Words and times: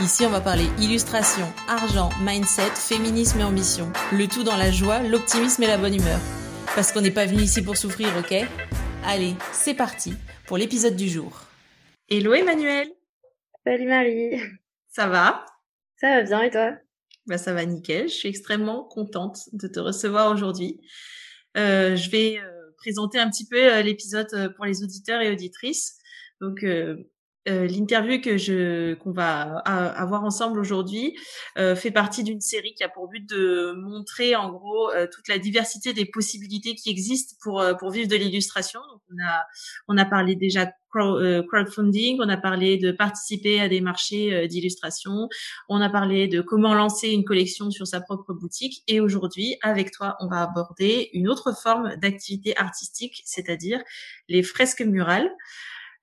Ici, 0.00 0.24
on 0.24 0.30
va 0.30 0.40
parler 0.40 0.64
illustration, 0.78 1.44
argent, 1.68 2.08
mindset, 2.22 2.70
féminisme 2.74 3.40
et 3.40 3.44
ambition. 3.44 3.92
Le 4.12 4.26
tout 4.26 4.44
dans 4.44 4.56
la 4.56 4.70
joie, 4.70 5.02
l'optimisme 5.02 5.62
et 5.62 5.66
la 5.66 5.76
bonne 5.76 5.94
humeur. 5.94 6.18
Parce 6.74 6.90
qu'on 6.90 7.02
n'est 7.02 7.10
pas 7.10 7.26
venu 7.26 7.42
ici 7.42 7.62
pour 7.62 7.76
souffrir, 7.76 8.08
ok? 8.18 8.34
Allez, 9.04 9.34
c'est 9.52 9.74
parti 9.74 10.14
pour 10.46 10.56
l'épisode 10.56 10.96
du 10.96 11.06
jour. 11.06 11.42
Hello 12.08 12.32
Emmanuel 12.32 12.88
Salut 13.66 13.86
Marie 13.86 14.40
Ça 14.88 15.06
va? 15.06 15.44
Ça 15.96 16.08
va 16.08 16.22
bien 16.22 16.42
et 16.44 16.50
toi? 16.50 16.72
Bah, 17.26 17.36
Ça 17.36 17.52
va 17.52 17.66
nickel, 17.66 18.08
je 18.08 18.14
suis 18.14 18.28
extrêmement 18.30 18.84
contente 18.84 19.50
de 19.52 19.68
te 19.68 19.80
recevoir 19.80 20.32
aujourd'hui. 20.32 20.80
Euh, 21.58 21.94
je 21.94 22.08
vais 22.08 22.38
euh, 22.38 22.70
présenter 22.78 23.18
un 23.18 23.28
petit 23.28 23.46
peu 23.46 23.70
euh, 23.70 23.82
l'épisode 23.82 24.54
pour 24.56 24.64
les 24.64 24.82
auditeurs 24.82 25.20
et 25.20 25.30
auditrices. 25.30 25.98
Donc, 26.40 26.64
euh, 27.48 27.66
l'interview 27.66 28.20
que 28.20 28.36
je 28.36 28.94
qu'on 28.96 29.12
va 29.12 29.56
avoir 29.64 30.24
ensemble 30.24 30.60
aujourd'hui 30.60 31.16
euh, 31.56 31.74
fait 31.74 31.90
partie 31.90 32.22
d'une 32.22 32.42
série 32.42 32.74
qui 32.74 32.84
a 32.84 32.88
pour 32.90 33.08
but 33.08 33.26
de 33.26 33.72
montrer 33.78 34.36
en 34.36 34.50
gros 34.50 34.90
euh, 34.90 35.06
toute 35.10 35.26
la 35.26 35.38
diversité 35.38 35.94
des 35.94 36.04
possibilités 36.04 36.74
qui 36.74 36.90
existent 36.90 37.36
pour 37.42 37.64
pour 37.78 37.90
vivre 37.92 38.08
de 38.08 38.16
l'illustration. 38.16 38.80
Donc 38.92 39.00
on 39.10 39.24
a 39.24 39.44
on 39.88 39.96
a 39.96 40.04
parlé 40.04 40.36
déjà 40.36 40.70
crowdfunding, 40.92 42.18
on 42.20 42.28
a 42.28 42.36
parlé 42.36 42.76
de 42.76 42.92
participer 42.92 43.60
à 43.60 43.68
des 43.68 43.80
marchés 43.80 44.46
d'illustration, 44.48 45.28
on 45.68 45.80
a 45.80 45.88
parlé 45.88 46.28
de 46.28 46.42
comment 46.42 46.74
lancer 46.74 47.08
une 47.08 47.24
collection 47.24 47.70
sur 47.70 47.86
sa 47.86 48.00
propre 48.00 48.34
boutique 48.34 48.82
et 48.86 49.00
aujourd'hui 49.00 49.56
avec 49.62 49.92
toi 49.92 50.16
on 50.20 50.26
va 50.26 50.42
aborder 50.42 51.08
une 51.14 51.28
autre 51.28 51.54
forme 51.56 51.96
d'activité 51.96 52.54
artistique, 52.58 53.22
c'est-à-dire 53.24 53.80
les 54.28 54.42
fresques 54.42 54.82
murales. 54.82 55.30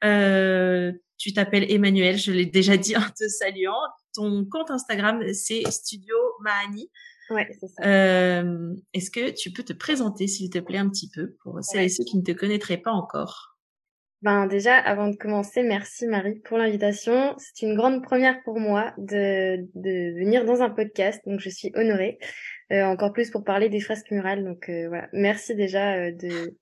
Euh, 0.04 0.92
tu 1.18 1.34
t'appelles 1.34 1.72
Emmanuel, 1.72 2.18
je 2.18 2.32
l'ai 2.32 2.46
déjà 2.46 2.78
dit 2.78 2.96
en 2.96 3.02
te 3.02 3.28
saluant. 3.28 3.74
Ton 4.14 4.46
compte 4.46 4.72
Instagram, 4.72 5.22
c'est 5.34 5.70
Studio 5.72 6.16
Mahani. 6.42 6.90
Ouais, 7.30 7.48
c'est 7.60 7.68
ça. 7.68 7.84
Euh, 7.84 8.74
Est-ce 8.94 9.12
que 9.12 9.32
tu 9.32 9.52
peux 9.52 9.64
te 9.64 9.74
présenter, 9.74 10.28
s'il 10.28 10.50
te 10.50 10.60
plaît, 10.60 10.78
un 10.78 10.90
petit 10.90 11.10
peu 11.14 11.36
pour 11.44 11.62
celles 11.64 11.86
et 11.86 11.90
ceux 11.90 12.04
qui 12.04 12.18
ne 12.18 12.24
te 12.24 12.32
connaîtraient 12.32 12.78
pas 12.78 12.92
encore? 12.92 13.58
Ben 14.24 14.48
déjà, 14.48 14.76
avant 14.78 15.10
de 15.10 15.16
commencer, 15.16 15.62
merci 15.62 16.08
Marie 16.08 16.40
pour 16.40 16.58
l'invitation. 16.58 17.36
C'est 17.38 17.66
une 17.66 17.76
grande 17.76 18.02
première 18.02 18.42
pour 18.44 18.60
moi 18.60 18.94
de, 18.98 19.58
de 19.76 20.18
venir 20.18 20.44
dans 20.46 20.62
un 20.62 20.72
podcast, 20.72 21.22
donc 21.28 21.40
je 21.40 21.50
suis 21.50 21.72
honorée. 21.76 22.18
Euh, 22.72 22.84
encore 22.84 23.14
plus 23.14 23.30
pour 23.30 23.44
parler 23.44 23.70
des 23.70 23.80
fresques 23.80 24.10
murales, 24.10 24.44
donc 24.44 24.70
euh, 24.70 24.88
voilà. 24.88 25.08
Merci 25.14 25.54
déjà 25.54 26.12
de, 26.12 26.58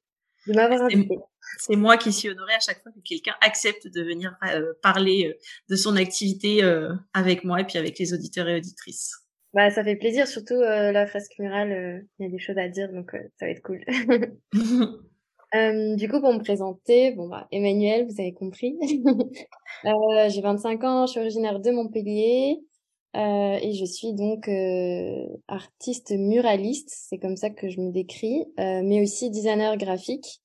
de 0.47 0.53
m'avoir 0.53 0.81
invité. 0.81 1.15
C'est 1.57 1.75
moi 1.75 1.97
qui 1.97 2.11
suis 2.11 2.29
honorée 2.29 2.53
à 2.53 2.59
chaque 2.59 2.81
fois 2.81 2.91
que 2.91 2.99
quelqu'un 2.99 3.35
accepte 3.41 3.87
de 3.87 4.01
venir 4.01 4.35
euh, 4.43 4.73
parler 4.81 5.29
euh, 5.29 5.39
de 5.69 5.75
son 5.75 5.95
activité 5.95 6.63
euh, 6.63 6.93
avec 7.13 7.43
moi 7.43 7.61
et 7.61 7.65
puis 7.65 7.77
avec 7.77 7.99
les 7.99 8.13
auditeurs 8.13 8.47
et 8.47 8.57
auditrices. 8.57 9.13
Bah, 9.53 9.69
ça 9.69 9.83
fait 9.83 9.95
plaisir, 9.95 10.27
surtout 10.27 10.59
la 10.59 11.07
fresque 11.07 11.33
murale. 11.39 12.03
Il 12.19 12.25
y 12.25 12.27
a 12.27 12.31
des 12.31 12.39
choses 12.39 12.57
à 12.57 12.67
dire, 12.67 12.91
donc 12.91 13.11
ça 13.39 13.45
va 13.45 13.51
être 13.51 13.61
cool. 13.61 13.85
du 15.97 16.09
coup, 16.09 16.19
pour 16.19 16.33
me 16.33 16.43
présenter, 16.43 17.13
bon 17.13 17.29
bah 17.29 17.47
Emmanuel, 17.53 18.05
vous 18.05 18.19
avez 18.19 18.33
compris. 18.33 18.77
J'ai 19.83 20.41
25 20.41 20.83
ans, 20.83 21.05
je 21.05 21.11
suis 21.11 21.21
originaire 21.21 21.61
de 21.61 21.71
Montpellier. 21.71 22.59
Euh, 23.15 23.59
et 23.61 23.73
je 23.73 23.85
suis 23.85 24.13
donc 24.13 24.49
euh, 24.49 25.25
artiste 25.47 26.11
muraliste, 26.11 26.89
c'est 26.89 27.17
comme 27.17 27.37
ça 27.37 27.49
que 27.49 27.69
je 27.69 27.79
me 27.79 27.91
décris, 27.91 28.43
euh, 28.59 28.81
mais 28.83 29.01
aussi 29.01 29.29
designer 29.29 29.77
graphique. 29.77 30.41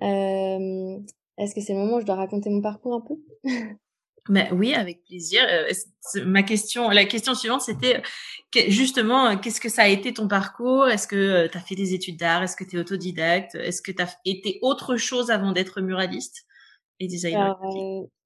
Est-ce 0.00 1.54
que 1.54 1.60
c'est 1.60 1.72
le 1.72 1.80
moment 1.80 1.96
où 1.96 2.00
je 2.00 2.06
dois 2.06 2.16
raconter 2.16 2.50
mon 2.50 2.60
parcours 2.60 2.94
un 2.94 3.00
peu? 3.00 3.14
Ben, 4.30 4.48
Oui, 4.52 4.72
avec 4.72 5.04
plaisir. 5.04 5.42
ma 6.24 6.42
question, 6.42 6.88
la 6.88 7.04
question 7.04 7.34
suivante, 7.34 7.60
c'était 7.60 8.00
justement, 8.68 9.36
qu'est-ce 9.36 9.60
que 9.60 9.68
ça 9.68 9.82
a 9.82 9.88
été 9.88 10.14
ton 10.14 10.28
parcours? 10.28 10.88
Est-ce 10.88 11.06
que 11.06 11.46
tu 11.46 11.58
as 11.58 11.60
fait 11.60 11.74
des 11.74 11.92
études 11.92 12.18
d'art? 12.18 12.42
Est-ce 12.42 12.56
que 12.56 12.64
tu 12.64 12.76
es 12.76 12.78
autodidacte? 12.78 13.54
Est-ce 13.54 13.82
que 13.82 13.92
tu 13.92 14.02
as 14.02 14.16
été 14.24 14.60
autre 14.62 14.96
chose 14.96 15.30
avant 15.30 15.52
d'être 15.52 15.82
muraliste 15.82 16.46
et 17.00 17.06
designer 17.06 17.60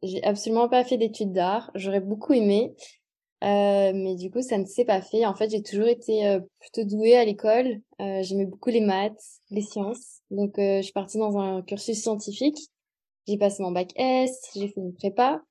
J'ai 0.05 0.23
absolument 0.23 0.69
pas 0.69 0.85
fait 0.85 0.99
d'études 0.99 1.33
d'art. 1.33 1.73
J'aurais 1.75 2.01
beaucoup 2.01 2.33
aimé. 2.33 2.77
Euh, 3.45 3.93
mais 3.95 4.17
du 4.17 4.31
coup, 4.31 4.43
ça 4.43 4.59
ne 4.59 4.65
s'est 4.65 4.85
pas 4.85 5.01
fait. 5.01 5.25
En 5.25 5.35
fait, 5.35 5.51
j'ai 5.51 5.63
toujours 5.63 5.87
été 5.87 6.27
euh, 6.27 6.41
plutôt 6.61 6.85
douée 6.85 7.17
à 7.17 7.25
l'école. 7.25 7.81
Euh, 8.01 8.23
J'aimais 8.23 8.47
beaucoup 8.47 8.71
les 8.71 8.81
maths, 8.81 9.21
les 9.51 9.63
sciences. 9.63 10.18
Donc, 10.31 10.59
euh, 10.59 10.79
je 10.79 10.83
suis 10.83 10.93
partie 10.93 11.19
dans 11.19 11.39
un 11.39 11.63
cursus 11.63 12.01
scientifique. 12.01 12.59
J'ai 13.27 13.39
passé 13.39 13.63
mon 13.63 13.73
bac 13.73 13.93
S, 13.97 14.51
j'ai 14.55 14.69
fait 14.69 14.81
une 14.81 14.95
prépa. 14.95 15.43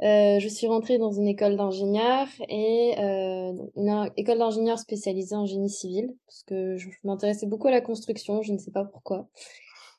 je 0.00 0.46
suis 0.48 0.66
rentrée 0.66 0.98
dans 0.98 1.12
une 1.12 1.26
école 1.26 1.56
d'ingénieur 1.56 2.26
et 2.48 2.94
une 2.98 4.10
école 4.16 4.38
d'ingénieur 4.38 4.78
spécialisée 4.78 5.34
en 5.34 5.46
génie 5.46 5.70
civil 5.70 6.14
parce 6.26 6.42
que 6.42 6.76
je, 6.76 6.90
m'intéressais 7.02 7.46
beaucoup 7.46 7.68
à 7.68 7.70
la 7.70 7.80
construction, 7.80 8.42
je 8.42 8.52
ne 8.52 8.58
sais 8.58 8.72
pas 8.72 8.84
pourquoi. 8.84 9.26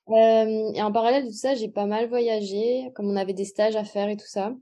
et 0.10 0.82
en 0.84 0.92
parallèle 0.92 1.24
de 1.24 1.30
tout 1.30 1.36
ça, 1.36 1.56
j'ai 1.56 1.68
pas 1.68 1.88
mal 1.88 2.08
voyagé, 2.10 2.92
comme 2.94 3.10
on 3.10 3.16
avait 3.16 3.34
des 3.34 3.46
stages 3.46 3.76
à 3.76 3.84
faire 3.84 4.08
et 4.08 4.18
tout 4.18 4.28
ça. 4.28 4.54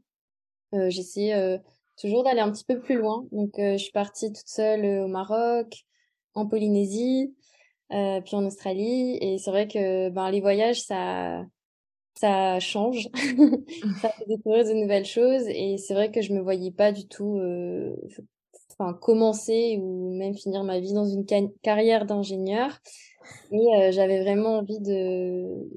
j'ai 0.71 1.01
essayé 1.01 1.59
toujours 1.97 2.23
d'aller 2.23 2.41
un 2.41 2.51
petit 2.51 2.65
peu 2.65 2.79
plus 2.79 2.97
loin. 2.97 3.25
Donc, 3.31 3.59
euh, 3.59 3.73
je 3.73 3.83
suis 3.83 3.91
partie 3.91 4.31
toute 4.31 4.47
seule 4.47 4.85
euh, 4.85 5.05
au 5.05 5.07
Maroc, 5.07 5.85
en 6.33 6.47
Polynésie, 6.47 7.33
euh, 7.33 7.52
puis 8.25 8.35
en 8.35 8.45
Australie. 8.45 9.17
Et 9.21 9.37
c'est 9.37 9.51
vrai 9.51 9.67
que 9.67 10.09
ben, 10.09 10.29
les 10.31 10.41
voyages, 10.41 10.81
ça, 10.81 11.43
ça 12.15 12.59
change. 12.59 13.09
ça 14.01 14.09
fait 14.09 14.25
découvrir 14.27 14.65
de 14.65 14.73
nouvelles 14.73 15.05
choses. 15.05 15.43
Et 15.47 15.77
c'est 15.77 15.93
vrai 15.93 16.11
que 16.11 16.21
je 16.21 16.33
me 16.33 16.41
voyais 16.41 16.71
pas 16.71 16.91
du 16.91 17.07
tout 17.07 17.37
euh, 17.39 17.95
enfin, 18.71 18.93
commencer 18.93 19.79
ou 19.81 20.15
même 20.17 20.35
finir 20.35 20.63
ma 20.63 20.79
vie 20.79 20.93
dans 20.93 21.07
une 21.07 21.25
carrière 21.61 22.05
d'ingénieur. 22.05 22.79
Et 23.51 23.91
j'avais 23.91 24.21
vraiment 24.21 24.57
envie 24.57 24.79
de 24.79 25.69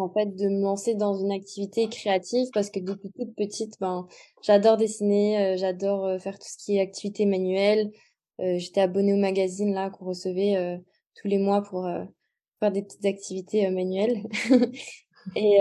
en 0.00 0.08
fait 0.08 0.34
de 0.34 0.48
me 0.48 0.60
lancer 0.60 0.94
dans 0.94 1.14
une 1.14 1.32
activité 1.32 1.88
créative 1.88 2.48
parce 2.52 2.70
que 2.70 2.80
depuis 2.80 3.10
toute 3.12 3.34
petite 3.34 3.74
ben 3.80 4.06
j'adore 4.42 4.76
dessiner 4.76 5.38
euh, 5.38 5.56
j'adore 5.56 6.04
euh, 6.04 6.18
faire 6.18 6.38
tout 6.38 6.48
ce 6.48 6.58
qui 6.58 6.76
est 6.76 6.80
activité 6.80 7.26
manuelle 7.26 7.90
euh, 8.40 8.58
j'étais 8.58 8.80
abonnée 8.80 9.14
au 9.14 9.18
magazine 9.18 9.72
là 9.72 9.90
qu'on 9.90 10.06
recevait 10.06 10.80
tous 11.14 11.28
les 11.28 11.38
mois 11.38 11.62
pour 11.62 11.88
faire 12.60 12.72
des 12.72 12.82
petites 12.82 13.04
activités 13.04 13.68
manuelles 13.70 14.22
et 15.36 15.58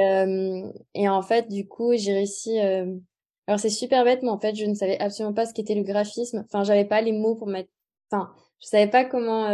et 0.93 1.09
en 1.09 1.21
fait 1.21 1.49
du 1.49 1.67
coup 1.67 1.93
j'ai 1.95 2.13
réussi 2.13 2.59
alors 2.59 3.59
c'est 3.59 3.69
super 3.69 4.03
bête 4.03 4.21
mais 4.23 4.29
en 4.29 4.39
fait 4.39 4.55
je 4.55 4.65
ne 4.65 4.73
savais 4.73 4.99
absolument 4.99 5.33
pas 5.33 5.45
ce 5.45 5.53
qu'était 5.53 5.75
le 5.75 5.83
graphisme 5.83 6.43
enfin 6.45 6.63
j'avais 6.63 6.85
pas 6.85 7.01
les 7.01 7.11
mots 7.11 7.35
pour 7.35 7.47
mettre 7.47 7.69
enfin 8.11 8.31
je 8.59 8.67
savais 8.67 8.89
pas 8.89 9.05
comment 9.05 9.49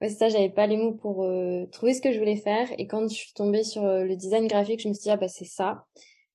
Ouais, 0.00 0.08
c'est 0.08 0.16
ça, 0.16 0.28
j'avais 0.30 0.48
pas 0.48 0.66
les 0.66 0.78
mots 0.78 0.94
pour 0.94 1.24
euh, 1.24 1.66
trouver 1.72 1.92
ce 1.92 2.00
que 2.00 2.10
je 2.12 2.18
voulais 2.18 2.36
faire. 2.36 2.68
Et 2.78 2.86
quand 2.86 3.06
je 3.08 3.14
suis 3.14 3.34
tombée 3.34 3.64
sur 3.64 3.84
euh, 3.84 4.04
le 4.04 4.16
design 4.16 4.46
graphique, 4.46 4.80
je 4.80 4.88
me 4.88 4.94
suis 4.94 5.02
dit, 5.02 5.10
ah 5.10 5.16
bah 5.16 5.28
c'est 5.28 5.44
ça. 5.44 5.84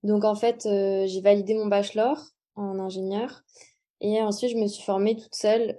Donc 0.03 0.23
en 0.23 0.35
fait, 0.35 0.67
euh, 0.67 1.07
j'ai 1.07 1.21
validé 1.21 1.55
mon 1.55 1.65
bachelor 1.65 2.19
en 2.55 2.77
ingénieur. 2.77 3.41
Et 4.07 4.21
ensuite, 4.21 4.51
je 4.51 4.57
me 4.57 4.67
suis 4.67 4.83
formée 4.83 5.15
toute 5.15 5.33
seule. 5.33 5.75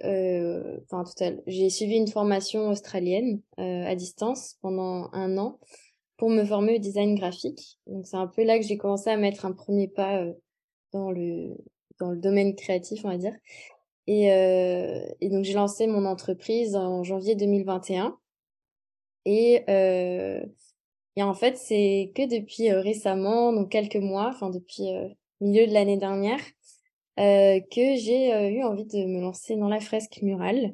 Enfin, 0.83 1.03
toute 1.05 1.17
seule. 1.17 1.41
J'ai 1.47 1.69
suivi 1.69 1.95
une 1.95 2.07
formation 2.07 2.69
australienne 2.69 3.41
à 3.57 3.95
distance 3.95 4.57
pendant 4.61 5.09
un 5.13 5.37
an 5.37 5.59
pour 6.17 6.29
me 6.29 6.43
former 6.43 6.75
au 6.75 6.79
design 6.79 7.15
graphique. 7.15 7.79
Donc 7.85 8.05
c'est 8.05 8.17
un 8.17 8.27
peu 8.27 8.43
là 8.43 8.59
que 8.59 8.65
j'ai 8.65 8.77
commencé 8.77 9.09
à 9.09 9.17
mettre 9.17 9.45
un 9.45 9.53
premier 9.53 9.87
pas 9.87 10.25
dans 10.91 11.11
le 11.11 11.55
dans 11.99 12.11
le 12.11 12.17
domaine 12.17 12.55
créatif, 12.55 13.05
on 13.05 13.09
va 13.09 13.17
dire. 13.17 13.33
Et, 14.07 14.31
euh, 14.31 15.05
et 15.21 15.29
donc 15.29 15.43
j'ai 15.43 15.53
lancé 15.53 15.87
mon 15.87 16.05
entreprise 16.05 16.75
en 16.75 17.03
janvier 17.03 17.35
2021. 17.35 18.17
Et, 19.25 19.63
euh, 19.69 20.41
et 21.17 21.23
en 21.23 21.33
fait, 21.33 21.57
c'est 21.57 22.13
que 22.15 22.25
depuis 22.27 22.71
euh, 22.71 22.79
récemment, 22.79 23.51
donc 23.51 23.69
quelques 23.69 23.97
mois, 23.97 24.29
enfin 24.29 24.49
depuis 24.49 24.93
euh, 24.93 25.09
milieu 25.41 25.67
de 25.67 25.73
l'année 25.73 25.97
dernière, 25.97 26.39
euh, 27.19 27.59
que 27.71 27.95
j'ai 27.95 28.33
euh, 28.33 28.49
eu 28.49 28.63
envie 28.63 28.85
de 28.85 29.05
me 29.05 29.21
lancer 29.21 29.55
dans 29.55 29.69
la 29.69 29.79
fresque 29.79 30.19
murale. 30.21 30.73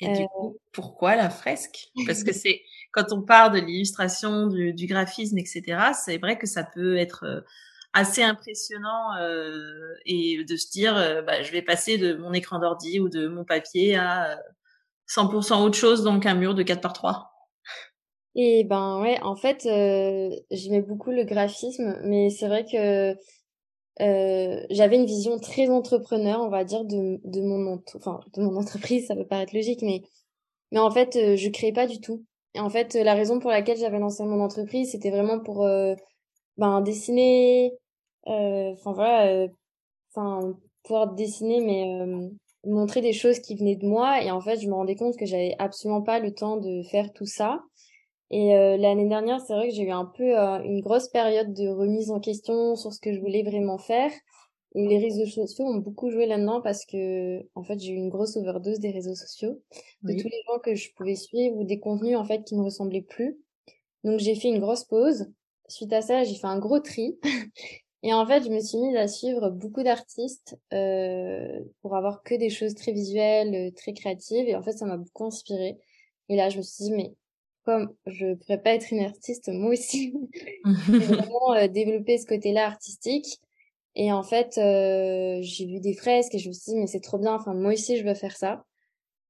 Et 0.00 0.12
du 0.12 0.26
coup, 0.28 0.56
pourquoi 0.72 1.16
la 1.16 1.28
fresque? 1.28 1.88
Parce 2.06 2.22
que 2.22 2.32
c'est 2.32 2.62
quand 2.92 3.12
on 3.12 3.22
parle 3.22 3.52
de 3.52 3.58
l'illustration, 3.58 4.46
du, 4.46 4.72
du, 4.72 4.86
graphisme, 4.86 5.38
etc. 5.38 5.90
C'est 5.92 6.18
vrai 6.18 6.38
que 6.38 6.46
ça 6.46 6.62
peut 6.62 6.96
être 6.96 7.44
assez 7.92 8.22
impressionnant 8.22 9.10
et 10.06 10.44
de 10.44 10.56
se 10.56 10.70
dire, 10.70 10.94
bah, 11.26 11.42
je 11.42 11.50
vais 11.50 11.62
passer 11.62 11.98
de 11.98 12.14
mon 12.14 12.32
écran 12.32 12.60
d'ordi 12.60 13.00
ou 13.00 13.08
de 13.08 13.26
mon 13.26 13.44
papier 13.44 13.96
à 13.96 14.38
100% 15.08 15.62
autre 15.62 15.76
chose, 15.76 16.04
donc 16.04 16.26
un 16.26 16.34
mur 16.34 16.54
de 16.54 16.62
4 16.62 16.80
par 16.80 16.92
3. 16.92 17.32
Et 18.36 18.62
ben 18.62 19.00
ouais, 19.00 19.20
en 19.22 19.34
fait, 19.34 19.64
j'aimais 19.64 20.82
beaucoup 20.82 21.10
le 21.10 21.24
graphisme, 21.24 21.98
mais 22.04 22.30
c'est 22.30 22.46
vrai 22.46 22.64
que 22.64 23.16
euh, 24.00 24.64
j'avais 24.70 24.96
une 24.96 25.06
vision 25.06 25.38
très 25.38 25.68
entrepreneur, 25.68 26.40
on 26.40 26.48
va 26.48 26.64
dire, 26.64 26.84
de, 26.84 27.20
de 27.24 27.40
mon 27.42 27.82
enfin 27.96 28.20
de 28.34 28.42
mon 28.42 28.56
entreprise. 28.56 29.06
Ça 29.06 29.16
peut 29.16 29.26
paraître 29.26 29.54
logique, 29.54 29.82
mais 29.82 30.02
mais 30.72 30.80
en 30.80 30.90
fait, 30.90 31.16
euh, 31.16 31.36
je 31.36 31.48
créais 31.50 31.72
pas 31.72 31.86
du 31.86 32.00
tout. 32.00 32.24
Et 32.54 32.60
en 32.60 32.70
fait, 32.70 32.94
la 32.94 33.14
raison 33.14 33.38
pour 33.40 33.50
laquelle 33.50 33.78
j'avais 33.78 33.98
lancé 33.98 34.24
mon 34.24 34.40
entreprise, 34.40 34.92
c'était 34.92 35.10
vraiment 35.10 35.40
pour 35.40 35.64
euh, 35.64 35.94
ben 36.56 36.80
dessiner, 36.82 37.72
enfin 38.26 38.92
voilà, 38.92 39.46
enfin 40.10 40.54
pouvoir 40.84 41.14
dessiner, 41.14 41.60
mais 41.60 42.30
montrer 42.64 43.00
des 43.00 43.12
choses 43.12 43.40
qui 43.40 43.54
venaient 43.56 43.76
de 43.76 43.86
moi. 43.86 44.22
Et 44.22 44.30
en 44.30 44.40
fait, 44.40 44.60
je 44.60 44.68
me 44.68 44.74
rendais 44.74 44.96
compte 44.96 45.16
que 45.16 45.26
j'avais 45.26 45.54
absolument 45.58 46.02
pas 46.02 46.18
le 46.18 46.34
temps 46.34 46.56
de 46.56 46.82
faire 46.82 47.12
tout 47.12 47.26
ça. 47.26 47.60
Et 48.30 48.54
euh, 48.54 48.76
l'année 48.76 49.08
dernière, 49.08 49.40
c'est 49.40 49.54
vrai 49.54 49.68
que 49.68 49.74
j'ai 49.74 49.84
eu 49.84 49.90
un 49.90 50.04
peu 50.04 50.38
euh, 50.38 50.62
une 50.62 50.80
grosse 50.80 51.08
période 51.08 51.54
de 51.54 51.68
remise 51.68 52.10
en 52.10 52.20
question 52.20 52.76
sur 52.76 52.92
ce 52.92 53.00
que 53.00 53.12
je 53.12 53.20
voulais 53.20 53.42
vraiment 53.42 53.78
faire. 53.78 54.10
Et 54.74 54.86
les 54.86 54.98
réseaux 54.98 55.26
sociaux 55.26 55.64
ont 55.64 55.78
beaucoup 55.78 56.10
joué 56.10 56.26
là-dedans 56.26 56.60
parce 56.60 56.84
que, 56.84 57.42
en 57.54 57.62
fait, 57.62 57.78
j'ai 57.80 57.92
eu 57.92 57.96
une 57.96 58.10
grosse 58.10 58.36
overdose 58.36 58.80
des 58.80 58.90
réseaux 58.90 59.14
sociaux, 59.14 59.62
de 60.02 60.12
tous 60.12 60.28
les 60.28 60.42
gens 60.46 60.58
que 60.58 60.74
je 60.74 60.92
pouvais 60.94 61.14
suivre 61.14 61.56
ou 61.56 61.64
des 61.64 61.80
contenus, 61.80 62.16
en 62.18 62.24
fait, 62.24 62.44
qui 62.44 62.54
me 62.54 62.62
ressemblaient 62.62 63.02
plus. 63.02 63.38
Donc, 64.04 64.18
j'ai 64.18 64.34
fait 64.34 64.48
une 64.48 64.60
grosse 64.60 64.84
pause. 64.84 65.32
Suite 65.68 65.92
à 65.94 66.02
ça, 66.02 66.22
j'ai 66.22 66.34
fait 66.34 66.46
un 66.46 66.58
gros 66.58 66.80
tri. 66.80 67.18
Et 68.02 68.12
en 68.12 68.26
fait, 68.26 68.44
je 68.44 68.50
me 68.50 68.60
suis 68.60 68.78
mise 68.78 68.94
à 68.94 69.08
suivre 69.08 69.50
beaucoup 69.50 69.82
d'artistes 69.82 70.56
euh, 70.72 71.60
pour 71.80 71.96
avoir 71.96 72.22
que 72.22 72.34
des 72.34 72.50
choses 72.50 72.74
très 72.74 72.92
visuelles, 72.92 73.72
très 73.74 73.94
créatives. 73.94 74.48
Et 74.48 74.54
en 74.54 74.62
fait, 74.62 74.72
ça 74.72 74.86
m'a 74.86 74.98
beaucoup 74.98 75.24
inspirée. 75.24 75.78
Et 76.28 76.36
là, 76.36 76.50
je 76.50 76.58
me 76.58 76.62
suis 76.62 76.84
dit, 76.84 76.92
mais 76.92 77.14
comme 77.68 77.94
je 78.06 78.32
pourrais 78.32 78.62
pas 78.62 78.72
être 78.72 78.92
une 78.92 79.04
artiste 79.04 79.50
moi 79.52 79.72
aussi. 79.72 80.14
Vraiment 80.64 81.52
euh, 81.52 81.68
développer 81.68 82.16
ce 82.16 82.24
côté-là 82.24 82.64
artistique. 82.64 83.38
Et 83.94 84.10
en 84.10 84.22
fait 84.22 84.56
euh, 84.56 85.38
j'ai 85.42 85.66
vu 85.66 85.78
des 85.78 85.92
fresques 85.92 86.34
et 86.34 86.38
je 86.38 86.48
me 86.48 86.54
suis 86.54 86.72
dit 86.72 86.78
mais 86.78 86.86
c'est 86.86 87.00
trop 87.00 87.18
bien 87.18 87.34
enfin 87.34 87.52
moi 87.52 87.74
aussi 87.74 87.98
je 87.98 88.04
veux 88.04 88.14
faire 88.14 88.38
ça. 88.38 88.64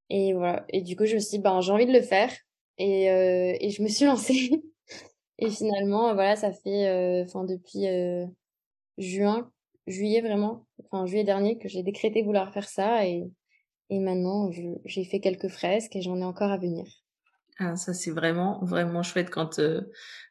Et 0.08 0.34
voilà. 0.34 0.64
Et 0.68 0.82
du 0.82 0.94
coup 0.94 1.04
je 1.04 1.16
me 1.16 1.18
suis 1.18 1.38
dit 1.38 1.42
ben 1.42 1.60
j'ai 1.60 1.72
envie 1.72 1.86
de 1.86 1.92
le 1.92 2.00
faire. 2.00 2.30
Et 2.78 3.10
euh, 3.10 3.56
et 3.58 3.70
je 3.70 3.82
me 3.82 3.88
suis 3.88 4.04
lancée. 4.04 4.62
Et 5.40 5.50
finalement 5.50 6.14
voilà 6.14 6.36
ça 6.36 6.52
fait 6.52 7.22
enfin 7.24 7.42
depuis 7.42 7.86
juin 8.98 9.50
juillet 9.88 10.20
vraiment 10.20 10.64
enfin 10.84 11.06
juillet 11.06 11.24
dernier 11.24 11.58
que 11.58 11.68
j'ai 11.68 11.82
décrété 11.82 12.22
vouloir 12.22 12.52
faire 12.52 12.68
ça. 12.68 13.04
Et 13.04 13.24
et 13.90 13.98
maintenant 13.98 14.52
j'ai 14.84 15.04
fait 15.04 15.18
quelques 15.18 15.48
fresques 15.48 15.96
et 15.96 16.02
j'en 16.02 16.18
ai 16.18 16.24
encore 16.24 16.52
à 16.52 16.58
venir 16.58 16.86
ah, 17.58 17.74
ça 17.74 17.92
c'est 17.92 18.12
vraiment 18.12 18.60
vraiment 18.62 19.02
chouette 19.02 19.30
quand 19.30 19.58
euh, 19.58 19.80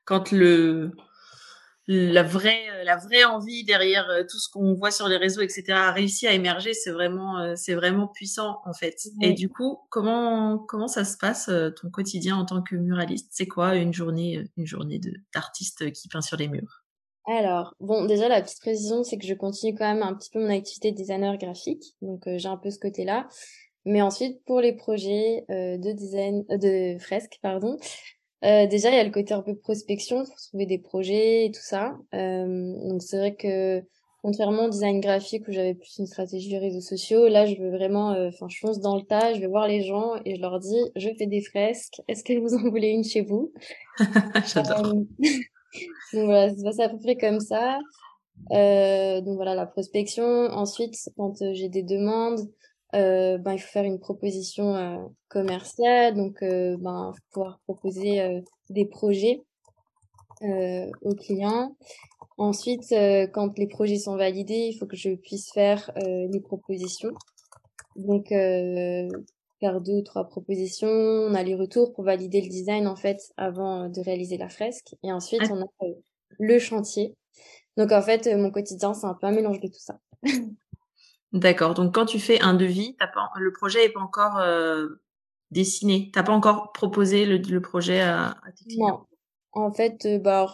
quand 0.05 0.31
le 0.31 0.91
la 1.89 2.23
vraie 2.23 2.83
la 2.85 2.95
vraie 2.95 3.25
envie 3.25 3.65
derrière 3.65 4.09
euh, 4.09 4.23
tout 4.23 4.39
ce 4.39 4.49
qu'on 4.49 4.73
voit 4.73 4.91
sur 4.91 5.09
les 5.09 5.17
réseaux 5.17 5.41
etc 5.41 5.65
a 5.71 5.91
réussi 5.91 6.25
à 6.25 6.33
émerger 6.33 6.73
c'est 6.73 6.91
vraiment 6.91 7.39
euh, 7.39 7.53
c'est 7.57 7.75
vraiment 7.75 8.07
puissant 8.07 8.61
en 8.65 8.73
fait 8.73 8.95
et 9.21 9.33
du 9.33 9.49
coup 9.49 9.77
comment 9.89 10.57
comment 10.57 10.87
ça 10.87 11.03
se 11.03 11.17
passe 11.17 11.51
ton 11.81 11.89
quotidien 11.89 12.37
en 12.37 12.45
tant 12.45 12.61
que 12.61 12.75
muraliste? 12.75 13.27
C'est 13.31 13.47
quoi 13.47 13.75
une 13.75 13.93
journée 13.93 14.45
une 14.55 14.65
journée 14.65 14.99
de 14.99 15.11
d'artiste 15.33 15.91
qui 15.91 16.07
peint 16.07 16.21
sur 16.21 16.37
les 16.37 16.47
murs? 16.47 16.83
Alors, 17.29 17.75
bon, 17.81 18.05
déjà, 18.05 18.29
la 18.29 18.41
petite 18.41 18.61
précision, 18.61 19.03
c'est 19.03 19.17
que 19.17 19.27
je 19.27 19.33
continue 19.33 19.77
quand 19.77 19.93
même 19.93 20.01
un 20.01 20.13
petit 20.13 20.29
peu 20.29 20.39
mon 20.39 20.49
activité 20.49 20.93
de 20.93 20.95
designer 20.95 21.37
graphique. 21.37 21.83
Donc, 22.01 22.23
j'ai 22.25 22.47
un 22.47 22.55
peu 22.55 22.71
ce 22.71 22.79
côté-là. 22.79 23.27
Mais 23.87 24.01
ensuite, 24.01 24.43
pour 24.43 24.59
les 24.59 24.73
projets 24.73 25.45
euh, 25.49 25.77
de 25.77 25.93
design, 25.93 26.43
euh, 26.51 26.57
de 26.57 26.99
fresques, 26.99 27.39
pardon, 27.41 27.77
euh, 28.43 28.67
déjà 28.67 28.89
il 28.89 28.95
y 28.95 28.99
a 28.99 29.03
le 29.03 29.11
côté 29.11 29.33
un 29.33 29.41
peu 29.41 29.55
prospection 29.55 30.25
pour 30.25 30.35
trouver 30.35 30.65
des 30.65 30.77
projets 30.77 31.45
et 31.45 31.51
tout 31.51 31.63
ça. 31.63 31.95
donc 32.11 33.01
c'est 33.01 33.17
vrai 33.17 33.35
que 33.35 33.81
contrairement 34.21 34.65
au 34.65 34.69
design 34.69 34.99
graphique 34.99 35.47
où 35.47 35.53
j'avais 35.53 35.73
plus 35.73 35.99
une 35.99 36.05
stratégie 36.05 36.53
de 36.53 36.59
réseaux 36.59 36.81
sociaux, 36.81 37.29
là 37.29 37.45
je 37.45 37.55
veux 37.55 37.71
vraiment, 37.71 38.09
enfin 38.27 38.47
je 38.49 38.59
fonce 38.59 38.81
dans 38.81 38.97
le 38.97 39.03
tas, 39.03 39.33
je 39.33 39.39
vais 39.39 39.47
voir 39.47 39.67
les 39.67 39.83
gens 39.83 40.15
et 40.25 40.35
je 40.35 40.41
leur 40.41 40.59
dis 40.59 40.81
je 40.97 41.09
fais 41.17 41.25
des 41.25 41.41
fresques, 41.41 42.01
est-ce 42.09 42.23
que 42.25 42.37
vous 42.37 42.55
en 42.55 42.69
voulez 42.69 42.89
une 42.89 43.05
chez 43.05 43.21
vous? 43.21 43.53
J'adore. 44.53 44.83
donc 46.13 46.25
voilà, 46.25 46.49
ça 46.49 46.57
se 46.57 46.63
passe 46.63 46.79
à 46.79 46.89
peu 46.89 46.99
près 46.99 47.15
comme 47.15 47.39
ça. 47.39 47.79
donc 48.51 49.35
voilà 49.35 49.55
la 49.55 49.65
prospection. 49.65 50.25
Ensuite 50.25 50.93
quand 51.15 51.37
j'ai 51.53 51.69
des 51.69 51.83
demandes 51.83 52.41
euh, 52.95 53.37
ben, 53.37 53.53
il 53.53 53.59
faut 53.59 53.67
faire 53.67 53.83
une 53.83 53.99
proposition 53.99 54.75
euh, 54.75 54.97
commerciale, 55.27 56.15
donc 56.15 56.41
euh, 56.41 56.77
ben, 56.77 57.13
pouvoir 57.31 57.59
proposer 57.65 58.21
euh, 58.21 58.41
des 58.69 58.85
projets 58.85 59.43
euh, 60.43 60.89
aux 61.01 61.15
clients. 61.15 61.75
Ensuite, 62.37 62.93
quand 63.33 63.57
les 63.57 63.65
projets 63.65 63.97
sont 63.97 64.15
validés, 64.15 64.69
il 64.71 64.77
faut 64.77 64.85
que 64.85 64.95
je 64.95 65.15
puisse 65.15 65.51
faire 65.51 65.91
les 65.95 66.39
propositions. 66.39 67.09
Donc, 67.95 68.27
faire 68.27 69.81
deux 69.81 69.93
ou 69.93 70.01
trois 70.03 70.25
propositions, 70.25 70.87
on 70.87 71.33
a 71.33 71.41
les 71.41 71.55
retours 71.55 71.93
pour 71.93 72.03
valider 72.03 72.41
le 72.41 72.47
design 72.47 72.85
en 72.87 72.95
fait 72.95 73.33
avant 73.37 73.89
de 73.89 73.99
réaliser 74.01 74.37
la 74.37 74.49
fresque. 74.49 74.93
Et 75.01 75.11
ensuite, 75.11 75.41
on 75.49 75.63
a 75.63 75.87
le 76.37 76.59
chantier. 76.59 77.15
Donc 77.75 77.91
en 77.91 78.03
fait, 78.03 78.27
mon 78.27 78.51
quotidien, 78.51 78.93
c'est 78.93 79.07
un 79.07 79.15
peu 79.15 79.25
un 79.25 79.31
mélange 79.31 79.59
de 79.59 79.67
tout 79.67 79.79
ça. 79.79 79.99
D'accord. 81.37 81.73
Donc 81.73 81.93
quand 81.93 82.05
tu 82.05 82.19
fais 82.19 82.41
un 82.41 82.53
devis, 82.53 82.93
pas, 82.93 83.11
le 83.37 83.53
projet 83.53 83.85
est 83.85 83.89
pas 83.89 83.99
encore 83.99 84.39
euh, 84.39 84.87
dessiné. 85.51 86.09
T'as 86.13 86.23
pas 86.23 86.33
encore 86.33 86.71
proposé 86.71 87.25
le, 87.25 87.37
le 87.37 87.61
projet 87.61 88.01
à, 88.01 88.29
à, 88.29 88.51
tes 88.55 88.65
clients. 88.65 89.05
Non. 89.55 89.63
En 89.63 89.71
fait, 89.71 90.05
euh, 90.05 90.19
bah 90.19 90.53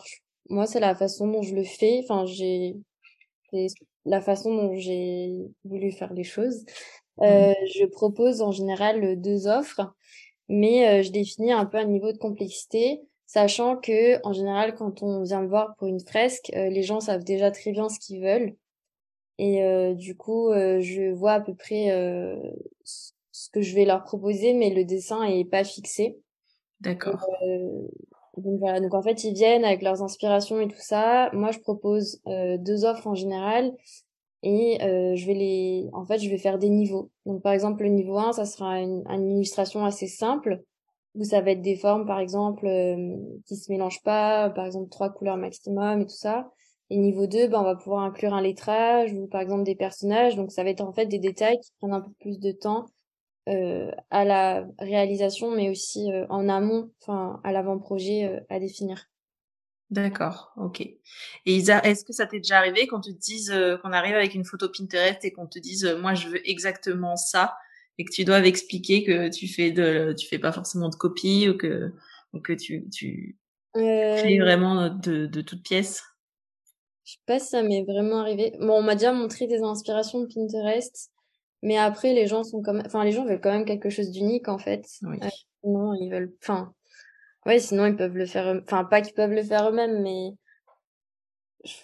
moi 0.50 0.66
c'est 0.66 0.80
la 0.80 0.96
façon 0.96 1.28
dont 1.28 1.42
je 1.42 1.56
le 1.56 1.64
fais. 1.64 2.02
Enfin 2.04 2.26
j'ai 2.26 2.76
la 4.06 4.22
façon 4.22 4.54
dont 4.54 4.76
j'ai 4.76 5.32
voulu 5.64 5.92
faire 5.92 6.14
les 6.14 6.24
choses. 6.24 6.66
Euh, 7.22 7.52
mmh. 7.52 7.56
Je 7.76 7.86
propose 7.86 8.42
en 8.42 8.52
général 8.52 9.22
deux 9.22 9.48
offres, 9.48 9.94
mais 10.50 10.88
euh, 10.88 11.04
je 11.04 11.12
définis 11.12 11.52
un 11.52 11.66
peu 11.66 11.78
un 11.78 11.86
niveau 11.86 12.12
de 12.12 12.18
complexité, 12.18 13.02
sachant 13.28 13.78
que 13.78 14.20
en 14.28 14.34
général 14.34 14.74
quand 14.74 15.04
on 15.04 15.22
vient 15.22 15.42
me 15.42 15.48
voir 15.48 15.76
pour 15.78 15.88
une 15.88 16.00
fresque, 16.00 16.52
euh, 16.56 16.70
les 16.70 16.84
gens 16.84 17.00
savent 17.00 17.24
déjà 17.24 17.52
très 17.52 17.72
bien 17.72 17.88
ce 17.88 18.00
qu'ils 18.00 18.22
veulent. 18.22 18.56
Et 19.38 19.64
euh, 19.64 19.94
du 19.94 20.16
coup, 20.16 20.50
euh, 20.50 20.80
je 20.82 21.12
vois 21.12 21.34
à 21.34 21.42
peu 21.42 21.54
près 21.56 21.92
euh, 21.92 22.36
ce 22.84 23.50
que 23.50 23.62
je 23.62 23.76
vais 23.76 23.86
leur 23.86 24.04
proposer, 24.04 24.54
mais 24.54 24.70
le 24.70 24.86
dessin 24.86 25.24
est 25.24 25.46
pas 25.46 25.64
fixé. 25.64 26.18
D'accord. 26.82 27.26
donc 28.38 28.60
voilà, 28.60 28.82
donc 28.82 28.94
en 28.94 29.02
fait, 29.02 29.24
ils 29.24 29.34
viennent 29.34 29.64
avec 29.64 29.82
leurs 29.82 30.04
inspirations 30.04 30.60
et 30.60 30.68
tout 30.68 30.76
ça. 30.80 31.30
Moi, 31.34 31.52
je 31.52 31.60
propose 31.60 32.22
deux 32.26 32.84
offres 32.84 33.08
en 33.08 33.16
général 33.16 33.74
et 34.42 34.78
je 34.82 35.26
vais 35.26 35.34
les 35.34 35.90
en 35.94 36.06
fait 36.06 36.20
je 36.20 36.30
vais 36.30 36.38
faire 36.38 36.60
des 36.60 36.68
niveaux 36.68 37.10
donc 37.26 37.42
par 37.42 37.54
exemple 37.54 37.84
le 37.84 37.90
niveau 37.90 38.18
1 38.18 38.34
ça 38.34 38.44
sera 38.44 38.82
une, 38.82 39.02
une 39.08 39.32
illustration 39.32 39.86
assez 39.86 40.08
simple 40.08 40.62
où 41.16 41.24
ça 41.24 41.42
va 41.42 41.52
être 41.52 41.62
des 41.62 41.76
formes 41.76 42.06
par 42.06 42.20
exemple 42.20 42.66
euh, 42.66 43.16
qui 43.46 43.56
se 43.56 43.72
mélangent 43.72 44.02
pas 44.04 44.50
par 44.50 44.66
exemple 44.66 44.90
trois 44.90 45.10
couleurs 45.10 45.38
maximum 45.38 46.02
et 46.02 46.06
tout 46.06 46.16
ça 46.16 46.52
et 46.90 46.98
niveau 46.98 47.28
2, 47.28 47.48
ben, 47.48 47.60
on 47.60 47.64
va 47.64 47.76
pouvoir 47.76 48.04
inclure 48.04 48.34
un 48.34 48.42
lettrage 48.42 49.14
ou 49.14 49.28
par 49.28 49.42
exemple 49.42 49.64
des 49.64 49.76
personnages. 49.76 50.36
Donc 50.36 50.52
ça 50.52 50.64
va 50.64 50.70
être 50.70 50.82
en 50.82 50.94
fait 50.94 51.06
des 51.06 51.20
détails 51.20 51.60
qui 51.60 51.72
prennent 51.80 51.94
un 51.94 52.02
peu 52.02 52.12
plus 52.20 52.40
de 52.40 52.52
temps 52.52 52.86
euh, 53.50 53.92
à 54.10 54.26
la 54.26 54.66
réalisation, 54.80 55.52
mais 55.52 55.70
aussi 55.70 56.12
euh, 56.12 56.26
en 56.30 56.48
amont, 56.50 56.92
enfin 57.02 57.42
à 57.44 57.52
l'avant-projet 57.52 58.26
euh, 58.26 58.40
à 58.50 58.60
définir. 58.60 59.06
D'accord, 59.90 60.54
ok. 60.58 60.82
Et 60.82 60.98
Isa, 61.46 61.80
est-ce 61.84 62.04
que 62.04 62.14
ça 62.14 62.26
t'est 62.26 62.40
déjà 62.40 62.58
arrivé 62.58 62.88
qu'on 62.88 63.02
te 63.02 63.12
dise 63.12 63.52
euh, 63.52 63.78
qu'on 63.78 63.92
arrive 63.92 64.16
avec 64.16 64.34
une 64.34 64.46
photo 64.46 64.70
Pinterest 64.70 65.24
et 65.24 65.32
qu'on 65.32 65.46
te 65.46 65.60
dise 65.60 65.86
moi 66.02 66.14
je 66.16 66.30
veux 66.30 66.50
exactement 66.50 67.16
ça 67.16 67.56
et 67.98 68.06
que 68.06 68.12
tu 68.12 68.24
dois 68.26 68.40
expliquer 68.46 69.04
que 69.04 69.30
tu 69.30 69.48
fais 69.48 69.72
de 69.72 70.16
tu 70.18 70.28
fais 70.28 70.40
pas 70.40 70.52
forcément 70.52 70.90
de 70.90 70.96
copie 70.96 71.48
ou 71.48 71.58
que 71.58 71.94
ou 72.34 72.40
que 72.40 72.54
tu 72.54 72.90
tu 72.92 73.38
crées 73.74 74.40
vraiment 74.40 74.90
de 74.90 75.28
de 75.28 75.42
toutes 75.42 75.64
pièces? 75.64 76.04
Je 77.06 77.14
sais 77.14 77.20
pas 77.26 77.40
si 77.40 77.48
ça 77.48 77.64
m'est 77.64 77.84
vraiment 77.84 78.20
arrivé. 78.20 78.56
Bon, 78.60 78.80
on 78.80 78.82
m'a 78.82 78.96
déjà 78.96 79.12
montré 79.12 79.48
des 79.48 79.62
inspirations 79.62 80.22
de 80.22 80.28
Pinterest, 80.34 81.12
mais 81.62 81.78
après, 81.78 82.14
les 82.14 82.28
gens 82.28 82.44
sont 82.44 82.62
quand 82.62 82.74
même, 82.74 82.86
enfin, 82.86 83.04
les 83.04 83.12
gens 83.12 83.26
veulent 83.26 83.42
quand 83.42 83.52
même 83.52 83.66
quelque 83.66 83.90
chose 83.90 84.12
d'unique, 84.12 84.48
en 84.48 84.58
fait. 84.58 84.86
Oui. 85.04 85.18
sinon, 85.62 85.94
ils 85.96 86.10
veulent, 86.10 86.34
enfin, 86.42 86.74
ouais, 87.46 87.60
sinon, 87.60 87.86
ils 87.86 87.96
peuvent 87.96 88.18
le 88.18 88.26
faire, 88.26 88.62
enfin, 88.64 88.86
pas 88.86 89.02
qu'ils 89.02 89.14
peuvent 89.14 89.32
le 89.32 89.44
faire 89.44 89.70
eux-mêmes, 89.70 90.02
mais, 90.02 90.32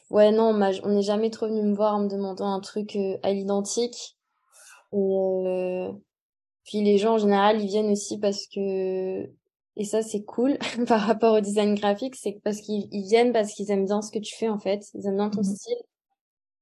ouais, 0.10 0.32
non, 0.32 0.54
on 0.84 0.90
n'est 0.90 1.02
jamais 1.02 1.30
trop 1.30 1.48
venu 1.48 1.64
me 1.64 1.76
voir 1.76 1.96
en 1.96 2.04
me 2.04 2.10
demandant 2.10 2.54
un 2.54 2.60
truc 2.62 2.96
euh, 2.96 3.18
à 3.24 3.32
l'identique. 3.32 4.18
Et, 4.94 4.98
euh... 4.98 5.92
puis 6.64 6.82
les 6.82 6.98
gens, 6.98 7.16
en 7.16 7.18
général, 7.18 7.62
ils 7.62 7.68
viennent 7.68 7.92
aussi 7.92 8.20
parce 8.20 8.48
que 8.48 9.30
et 9.80 9.86
ça 9.86 10.04
c'est 10.04 10.24
cool 10.24 10.60
par 10.88 11.02
rapport 11.02 11.36
au 11.36 11.40
design 11.40 11.74
graphique, 11.74 12.16
c'est 12.16 12.40
parce 12.44 12.62
qu'ils 12.62 12.88
viennent 12.92 13.34
parce 13.34 13.54
qu'ils 13.54 13.72
aiment 13.72 13.86
bien 13.86 14.04
ce 14.04 14.12
que 14.12 14.20
tu 14.20 14.36
fais 14.36 14.50
en 14.50 14.60
fait, 14.60 14.86
ils 14.94 15.08
aiment 15.08 15.16
bien 15.16 15.30
ton 15.30 15.42
mmh 15.42 15.56
style, 15.56 15.78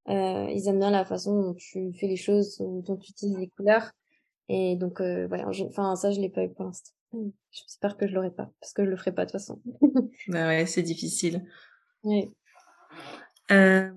euh, 0.09 0.47
ils 0.51 0.67
aiment 0.69 0.79
bien 0.79 0.91
la 0.91 1.03
façon 1.03 1.41
dont 1.41 1.53
tu 1.55 1.91
fais 1.99 2.07
les 2.07 2.15
choses, 2.15 2.57
dont 2.59 2.95
tu 2.95 3.11
utilises 3.11 3.37
les 3.37 3.49
couleurs. 3.49 3.91
Et 4.49 4.77
donc, 4.77 5.01
euh, 5.01 5.27
ouais, 5.27 5.43
enfin, 5.43 5.97
ça, 5.97 6.11
je 6.11 6.21
l'ai 6.21 6.29
pas 6.29 6.43
eu 6.45 6.49
pour 6.49 6.63
l'instant. 6.63 6.93
J'espère 7.51 7.97
que 7.97 8.07
je 8.07 8.13
l'aurai 8.13 8.31
pas, 8.31 8.49
parce 8.61 8.71
que 8.71 8.85
je 8.85 8.89
le 8.89 8.95
ferai 8.95 9.11
pas 9.11 9.25
de 9.25 9.31
toute 9.31 9.39
façon. 9.39 9.61
bah 10.29 10.47
ouais, 10.47 10.65
c'est 10.65 10.83
difficile. 10.83 11.45
Oui. 12.03 12.31
Euh, 13.51 13.91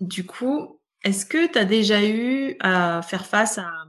du 0.00 0.24
coup, 0.24 0.80
est-ce 1.02 1.26
que 1.26 1.50
tu 1.50 1.58
as 1.58 1.64
déjà 1.64 2.04
eu 2.04 2.56
à 2.60 3.02
faire 3.02 3.26
face 3.26 3.58
à, 3.58 3.87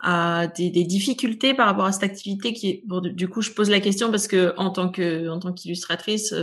à 0.00 0.46
des, 0.46 0.70
des, 0.70 0.84
difficultés 0.84 1.54
par 1.54 1.66
rapport 1.66 1.84
à 1.84 1.92
cette 1.92 2.04
activité 2.04 2.52
qui 2.52 2.70
est 2.70 2.82
bon, 2.86 3.00
du 3.00 3.28
coup 3.28 3.42
je 3.42 3.50
pose 3.50 3.68
la 3.68 3.80
question 3.80 4.10
parce 4.10 4.28
que 4.28 4.54
en 4.56 4.70
tant 4.70 4.90
que 4.90 5.28
en 5.28 5.40
tant 5.40 5.52
qu'illustratrice 5.52 6.34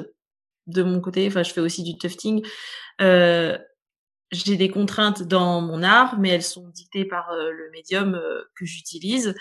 de 0.68 0.84
mon 0.84 1.00
côté 1.00 1.26
enfin 1.28 1.44
je 1.44 1.52
fais 1.54 1.62
aussi 1.62 1.84
du 1.84 1.98
tufting 1.98 2.46
euh, 3.02 3.58
j'ai 4.32 4.58
des 4.58 4.70
contraintes 4.70 5.24
dans 5.24 5.62
mon 5.62 5.84
art, 5.84 6.20
mais 6.20 6.30
elles 6.30 6.44
sont 6.44 6.68
dictées 6.70 7.06
par 7.06 7.32
euh, 7.32 7.52
le 7.52 7.70
médium 7.72 8.16
euh, 8.16 8.42
que 8.56 8.66
j'utilise. 8.66 9.36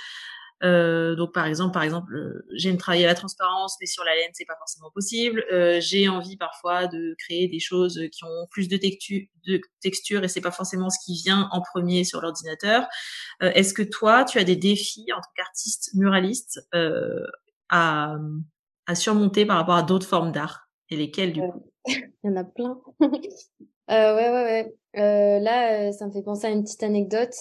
Euh, 0.65 1.15
donc 1.15 1.33
par 1.33 1.47
exemple, 1.47 1.73
par 1.73 1.83
exemple, 1.83 2.15
euh, 2.15 2.47
j'aime 2.55 2.77
travailler 2.77 3.07
la 3.07 3.15
transparence, 3.15 3.77
mais 3.81 3.87
sur 3.87 4.03
la 4.05 4.15
laine 4.15 4.31
c'est 4.33 4.45
pas 4.47 4.57
forcément 4.57 4.91
possible. 4.91 5.45
j'ai 5.81 6.09
envie 6.09 6.37
parfois 6.37 6.87
de 6.87 7.15
créer 7.19 7.49
des 7.49 7.61
choses 7.61 8.01
qui 8.13 8.25
ont 8.25 8.47
plus 8.51 8.69
de, 8.69 8.77
textu 8.77 9.31
de 9.47 9.61
texture 9.81 10.25
et 10.25 10.29
c'est 10.29 10.41
pas 10.41 10.51
forcément 10.51 10.91
ce 10.91 10.99
qui 11.05 11.15
vient 11.23 11.49
en 11.53 11.61
premier 11.61 12.05
sur 12.05 12.21
l'ordinateur. 12.21 12.87
Est-ce 13.41 13.75
que 13.75 13.83
toi, 13.83 14.25
tu 14.25 14.39
as 14.39 14.45
des 14.45 14.57
défis 14.57 15.07
en 15.13 15.21
tant 15.21 15.31
qu'artiste 15.37 15.91
muraliste 15.95 16.61
à, 17.69 18.17
à 18.87 18.95
surmonter 18.95 19.47
par 19.47 19.57
rapport 19.57 19.77
à 19.77 19.83
d'autres 19.83 20.07
formes 20.07 20.33
d'art? 20.33 20.69
Et 20.91 20.97
lesquelles 20.97 21.33
du 21.33 21.41
coup? 21.41 21.71
Il 21.87 22.11
y 22.25 22.29
en 22.31 22.37
a 22.37 22.45
plein. 22.45 22.79
Euh, 23.91 24.17
ouais, 24.17 24.31
ouais, 24.31 24.45
ouais. 24.45 24.75
Euh, 24.97 25.39
là, 25.41 25.89
euh, 25.89 25.93
ça 25.93 26.07
me 26.07 26.11
fait 26.13 26.23
penser 26.23 26.47
à 26.47 26.51
une 26.51 26.63
petite 26.65 26.83
anecdote. 26.83 27.35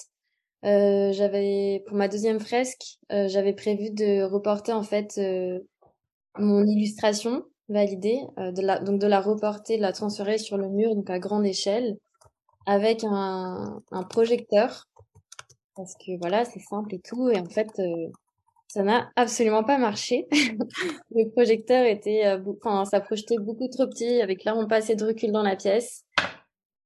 Euh, 0.65 1.11
j'avais 1.11 1.83
pour 1.87 1.97
ma 1.97 2.07
deuxième 2.07 2.39
fresque, 2.39 2.97
euh, 3.11 3.27
j'avais 3.27 3.53
prévu 3.53 3.91
de 3.91 4.23
reporter 4.23 4.71
en 4.71 4.83
fait 4.83 5.17
euh, 5.17 5.59
mon 6.37 6.65
illustration 6.65 7.43
validée, 7.67 8.19
de 8.37 8.61
la, 8.61 8.79
donc 8.79 8.99
de 8.99 9.07
la 9.07 9.19
reporter, 9.19 9.77
de 9.77 9.81
la 9.81 9.93
transférer 9.93 10.37
sur 10.37 10.57
le 10.57 10.69
mur, 10.69 10.95
donc 10.95 11.09
à 11.09 11.19
grande 11.19 11.45
échelle, 11.45 11.97
avec 12.65 13.03
un, 13.03 13.81
un 13.91 14.03
projecteur, 14.03 14.85
parce 15.75 15.93
que 15.95 16.17
voilà, 16.19 16.45
c'est 16.45 16.59
simple 16.59 16.93
et 16.95 16.99
tout, 16.99 17.29
et 17.29 17.39
en 17.39 17.45
fait, 17.45 17.69
ça 18.67 18.83
n'a 18.83 19.09
absolument 19.15 19.63
pas 19.63 19.77
marché. 19.77 20.27
le 21.11 21.29
projecteur 21.31 21.85
était, 21.85 22.37
enfin, 22.61 22.83
ça 22.85 22.99
projetait 22.99 23.37
beaucoup 23.39 23.69
trop 23.69 23.87
petit, 23.87 24.21
avec 24.21 24.41
clairement 24.41 24.67
pas 24.67 24.77
assez 24.77 24.95
de 24.95 25.05
recul 25.05 25.31
dans 25.31 25.43
la 25.43 25.55
pièce. 25.55 26.03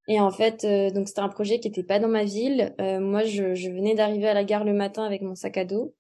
Et 0.08 0.20
en 0.22 0.32
fait, 0.32 0.64
euh, 0.64 0.90
donc 0.90 1.08
c'était 1.08 1.22
un 1.22 1.30
projet 1.30 1.60
qui 1.60 1.68
était 1.68 1.84
pas 1.84 2.00
dans 2.00 2.08
ma 2.08 2.24
ville. 2.24 2.74
Euh, 2.80 3.00
moi, 3.00 3.24
je, 3.24 3.56
je 3.56 3.70
venais 3.70 3.94
d'arriver 3.94 4.28
à 4.28 4.34
la 4.34 4.46
gare 4.46 4.64
le 4.64 4.74
matin 4.74 5.04
avec 5.04 5.22
mon 5.22 5.36
sac 5.36 5.58
à 5.58 5.66
dos. 5.66 5.94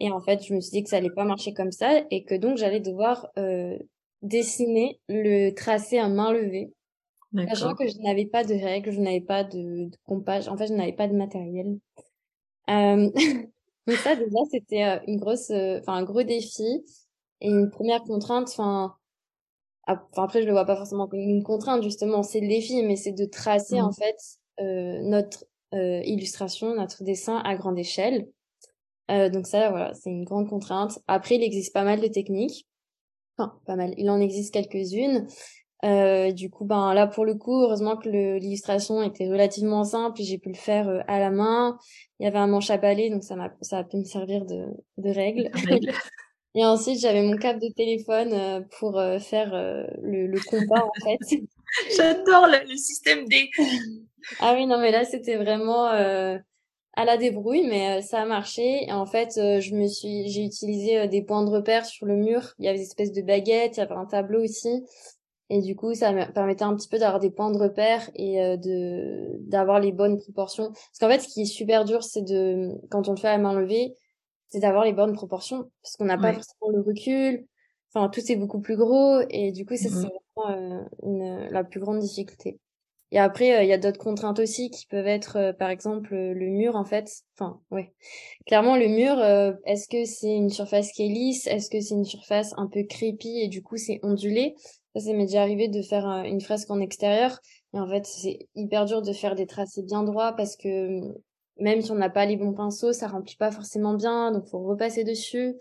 Et 0.00 0.10
en 0.10 0.20
fait, 0.20 0.44
je 0.44 0.54
me 0.54 0.60
suis 0.60 0.72
dit 0.72 0.82
que 0.82 0.88
ça 0.88 0.96
allait 0.96 1.10
pas 1.10 1.24
marcher 1.24 1.52
comme 1.52 1.72
ça 1.72 2.02
et 2.10 2.24
que 2.24 2.34
donc 2.34 2.56
j'allais 2.56 2.80
devoir 2.80 3.28
euh, 3.38 3.76
dessiner 4.22 5.00
le 5.08 5.50
tracé 5.50 5.98
à 5.98 6.08
main 6.08 6.32
levée. 6.32 6.72
Sachant 7.48 7.74
que 7.74 7.86
je 7.86 7.98
n'avais 7.98 8.24
pas 8.24 8.42
de 8.42 8.54
règles, 8.54 8.90
je 8.90 9.00
n'avais 9.00 9.20
pas 9.20 9.44
de, 9.44 9.90
de 9.90 9.96
compage, 10.04 10.48
en 10.48 10.56
fait, 10.56 10.68
je 10.68 10.72
n'avais 10.72 10.94
pas 10.94 11.08
de 11.08 11.14
matériel. 11.14 11.78
Euh, 12.70 13.10
donc 13.86 13.96
ça, 13.96 14.16
déjà, 14.16 14.38
c'était 14.50 14.84
euh, 14.84 14.98
une 15.06 15.18
grosse, 15.18 15.50
enfin, 15.50 15.94
un 15.94 16.04
gros 16.04 16.22
défi 16.22 16.84
et 17.42 17.48
une 17.48 17.70
première 17.70 18.02
contrainte. 18.02 18.48
Enfin, 18.48 18.94
Enfin, 19.88 20.24
après, 20.24 20.42
je 20.42 20.46
le 20.46 20.52
vois 20.52 20.66
pas 20.66 20.76
forcément 20.76 21.08
comme 21.08 21.20
une 21.20 21.42
contrainte, 21.42 21.82
justement, 21.82 22.22
c'est 22.22 22.40
le 22.40 22.48
défi, 22.48 22.82
mais 22.82 22.96
c'est 22.96 23.12
de 23.12 23.24
tracer, 23.24 23.80
en 23.80 23.88
mmh. 23.88 23.94
fait, 23.94 24.16
euh, 24.60 25.00
notre 25.02 25.44
euh, 25.74 26.02
illustration, 26.04 26.74
notre 26.74 27.04
dessin 27.04 27.38
à 27.44 27.56
grande 27.56 27.78
échelle. 27.78 28.28
Euh, 29.10 29.30
donc 29.30 29.46
ça, 29.46 29.70
voilà, 29.70 29.94
c'est 29.94 30.10
une 30.10 30.24
grande 30.24 30.48
contrainte. 30.48 30.98
Après, 31.06 31.36
il 31.36 31.42
existe 31.42 31.72
pas 31.72 31.84
mal 31.84 32.00
de 32.00 32.06
techniques. 32.06 32.66
Enfin, 33.36 33.54
pas 33.66 33.76
mal. 33.76 33.94
Il 33.96 34.10
en 34.10 34.20
existe 34.20 34.52
quelques-unes. 34.52 35.26
Euh, 35.84 36.32
du 36.32 36.50
coup, 36.50 36.64
ben 36.64 36.92
là, 36.92 37.06
pour 37.06 37.24
le 37.24 37.34
coup, 37.34 37.54
heureusement 37.62 37.96
que 37.96 38.08
l'illustration 38.08 39.02
était 39.02 39.28
relativement 39.28 39.84
simple 39.84 40.20
j'ai 40.20 40.36
pu 40.36 40.48
le 40.48 40.56
faire 40.56 41.04
à 41.06 41.18
la 41.20 41.30
main. 41.30 41.78
Il 42.18 42.24
y 42.24 42.26
avait 42.26 42.38
un 42.38 42.48
manche 42.48 42.70
à 42.70 42.78
balai, 42.78 43.10
donc 43.10 43.22
ça 43.22 43.36
m'a, 43.36 43.54
ça 43.62 43.78
a 43.78 43.84
pu 43.84 43.96
me 43.96 44.04
servir 44.04 44.44
de, 44.44 44.66
de 44.96 45.10
règle. 45.10 45.50
Et 46.54 46.64
ensuite, 46.64 46.98
j'avais 46.98 47.22
mon 47.22 47.36
câble 47.36 47.60
de 47.60 47.68
téléphone 47.68 48.32
euh, 48.32 48.60
pour 48.78 48.98
euh, 48.98 49.18
faire 49.18 49.52
euh, 49.54 49.84
le, 50.02 50.26
le, 50.26 50.40
compas, 50.40 50.82
en 50.82 51.04
fait. 51.04 51.40
J'adore 51.96 52.46
le, 52.46 52.76
système 52.76 53.26
D. 53.26 53.50
ah 54.40 54.54
oui, 54.54 54.66
non, 54.66 54.78
mais 54.78 54.90
là, 54.90 55.04
c'était 55.04 55.36
vraiment 55.36 55.86
à 55.86 57.04
la 57.04 57.16
débrouille, 57.16 57.66
mais 57.68 58.00
ça 58.02 58.22
a 58.22 58.24
marché. 58.24 58.84
Et 58.88 58.92
en 58.92 59.06
fait, 59.06 59.34
je 59.34 59.74
me 59.74 59.86
suis, 59.86 60.28
j'ai 60.28 60.44
utilisé 60.44 61.06
des 61.08 61.22
points 61.22 61.44
de 61.44 61.50
repère 61.50 61.84
sur 61.84 62.06
le 62.06 62.16
mur. 62.16 62.54
Il 62.58 62.64
y 62.64 62.68
avait 62.68 62.78
des 62.78 62.84
espèces 62.84 63.12
de 63.12 63.22
baguettes, 63.22 63.76
il 63.76 63.80
y 63.80 63.82
avait 63.82 63.94
un 63.94 64.06
tableau 64.06 64.42
aussi. 64.42 64.84
Et 65.50 65.60
du 65.60 65.76
coup, 65.76 65.94
ça 65.94 66.12
me 66.12 66.30
permettait 66.32 66.64
un 66.64 66.74
petit 66.74 66.88
peu 66.88 66.98
d'avoir 66.98 67.20
des 67.20 67.30
points 67.30 67.50
de 67.50 67.58
repère 67.58 68.10
et 68.14 68.56
de 68.56 69.36
d'avoir 69.40 69.78
les 69.78 69.92
bonnes 69.92 70.18
proportions. 70.18 70.72
Parce 70.72 70.98
qu'en 70.98 71.08
fait, 71.10 71.20
ce 71.20 71.28
qui 71.28 71.42
est 71.42 71.44
super 71.44 71.84
dur, 71.84 72.02
c'est 72.02 72.22
de 72.22 72.72
quand 72.90 73.08
on 73.08 73.12
le 73.12 73.18
fait 73.18 73.28
à 73.28 73.38
main 73.38 73.52
levée, 73.52 73.94
c'est 74.48 74.60
d'avoir 74.60 74.84
les 74.84 74.92
bonnes 74.92 75.14
proportions 75.14 75.70
parce 75.82 75.96
qu'on 75.96 76.06
n'a 76.06 76.18
pas 76.18 76.32
forcément 76.32 76.70
le 76.70 76.80
recul. 76.80 77.46
Enfin, 77.94 78.08
tout 78.08 78.20
est 78.30 78.36
beaucoup 78.36 78.60
plus 78.60 78.76
gros 78.76 79.20
et 79.30 79.52
du 79.52 79.64
coup, 79.64 79.76
ça, 79.76 79.88
c'est 79.88 80.06
mmh 80.06 80.10
vraiment 80.36 80.50
euh, 80.50 80.84
une, 81.02 81.48
la 81.50 81.64
plus 81.64 81.80
grande 81.80 82.00
difficulté. 82.00 82.58
Et 83.10 83.18
après, 83.18 83.56
euh, 83.56 83.62
il 83.62 83.68
y 83.68 83.72
a 83.72 83.78
d'autres 83.78 83.98
contraintes 83.98 84.38
aussi 84.38 84.70
qui 84.70 84.86
peuvent 84.86 85.06
être, 85.06 85.36
euh, 85.36 85.52
par 85.54 85.70
exemple, 85.70 86.14
le 86.14 86.46
mur, 86.46 86.76
en 86.76 86.84
fait. 86.84 87.10
Enfin, 87.34 87.60
ouais. 87.70 87.92
Clairement, 88.46 88.76
le 88.76 88.88
mur, 88.88 89.18
est-ce 89.64 89.88
que 89.88 90.04
c'est 90.04 90.34
une 90.34 90.50
surface 90.50 90.92
qui 90.92 91.06
est 91.06 91.08
lisse? 91.08 91.46
Est-ce 91.46 91.70
que 91.70 91.80
c'est 91.80 91.94
une 91.94 92.04
surface 92.04 92.52
un 92.58 92.66
peu 92.66 92.82
crépie 92.82 93.40
et 93.40 93.48
du 93.48 93.62
coup, 93.62 93.78
c'est 93.78 94.00
ondulé? 94.02 94.54
Ça, 94.94 95.00
ça 95.00 95.12
m'est 95.14 95.26
déjà 95.26 95.42
arrivé 95.42 95.68
de 95.68 95.80
faire 95.80 96.06
une 96.24 96.40
fresque 96.42 96.70
en 96.70 96.80
extérieur. 96.80 97.38
Et 97.74 97.78
en 97.78 97.88
fait, 97.88 98.06
c'est 98.06 98.38
hyper 98.54 98.84
dur 98.84 99.00
de 99.00 99.12
faire 99.12 99.34
des 99.34 99.46
tracés 99.46 99.82
bien 99.82 100.02
droits 100.02 100.32
parce 100.32 100.56
que 100.56 101.00
même 101.58 101.82
si 101.82 101.90
on 101.90 101.96
n'a 101.96 102.10
pas 102.10 102.26
les 102.26 102.36
bons 102.36 102.52
pinceaux, 102.52 102.92
ça 102.92 103.08
remplit 103.08 103.36
pas 103.36 103.50
forcément 103.50 103.94
bien, 103.94 104.32
donc 104.32 104.46
faut 104.46 104.60
repasser 104.60 105.04
dessus. 105.04 105.54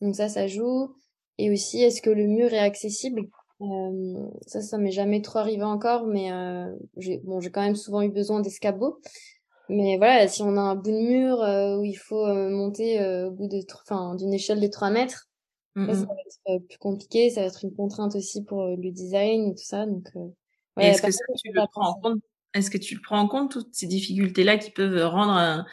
Donc 0.00 0.14
ça, 0.16 0.28
ça 0.28 0.46
joue. 0.46 0.94
Et 1.38 1.50
aussi, 1.50 1.82
est-ce 1.82 2.02
que 2.02 2.10
le 2.10 2.26
mur 2.26 2.52
est 2.52 2.58
accessible? 2.58 3.22
Euh, 3.60 4.26
Ça, 4.46 4.60
ça 4.60 4.78
m'est 4.78 4.90
jamais 4.90 5.22
trop 5.22 5.38
arrivé 5.38 5.62
encore, 5.62 6.06
mais 6.06 6.32
euh, 6.32 6.72
j'ai 6.96 7.18
bon, 7.18 7.40
j'ai 7.40 7.50
quand 7.50 7.62
même 7.62 7.76
souvent 7.76 8.02
eu 8.02 8.10
besoin 8.10 8.40
d'escabeaux. 8.40 9.00
Mais 9.68 9.96
voilà, 9.96 10.28
si 10.28 10.42
on 10.42 10.56
a 10.56 10.60
un 10.60 10.74
bout 10.74 10.90
de 10.90 10.98
mur 10.98 11.42
euh, 11.42 11.78
où 11.78 11.84
il 11.84 11.94
faut 11.94 12.26
euh, 12.26 12.50
monter 12.50 13.00
euh, 13.00 13.28
au 13.28 13.30
bout 13.30 13.48
de, 13.48 13.62
enfin, 13.82 14.14
d'une 14.14 14.34
échelle 14.34 14.60
de 14.60 14.66
3 14.66 14.90
mètres, 14.90 15.28
ça, 15.76 15.82
va 15.82 16.54
être 16.54 16.66
plus 16.68 16.78
compliqué. 16.78 17.30
Ça 17.30 17.40
va 17.40 17.46
être 17.46 17.64
une 17.64 17.74
contrainte 17.74 18.14
aussi 18.14 18.44
pour 18.44 18.64
le 18.64 18.90
design 18.90 19.48
et 19.50 19.54
tout 19.54 19.64
ça. 19.64 19.86
Donc, 19.86 20.08
ouais, 20.76 20.88
est-ce 20.88 21.02
que 21.02 21.10
ça, 21.10 21.24
tu 21.42 21.50
le 21.52 21.62
prends 21.72 21.90
en 21.90 21.94
compte? 21.94 22.22
Est-ce 22.54 22.70
que 22.70 22.78
tu 22.78 23.00
prends 23.00 23.18
en 23.18 23.28
compte 23.28 23.50
toutes 23.50 23.74
ces 23.74 23.86
difficultés-là 23.86 24.56
qui 24.58 24.70
peuvent 24.70 25.04
rendre 25.06 25.64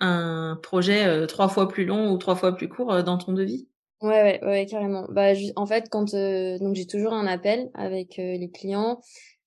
un, 0.00 0.58
projet 0.62 1.06
euh, 1.06 1.26
trois 1.26 1.48
fois 1.48 1.68
plus 1.68 1.84
long 1.84 2.10
ou 2.10 2.18
trois 2.18 2.34
fois 2.34 2.56
plus 2.56 2.68
court 2.68 2.92
euh, 2.92 3.02
dans 3.02 3.16
ton 3.16 3.32
devis? 3.32 3.68
Ouais, 4.02 4.22
ouais, 4.22 4.44
ouais, 4.44 4.66
carrément. 4.66 5.06
Bah, 5.08 5.32
en 5.56 5.66
fait, 5.66 5.88
quand 5.88 6.12
euh, 6.12 6.58
donc 6.58 6.74
j'ai 6.74 6.86
toujours 6.86 7.14
un 7.14 7.26
appel 7.26 7.70
avec 7.74 8.16
les 8.16 8.50
clients 8.50 9.00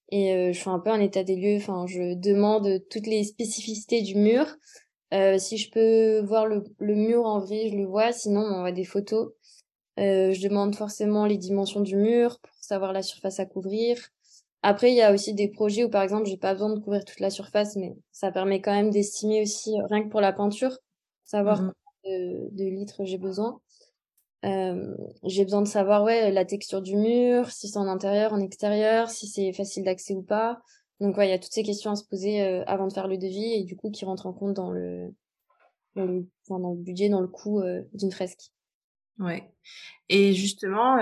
et 0.10 0.54
je 0.54 0.60
fais 0.60 0.70
un 0.70 0.80
peu 0.80 0.90
un 0.90 1.02
état 1.02 1.24
des 1.24 1.36
lieux. 1.36 1.58
Enfin, 1.58 1.86
je 1.86 2.16
demande 2.16 2.82
toutes 2.90 3.08
les 3.08 3.26
spécificités 3.26 4.02
du 4.02 4.16
mur. 4.16 4.48
si 5.38 5.58
je 5.58 5.70
peux 5.70 6.22
voir 6.26 6.48
le, 6.48 6.64
le 6.80 6.96
mur 6.96 7.26
en 7.26 7.40
vrai, 7.40 7.68
je 7.70 7.76
le 7.76 7.86
vois. 7.86 8.14
Sinon, 8.14 8.40
on 8.40 8.62
voit 8.62 8.72
des 8.72 8.86
photos. 8.86 9.34
je 9.98 10.48
demande 10.48 10.76
forcément 10.76 11.26
les 11.26 11.38
dimensions 11.38 11.82
du 11.82 11.98
mur 11.98 12.40
pour 12.40 12.56
savoir 12.62 12.94
la 12.94 13.04
surface 13.04 13.40
à 13.42 13.46
couvrir. 13.46 13.98
Après, 14.70 14.92
il 14.92 14.96
y 14.98 15.02
a 15.02 15.14
aussi 15.14 15.34
des 15.34 15.48
projets 15.48 15.86
où, 15.86 15.90
par 15.90 16.02
exemple, 16.02 16.26
j'ai 16.26 16.36
pas 16.36 16.52
besoin 16.52 16.70
de 16.76 16.80
couvrir 16.82 17.06
toute 17.06 17.22
la 17.22 17.30
surface, 17.30 17.78
mais 17.78 17.96
ça 18.12 18.34
permet 18.34 18.60
quand 18.60 18.74
même 18.74 18.90
d'estimer 18.90 19.42
aussi, 19.42 19.80
euh, 19.80 19.86
rien 19.90 20.04
que 20.04 20.10
pour 20.10 20.20
la 20.20 20.34
peinture, 20.34 20.78
savoir 21.24 21.62
mmh 21.62 21.74
combien 22.04 22.20
de, 22.52 22.64
litres 22.66 23.06
j'ai 23.06 23.18
besoin. 23.18 23.62
Euh, 24.44 24.94
j'ai 25.24 25.46
besoin 25.46 25.62
de 25.62 25.70
savoir, 25.70 26.04
ouais, 26.04 26.32
la 26.32 26.44
texture 26.44 26.82
du 26.82 26.98
mur, 26.98 27.50
si 27.50 27.70
c'est 27.70 27.78
en 27.78 27.88
intérieur, 27.88 28.34
en 28.34 28.42
extérieur, 28.42 29.10
si 29.10 29.28
c'est 29.28 29.54
facile 29.54 29.86
d'accès 29.86 30.16
ou 30.16 30.22
pas. 30.22 30.60
Donc, 31.00 31.16
ouais, 31.16 31.30
il 31.30 31.32
y 31.32 31.34
a 31.34 31.40
toutes 31.40 31.54
ces 31.54 31.64
questions 31.64 31.92
à 31.92 31.96
se 31.96 32.04
poser 32.04 32.42
euh, 32.42 32.66
avant 32.68 32.88
de 32.88 32.94
faire 32.94 33.08
le 33.08 33.18
devis 33.18 33.54
et 33.54 33.64
du 33.64 33.78
coup, 33.78 33.90
qui 33.90 34.04
rentrent 34.04 34.28
en 34.28 34.34
compte 34.34 34.54
dans 34.54 34.72
le, 34.72 35.16
dans 35.96 36.04
le, 36.04 36.28
enfin, 36.44 36.60
dans 36.60 36.72
le 36.72 36.82
budget, 36.82 37.08
dans 37.08 37.22
le 37.22 37.30
coût 37.30 37.64
d'une 37.94 38.12
fresque. 38.12 38.52
Ouais. 39.18 39.50
Et 40.10 40.34
justement, 40.34 40.98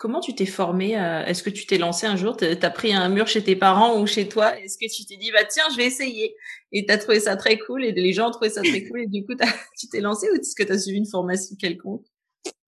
Comment 0.00 0.20
tu 0.20 0.34
t'es 0.34 0.46
formé 0.46 0.92
Est-ce 1.26 1.42
que 1.42 1.50
tu 1.50 1.66
t'es 1.66 1.76
lancé 1.76 2.06
un 2.06 2.16
jour 2.16 2.34
Tu 2.34 2.46
as 2.46 2.70
pris 2.70 2.94
un 2.94 3.10
mur 3.10 3.26
chez 3.26 3.44
tes 3.44 3.54
parents 3.54 4.00
ou 4.00 4.06
chez 4.06 4.26
toi 4.26 4.58
Est-ce 4.58 4.78
que 4.78 4.90
tu 4.90 5.04
t'es 5.04 5.18
dit, 5.18 5.30
bah 5.30 5.44
tiens, 5.46 5.64
je 5.70 5.76
vais 5.76 5.84
essayer? 5.84 6.34
Et 6.72 6.86
tu 6.86 6.90
as 6.90 6.96
trouvé 6.96 7.20
ça 7.20 7.36
très 7.36 7.58
cool 7.58 7.84
et 7.84 7.92
les 7.92 8.14
gens 8.14 8.28
ont 8.28 8.30
trouvé 8.30 8.48
ça 8.48 8.62
très 8.62 8.82
cool 8.84 9.02
et 9.02 9.06
du 9.06 9.26
coup, 9.26 9.34
tu 9.78 9.88
t'es 9.88 10.00
lancé 10.00 10.26
ou 10.30 10.36
est-ce 10.36 10.54
que 10.54 10.62
tu 10.62 10.72
as 10.72 10.78
suivi 10.78 10.96
une 10.96 11.06
formation 11.06 11.54
quelconque? 11.54 12.06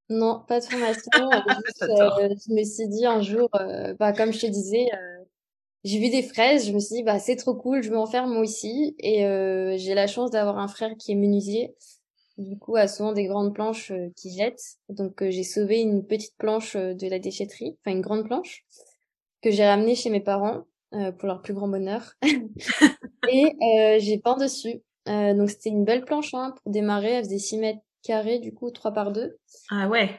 Non, 0.10 0.44
pas 0.46 0.60
de 0.60 0.66
formation. 0.66 1.10
Euh, 1.84 2.36
je 2.48 2.54
me 2.54 2.64
suis 2.64 2.90
dit 2.90 3.06
un 3.06 3.22
jour, 3.22 3.50
euh, 3.56 3.96
bah, 3.98 4.12
comme 4.12 4.34
je 4.34 4.42
te 4.42 4.46
disais, 4.48 4.88
euh, 4.94 5.24
j'ai 5.86 6.00
vu 6.00 6.10
des 6.10 6.22
fraises, 6.22 6.68
je 6.68 6.74
me 6.74 6.80
suis 6.80 6.98
dit, 6.98 7.04
bah 7.04 7.18
c'est 7.18 7.38
trop 7.38 7.56
cool, 7.56 7.82
je 7.82 7.90
vais 7.90 7.96
en 7.96 8.06
faire 8.06 8.28
moi 8.28 8.42
aussi. 8.42 8.94
Et 9.00 9.22
j'ai 9.78 9.94
la 9.94 10.08
chance 10.08 10.32
d'avoir 10.32 10.60
un 10.60 10.68
frère 10.68 10.92
qui 11.00 11.14
est 11.14 11.16
menuisier 11.16 11.76
du 12.38 12.58
coup, 12.58 12.76
a 12.76 12.88
souvent 12.88 13.14
des 13.14 13.26
grandes 13.26 13.54
planches 13.54 13.92
euh, 13.92 14.10
qui 14.16 14.32
jettent. 14.32 14.78
Donc, 14.90 15.22
euh, 15.22 15.32
j'ai 15.32 15.44
sauvé 15.44 15.80
une 15.80 16.06
petite 16.06 16.36
planche 16.38 16.76
euh, 16.76 16.94
de 16.94 17.08
la 17.08 17.20
déchetterie, 17.20 17.78
enfin 17.80 17.96
une 17.96 18.02
grande 18.02 18.26
planche, 18.26 18.66
que 19.42 19.52
j'ai 19.52 19.66
ramenée 19.66 19.96
chez 19.96 20.10
mes 20.10 20.22
parents 20.22 20.64
pour 20.92 21.28
leur 21.28 21.42
plus 21.42 21.54
grand 21.54 21.70
bonheur. 21.70 22.16
et 23.32 23.98
j'ai 24.00 24.18
peint 24.18 24.36
dessus. 24.36 24.82
donc, 25.06 25.50
c'était 25.50 25.70
une 25.70 25.86
belle 25.86 26.04
planche 26.04 26.34
hein, 26.34 26.54
pour 26.62 26.70
démarrer. 26.70 27.12
Elle 27.12 27.24
faisait 27.24 27.38
6 27.38 27.58
mètres 27.60 27.80
carrés, 28.04 28.40
du 28.40 28.54
coup, 28.54 28.72
3 28.72 28.92
par 28.92 29.14
2. 29.14 29.38
Ah 29.70 29.88
ouais. 29.88 30.10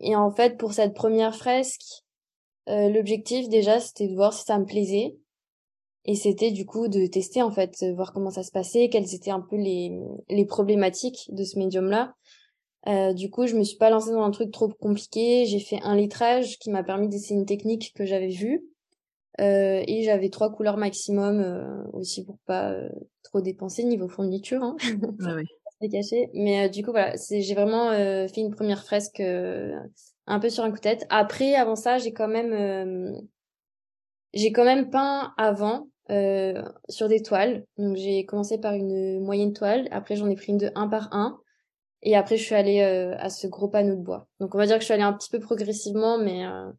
Et 0.00 0.16
en 0.16 0.30
fait, 0.30 0.56
pour 0.56 0.72
cette 0.72 0.94
première 0.94 1.36
fresque, 1.36 2.04
l'objectif 2.66 3.50
déjà, 3.50 3.78
c'était 3.78 4.08
de 4.08 4.14
voir 4.14 4.32
si 4.32 4.44
ça 4.44 4.58
me 4.58 4.64
plaisait. 4.64 5.18
Et 6.06 6.14
c'était 6.14 6.52
du 6.52 6.64
coup 6.64 6.88
de 6.88 7.06
tester 7.06 7.42
en 7.42 7.50
fait, 7.50 7.84
voir 7.94 8.12
comment 8.12 8.30
ça 8.30 8.44
se 8.44 8.52
passait, 8.52 8.88
quelles 8.88 9.14
étaient 9.14 9.32
un 9.32 9.40
peu 9.40 9.56
les, 9.56 9.92
les 10.28 10.44
problématiques 10.44 11.28
de 11.32 11.44
ce 11.44 11.58
médium-là. 11.58 12.14
Euh, 12.88 13.12
du 13.12 13.30
coup, 13.30 13.46
je 13.46 13.56
me 13.56 13.64
suis 13.64 13.76
pas 13.76 13.90
lancée 13.90 14.12
dans 14.12 14.22
un 14.22 14.30
truc 14.30 14.52
trop 14.52 14.68
compliqué. 14.68 15.44
J'ai 15.46 15.58
fait 15.58 15.80
un 15.82 15.96
litrage 15.96 16.58
qui 16.58 16.70
m'a 16.70 16.84
permis 16.84 17.08
d'essayer 17.08 17.34
une 17.34 17.46
technique 17.46 17.92
que 17.96 18.04
j'avais 18.04 18.28
vue. 18.28 18.64
Euh, 19.40 19.82
et 19.86 20.02
j'avais 20.02 20.30
trois 20.30 20.50
couleurs 20.50 20.78
maximum 20.78 21.40
euh, 21.40 21.84
aussi 21.92 22.24
pour 22.24 22.38
pas 22.46 22.70
euh, 22.70 22.88
trop 23.22 23.40
dépenser 23.40 23.84
niveau 23.84 24.08
fourniture. 24.08 24.62
Hein. 24.62 24.76
Ah 25.24 25.36
oui. 25.80 25.90
caché. 25.90 26.30
Mais 26.32 26.66
euh, 26.66 26.68
du 26.68 26.84
coup, 26.84 26.92
voilà, 26.92 27.16
c'est 27.16 27.42
j'ai 27.42 27.54
vraiment 27.54 27.90
fait 27.90 28.40
une 28.40 28.54
première 28.54 28.84
fresque 28.84 29.20
un 29.20 30.40
peu 30.40 30.48
sur 30.48 30.64
un 30.64 30.70
coup 30.70 30.76
de 30.76 30.80
tête. 30.80 31.06
Après, 31.10 31.54
avant 31.54 31.76
ça, 31.76 31.98
j'ai 31.98 32.12
quand 32.12 32.28
même 32.28 33.20
j'ai 34.32 34.52
quand 34.52 34.64
même 34.64 34.90
peint 34.90 35.34
avant 35.36 35.88
euh, 36.10 36.62
sur 36.88 37.08
des 37.08 37.22
toiles. 37.22 37.64
Donc 37.78 37.96
j'ai 37.96 38.24
commencé 38.24 38.58
par 38.58 38.74
une 38.74 39.20
moyenne 39.20 39.52
toile, 39.52 39.88
après 39.90 40.16
j'en 40.16 40.28
ai 40.28 40.36
pris 40.36 40.52
une 40.52 40.58
de 40.58 40.70
1 40.74 40.88
par 40.88 41.08
1, 41.12 41.40
et 42.02 42.16
après 42.16 42.36
je 42.36 42.44
suis 42.44 42.54
allée 42.54 42.82
euh, 42.82 43.16
à 43.18 43.30
ce 43.30 43.46
gros 43.46 43.68
panneau 43.68 43.96
de 43.96 44.02
bois. 44.02 44.28
Donc 44.40 44.54
on 44.54 44.58
va 44.58 44.66
dire 44.66 44.76
que 44.76 44.80
je 44.80 44.86
suis 44.86 44.94
allée 44.94 45.02
un 45.02 45.12
petit 45.12 45.30
peu 45.30 45.40
progressivement, 45.40 46.18
mais 46.18 46.46
euh, 46.46 46.70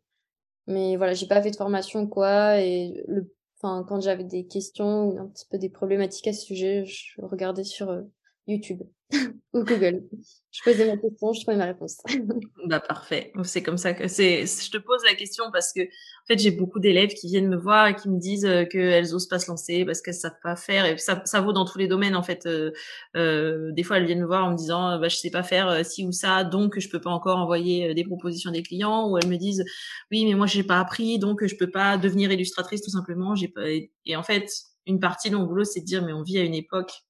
mais 0.68 0.98
voilà, 0.98 1.14
j'ai 1.14 1.28
pas 1.28 1.42
fait 1.42 1.52
de 1.52 1.56
formation 1.56 2.08
quoi, 2.08 2.60
et 2.60 3.04
le, 3.08 3.34
enfin 3.58 3.86
quand 3.88 4.02
j'avais 4.02 4.24
des 4.24 4.48
questions 4.48 5.10
ou 5.10 5.20
un 5.20 5.28
petit 5.28 5.46
peu 5.50 5.58
des 5.58 5.70
problématiques 5.70 6.28
à 6.28 6.34
ce 6.34 6.46
sujet, 6.46 6.86
je 6.86 7.22
regardais 7.22 7.64
sur 7.64 8.04
YouTube 8.48 8.84
ou 9.54 9.64
Google. 9.64 10.04
Je 10.52 10.62
posais 10.64 10.86
ma 10.86 10.98
question, 10.98 11.32
je 11.32 11.42
trouvais 11.42 11.58
ma 11.58 11.66
réponse. 11.66 11.98
bah 12.66 12.80
parfait. 12.82 13.32
C'est 13.44 13.64
comme 13.64 13.78
ça 13.78 13.94
que 13.94 14.08
c'est. 14.08 14.46
Je 14.46 14.70
te 14.70 14.78
pose 14.78 15.02
la 15.06 15.16
question 15.16 15.46
parce 15.52 15.72
que 15.72 15.82
en 15.82 16.26
fait 16.28 16.40
j'ai 16.40 16.52
beaucoup 16.52 16.80
d'élèves 16.80 17.14
qui 17.14 17.28
viennent 17.28 17.48
me 17.48 17.56
voir 17.56 17.88
et 17.88 17.96
qui 17.96 18.10
me 18.10 18.20
disent 18.20 18.46
euh, 18.46 18.66
qu'elles 18.66 19.16
osent 19.16 19.28
pas 19.28 19.40
se 19.40 19.50
lancer 19.50 19.86
parce 19.86 20.02
qu'elles 20.02 20.14
savent 20.14 20.40
pas 20.44 20.56
faire 20.58 20.86
et 20.86 20.98
ça, 20.98 21.42
vaut 21.42 21.54
dans 21.54 21.64
tous 21.64 21.78
les 21.78 21.88
domaines 21.88 22.16
en 22.16 22.24
fait. 22.24 22.46
Euh, 22.46 22.72
euh, 23.16 23.72
des 23.72 23.84
fois 23.84 23.98
elles 23.98 24.06
viennent 24.06 24.22
me 24.22 24.26
voir 24.26 24.46
en 24.46 24.52
me 24.52 24.58
disant 24.58 25.00
bah 25.00 25.08
je 25.08 25.16
sais 25.16 25.32
pas 25.32 25.44
faire 25.44 25.86
ci 25.86 26.06
ou 26.06 26.12
ça 26.12 26.44
donc 26.44 26.78
je 26.80 26.90
peux 26.90 27.00
pas 27.00 27.12
encore 27.12 27.38
envoyer 27.38 27.94
des 27.94 28.04
propositions 28.04 28.52
des 28.52 28.64
clients 28.64 29.10
ou 29.10 29.18
elles 29.18 29.30
me 29.30 29.38
disent 29.38 29.64
oui 30.12 30.26
mais 30.26 30.34
moi 30.34 30.48
j'ai 30.48 30.64
pas 30.64 30.80
appris 30.80 31.18
donc 31.20 31.46
je 31.46 31.56
peux 31.56 31.72
pas 31.72 31.98
devenir 31.98 32.32
illustratrice 32.32 32.82
tout 32.82 32.92
simplement. 32.92 33.36
J'ai 33.36 33.48
pas 33.48 33.68
et 33.70 34.16
en 34.16 34.24
fait 34.24 34.52
une 34.86 35.00
partie 35.00 35.30
de 35.30 35.38
mon 35.38 35.46
boulot 35.46 35.64
c'est 35.64 35.82
de 35.82 35.86
dire 35.86 36.04
mais 36.04 36.14
on 36.14 36.24
vit 36.24 36.40
à 36.40 36.44
une 36.44 36.56
époque 36.56 37.04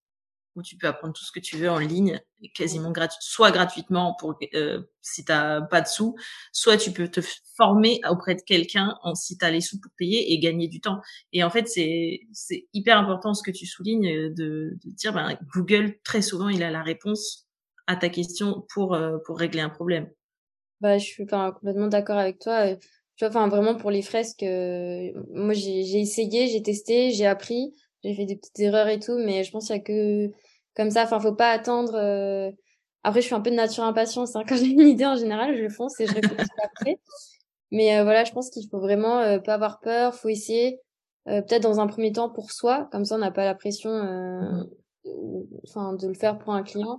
où 0.58 0.64
tu 0.64 0.76
peux 0.76 0.88
apprendre 0.88 1.14
tout 1.14 1.24
ce 1.24 1.32
que 1.32 1.40
tu 1.40 1.56
veux 1.56 1.70
en 1.70 1.78
ligne, 1.78 2.20
quasiment 2.56 2.92
gratuit, 2.92 3.20
soit 3.22 3.52
gratuitement 3.52 4.16
pour 4.20 4.36
euh, 4.56 4.82
si 5.02 5.24
t'as 5.24 5.62
pas 5.62 5.82
de 5.82 5.88
sous, 5.88 6.16
soit 6.52 6.78
tu 6.78 6.92
peux 6.92 7.08
te 7.08 7.22
former 7.56 8.02
auprès 8.10 8.34
de 8.34 8.42
quelqu'un 8.42 8.98
en 9.04 9.14
si 9.14 9.38
t'as 9.38 9.52
les 9.52 9.62
sous 9.62 9.80
pour 9.80 9.92
payer 9.98 10.34
et 10.34 10.40
gagner 10.40 10.68
du 10.68 10.82
temps. 10.82 11.00
Et 11.32 11.44
en 11.44 11.52
fait, 11.52 11.68
c'est 11.68 12.22
c'est 12.34 12.68
hyper 12.74 12.98
important 12.98 13.36
ce 13.36 13.44
que 13.44 13.52
tu 13.52 13.68
soulignes 13.68 14.08
euh, 14.08 14.30
de, 14.30 14.78
de 14.84 14.92
dire 14.92 15.14
ben, 15.14 15.38
Google 15.54 16.00
très 16.04 16.24
souvent 16.24 16.50
il 16.50 16.64
a 16.64 16.72
la 16.72 16.82
réponse 16.82 17.48
à 17.86 17.96
ta 17.96 18.10
question 18.10 18.66
pour 18.74 18.96
euh, 18.96 19.20
pour 19.26 19.38
régler 19.38 19.62
un 19.62 19.70
problème. 19.70 20.10
Bah 20.82 20.98
je 20.98 21.06
suis 21.06 21.24
enfin, 21.24 21.52
complètement 21.52 21.88
d'accord 21.88 22.18
avec 22.18 22.40
toi. 22.40 22.72
Euh, 22.72 22.76
tu 23.16 23.26
vois, 23.26 23.30
enfin 23.30 23.48
vraiment 23.48 23.76
pour 23.76 23.92
les 23.92 24.02
fresques, 24.02 24.44
moi 24.44 25.54
j'ai 25.54 25.84
j'ai 25.84 26.00
essayé, 26.00 26.48
j'ai 26.48 26.62
testé, 26.62 27.12
j'ai 27.12 27.26
appris 27.26 27.74
j'ai 28.08 28.16
fait 28.16 28.26
des 28.26 28.38
petites 28.38 28.60
erreurs 28.60 28.88
et 28.88 29.00
tout, 29.00 29.18
mais 29.18 29.44
je 29.44 29.52
pense 29.52 29.68
qu'il 29.68 29.76
y 29.76 29.80
a 29.80 29.82
que 29.82 30.32
comme 30.76 30.92
ça. 30.92 31.04
Enfin, 31.04 31.20
faut 31.20 31.34
pas 31.34 31.52
attendre. 31.52 31.96
Euh, 31.96 32.52
après, 33.04 33.22
je 33.22 33.26
suis 33.26 33.36
un 33.36 33.42
peu 33.42 33.50
de 33.50 33.56
nature 33.56 33.84
impatience. 33.84 34.36
Hein. 34.36 34.44
Quand 34.48 34.56
j'ai 34.56 34.68
une 34.68 34.88
idée, 34.88 35.06
en 35.06 35.16
général, 35.16 35.56
je 35.58 35.68
fonce 35.68 36.00
et 36.00 36.08
je 36.08 36.14
réfléchis 36.14 36.50
après. 36.64 37.00
Mais 37.72 37.98
euh, 37.98 38.04
voilà, 38.04 38.24
je 38.24 38.32
pense 38.32 38.50
qu'il 38.50 38.68
faut 38.70 38.80
vraiment 38.80 39.20
euh, 39.20 39.40
pas 39.40 39.56
avoir 39.56 39.80
peur. 39.82 40.16
Faut 40.16 40.30
essayer, 40.30 40.80
peut-être 41.26 41.64
dans 41.64 41.82
un 41.82 41.88
premier 41.88 42.14
temps 42.14 42.30
pour 42.30 42.52
soi, 42.52 42.88
comme 42.92 43.04
ça, 43.04 43.16
on 43.16 43.20
n'a 43.20 43.32
pas 43.32 43.44
la 43.44 43.56
pression, 43.56 43.92
mmh. 43.92 44.68
enfin, 45.66 45.94
de 45.94 46.08
le 46.08 46.14
faire 46.14 46.38
pour 46.38 46.54
un 46.54 46.64
client. 46.64 46.98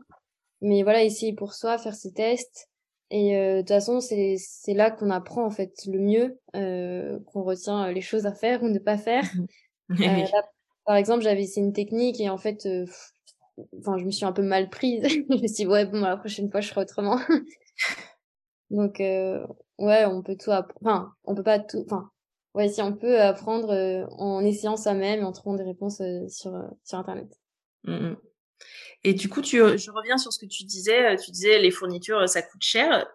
Mais 0.61 0.83
voilà, 0.83 1.03
essayer 1.03 1.33
pour 1.33 1.55
soi, 1.55 1.79
faire 1.79 1.95
ses 1.95 2.13
tests. 2.13 2.69
Et 3.11 3.33
de 3.33 3.61
toute 3.61 3.69
façon, 3.69 4.01
c'est 4.01 4.37
c'est 4.39 4.75
là 4.75 4.91
qu'on 4.91 5.09
apprend 5.09 5.47
en 5.47 5.51
fait 5.51 5.73
le 5.87 5.99
mieux, 5.99 6.39
qu'on 6.53 7.43
retient 7.43 7.91
les 7.91 8.03
choses 8.03 8.27
à 8.27 8.35
faire 8.35 8.63
ou 8.63 8.69
ne 8.69 8.79
pas 8.79 8.99
faire. 8.99 9.25
par 10.89 10.97
exemple, 10.97 11.23
j'avais 11.23 11.43
essayé 11.43 11.65
une 11.65 11.75
technique 11.75 12.19
et 12.19 12.31
en 12.31 12.39
fait, 12.39 12.67
enfin, 13.79 13.99
je 13.99 14.07
me 14.07 14.11
suis 14.11 14.25
un 14.25 14.33
peu 14.33 14.41
mal 14.41 14.71
prise. 14.71 15.03
je 15.07 15.35
me 15.35 15.47
suis 15.47 15.65
dit, 15.65 15.67
ouais, 15.67 15.85
bon, 15.85 16.01
la 16.01 16.17
prochaine 16.17 16.51
fois, 16.51 16.63
je 16.63 16.69
ferai 16.69 16.81
autrement. 16.81 17.21
Donc, 18.71 18.99
euh, 19.03 19.47
ouais, 19.79 20.07
on 20.07 20.23
peut 20.23 20.37
tout 20.37 20.51
apprendre. 20.51 20.81
Enfin, 20.83 21.13
on 21.25 21.35
peut 21.35 21.43
pas 21.43 21.59
tout. 21.59 21.85
Enfin, 21.85 22.11
ouais, 22.55 22.71
si 22.71 22.81
on 22.81 22.95
peut 22.95 23.21
apprendre 23.21 23.71
euh, 23.71 24.07
en 24.13 24.43
essayant 24.43 24.79
soi-même 24.79 25.21
et 25.21 25.25
en 25.25 25.33
trouvant 25.33 25.57
des 25.57 25.63
réponses 25.63 26.01
euh, 26.01 26.27
sur, 26.29 26.59
sur 26.85 26.99
Internet. 26.99 27.39
Mmh 27.85 28.15
et 29.05 29.15
du 29.15 29.29
coup, 29.29 29.41
tu, 29.41 29.59
je 29.59 29.91
reviens 29.93 30.19
sur 30.19 30.33
ce 30.33 30.41
que 30.41 30.47
tu 30.47 30.65
disais. 30.65 31.15
Tu 31.19 31.31
disais 31.31 31.61
les 31.61 31.71
fournitures, 31.71 32.29
ça 32.29 32.43
coûte 32.43 32.65
cher 32.65 33.07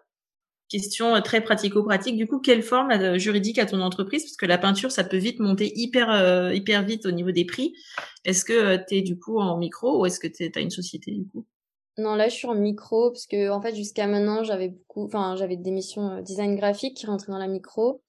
question 0.74 1.14
euh, 1.14 1.20
très 1.20 1.40
pratico-pratique. 1.40 2.16
Du 2.16 2.26
coup, 2.26 2.40
quelle 2.40 2.62
forme 2.62 2.90
euh, 2.90 3.18
juridique 3.18 3.58
a 3.58 3.66
ton 3.66 3.80
entreprise? 3.80 4.24
Parce 4.24 4.36
que 4.36 4.46
la 4.46 4.58
peinture, 4.58 4.90
ça 4.90 5.04
peut 5.04 5.16
vite 5.16 5.38
monter 5.38 5.72
hyper 5.76 6.10
euh, 6.10 6.52
hyper 6.52 6.84
vite 6.84 7.06
au 7.06 7.12
niveau 7.12 7.30
des 7.30 7.44
prix. 7.44 7.74
Est-ce 8.24 8.44
que 8.44 8.76
tu 8.88 8.96
es 8.96 9.02
du 9.02 9.18
coup 9.18 9.38
en 9.38 9.56
micro 9.56 10.00
ou 10.00 10.06
est-ce 10.06 10.18
que 10.18 10.26
tu 10.26 10.50
as 10.54 10.60
une 10.60 10.70
société 10.70 11.12
du 11.12 11.26
coup? 11.28 11.46
Non, 11.96 12.16
là, 12.16 12.28
je 12.28 12.34
suis 12.34 12.48
en 12.48 12.56
micro 12.56 13.10
parce 13.10 13.26
que 13.26 13.50
en 13.50 13.62
fait, 13.62 13.74
jusqu'à 13.76 14.08
maintenant, 14.08 14.42
j'avais 14.42 14.68
beaucoup, 14.68 15.04
enfin, 15.04 15.36
j'avais 15.36 15.56
des 15.56 15.70
missions 15.70 16.20
design 16.22 16.56
graphique 16.56 16.96
qui 16.96 17.06
rentraient 17.06 17.30
dans 17.30 17.38
la 17.38 17.46
micro. 17.46 18.02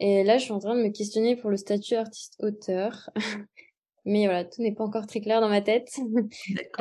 Et 0.00 0.22
là, 0.24 0.36
je 0.36 0.44
suis 0.44 0.52
en 0.52 0.58
train 0.58 0.76
de 0.76 0.82
me 0.82 0.90
questionner 0.90 1.36
pour 1.36 1.48
le 1.48 1.56
statut 1.56 1.94
artiste-auteur. 1.94 3.08
Mais 4.04 4.24
voilà, 4.24 4.44
tout 4.44 4.60
n'est 4.60 4.74
pas 4.74 4.84
encore 4.84 5.06
très 5.06 5.20
clair 5.20 5.40
dans 5.40 5.48
ma 5.48 5.62
tête. 5.62 5.88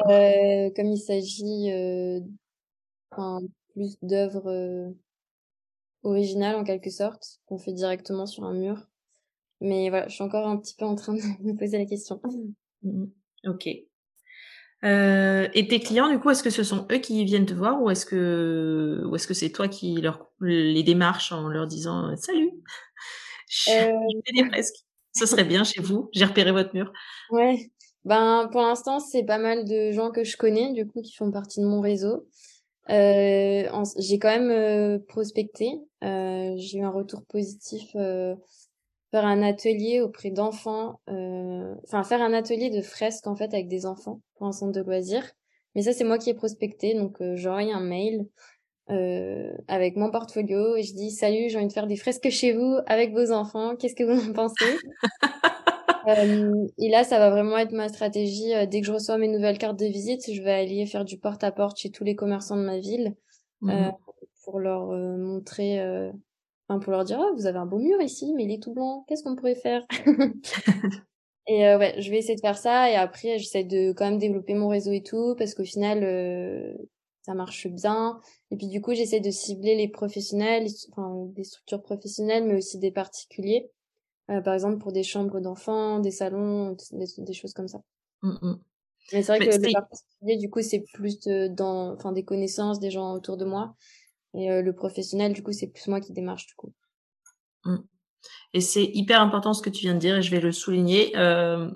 euh, 0.10 0.70
comme 0.76 0.88
il 0.88 1.00
s'agit 1.00 1.72
euh, 1.72 2.20
plus 3.74 3.98
d'œuvres 4.02 4.92
original 6.04 6.56
en 6.56 6.64
quelque 6.64 6.90
sorte, 6.90 7.40
qu'on 7.46 7.58
fait 7.58 7.74
directement 7.74 8.26
sur 8.26 8.44
un 8.44 8.54
mur. 8.54 8.88
Mais 9.60 9.90
voilà, 9.90 10.08
je 10.08 10.16
suis 10.16 10.24
encore 10.24 10.48
un 10.48 10.58
petit 10.58 10.76
peu 10.76 10.86
en 10.86 10.96
train 10.96 11.14
de 11.14 11.20
me 11.44 11.58
poser 11.58 11.78
la 11.78 11.86
question. 11.86 12.20
Mmh. 12.84 13.06
Ok. 13.48 13.70
Euh, 14.84 15.48
et 15.54 15.68
tes 15.68 15.80
clients, 15.80 16.10
du 16.10 16.20
coup, 16.20 16.32
est-ce 16.32 16.42
que 16.42 16.50
ce 16.50 16.64
sont 16.64 16.88
eux 16.92 16.98
qui 16.98 17.24
viennent 17.24 17.46
te 17.46 17.54
voir 17.54 17.82
ou 17.82 17.92
est-ce 17.92 18.06
que 18.06 19.04
ou 19.06 19.16
est-ce 19.16 19.28
que 19.28 19.36
c'est 19.36 19.52
toi 19.52 19.68
qui 19.68 20.02
leur 20.02 20.28
les 20.42 20.82
démarches 20.82 21.32
en 21.32 21.48
leur 21.48 21.68
disant 21.68 22.16
salut, 22.18 22.52
je, 23.48 23.70
euh... 23.70 24.22
fais 24.26 24.42
des 24.42 24.50
fresques. 24.50 24.84
Ce 25.14 25.26
serait 25.26 25.44
bien 25.44 25.64
chez 25.64 25.82
vous. 25.82 26.10
J'ai 26.14 26.26
repéré 26.26 26.52
votre 26.52 26.74
mur. 26.74 26.92
Ouais. 27.30 27.72
Ben 28.06 28.50
pour 28.52 28.62
l'instant, 28.62 29.00
c'est 29.00 29.24
pas 29.24 29.38
mal 29.38 29.66
de 29.66 29.92
gens 29.92 30.10
que 30.10 30.24
je 30.24 30.36
connais, 30.36 30.74
du 30.74 30.88
coup, 30.88 31.02
qui 31.02 31.14
font 31.14 31.32
partie 31.32 31.60
de 31.60 31.66
mon 31.66 31.82
réseau. 31.82 32.28
Euh, 32.90 33.70
j'ai 33.98 34.20
quand 34.20 34.30
même 34.30 34.52
euh, 34.52 35.00
prospecté. 35.08 35.80
Euh, 36.04 36.54
j'ai 36.58 36.80
eu 36.80 36.84
un 36.84 36.90
retour 36.90 37.24
positif 37.26 37.90
euh, 37.96 38.36
faire 39.12 39.26
un 39.26 39.44
atelier 39.44 40.02
auprès 40.02 40.32
d'enfants, 40.32 41.00
euh, 41.10 41.76
enfin 41.86 42.04
faire 42.04 42.22
un 42.22 42.34
atelier 42.34 42.70
de 42.70 42.82
fresques 42.82 43.28
en 43.28 43.36
fait 43.36 43.54
avec 43.54 43.68
des 43.68 43.86
enfants 43.86 44.22
pour 44.36 44.48
un 44.48 44.52
centre 44.52 44.72
de 44.72 44.82
loisirs. 44.82 45.30
Mais 45.76 45.84
ça 45.84 45.94
c'est 45.94 46.04
moi 46.04 46.18
qui 46.18 46.30
ai 46.30 46.34
prospecté, 46.34 46.96
donc 46.96 47.22
j'envoie 47.36 47.74
un 47.74 47.82
mail 47.82 48.26
avec 49.68 49.96
mon 49.96 50.12
portfolio 50.12 50.76
et 50.76 50.84
je 50.84 50.94
dis 50.94 51.12
salut, 51.12 51.50
j'ai 51.50 51.58
envie 51.58 51.68
de 51.68 51.74
faire 51.74 51.88
des 51.88 51.96
fresques 51.96 52.30
chez 52.30 52.52
vous 52.52 52.78
avec 52.88 53.14
vos 53.14 53.32
enfants. 53.32 53.76
Qu'est-ce 53.78 53.96
que 53.96 54.04
vous 54.04 54.30
en 54.30 54.34
pensez? 54.34 54.78
Euh, 56.08 56.68
et 56.78 56.90
là, 56.90 57.04
ça 57.04 57.20
va 57.20 57.30
vraiment 57.30 57.58
être 57.58 57.72
ma 57.72 57.90
stratégie. 57.90 58.54
Euh, 58.54 58.66
dès 58.66 58.82
que 58.82 58.88
je 58.88 58.92
reçois 58.92 59.18
mes 59.18 59.28
nouvelles 59.28 59.58
cartes 59.58 59.80
de 59.80 59.86
visite, 59.86 60.32
je 60.32 60.42
vais 60.42 60.52
aller 60.52 60.86
faire 60.86 61.06
du 61.06 61.18
porte-à-porte 61.18 61.78
chez 61.78 61.92
tous 61.92 62.04
les 62.04 62.16
commerçants 62.16 62.58
de 62.58 62.64
ma 62.64 62.80
ville 62.80 63.16
mmh 63.62 63.70
euh, 63.70 63.92
pour 64.44 64.60
leur 64.60 64.88
montrer, 64.88 65.80
enfin, 66.68 66.80
pour 66.80 66.92
leur 66.92 67.04
dire, 67.04 67.20
oh, 67.22 67.36
vous 67.36 67.46
avez 67.46 67.60
un 67.60 67.68
beau 67.68 67.78
mur 67.78 68.02
ici, 68.02 68.34
mais 68.36 68.46
il 68.46 68.52
est 68.52 68.62
tout 68.62 68.74
blanc, 68.74 69.06
qu'est-ce 69.08 69.24
qu'on 69.24 69.36
pourrait 69.36 69.54
faire? 69.54 69.86
Et 71.48 71.68
euh, 71.68 71.78
ouais, 71.78 71.96
je 72.00 72.10
vais 72.12 72.20
essayer 72.20 72.36
de 72.36 72.42
faire 72.42 72.58
ça 72.58 72.90
et 72.90 72.96
après 72.96 73.40
j'essaie 73.40 73.64
de 73.64 73.94
quand 73.94 74.06
même 74.06 74.20
développer 74.20 74.54
mon 74.54 74.68
réseau 74.68 74.92
et 74.92 75.02
tout 75.02 75.36
parce 75.38 75.56
qu'au 75.56 75.64
final 75.64 76.04
euh, 76.04 76.74
ça 77.24 77.34
marche 77.34 77.68
bien. 77.68 78.20
Et 78.52 78.58
puis 78.58 78.68
du 78.68 78.82
coup 78.82 78.94
j'essaie 78.94 79.20
de 79.20 79.32
cibler 79.32 79.76
les 79.76 79.88
professionnels, 79.88 80.68
enfin 80.92 81.26
des 81.36 81.44
structures 81.44 81.82
professionnelles 81.82 82.46
mais 82.46 82.56
aussi 82.56 82.78
des 82.78 82.92
particuliers. 82.92 83.72
Euh, 84.32 84.42
par 84.42 84.54
exemple 84.54 84.78
pour 84.78 84.92
des 84.92 85.04
chambres 85.04 85.40
d'enfants, 85.40 86.00
des 86.00 86.12
salons, 86.12 86.78
des, 86.92 87.34
choses 87.34 87.54
comme 87.54 87.68
ça. 87.68 87.80
Mmh, 88.22 88.30
mmh. 88.42 88.60
Mais 89.14 89.24
c'est 89.24 89.38
vrai 89.38 89.40
que 89.40 89.56
le 89.56 89.74
particulier 89.74 90.38
du 90.38 90.50
coup 90.50 90.62
c'est 90.62 90.86
plus 90.94 91.20
dans 91.50 91.94
enfin 91.94 92.12
des 92.12 92.24
connaissances, 92.24 92.80
des 92.80 92.92
gens 92.92 93.14
autour 93.14 93.38
de 93.38 93.46
moi. 93.46 93.76
Et 94.34 94.62
le 94.62 94.74
professionnel 94.74 95.34
du 95.34 95.44
coup 95.44 95.52
c'est 95.52 95.68
plus 95.68 95.88
moi 95.88 96.00
qui 96.00 96.14
démarche 96.14 96.48
du 96.48 96.56
coup. 96.56 96.74
Mmh. 97.66 97.78
Et 98.54 98.62
c'est 98.62 98.84
hyper 98.84 99.22
important 99.22 99.54
ce 99.54 99.62
que 99.62 99.70
tu 99.70 99.82
viens 99.82 99.94
de 99.94 100.00
dire 100.00 100.18
et 100.18 100.22
je 100.22 100.32
vais 100.32 100.42
le 100.42 100.52
souligner. 100.52 101.14
Euh, 101.18 101.70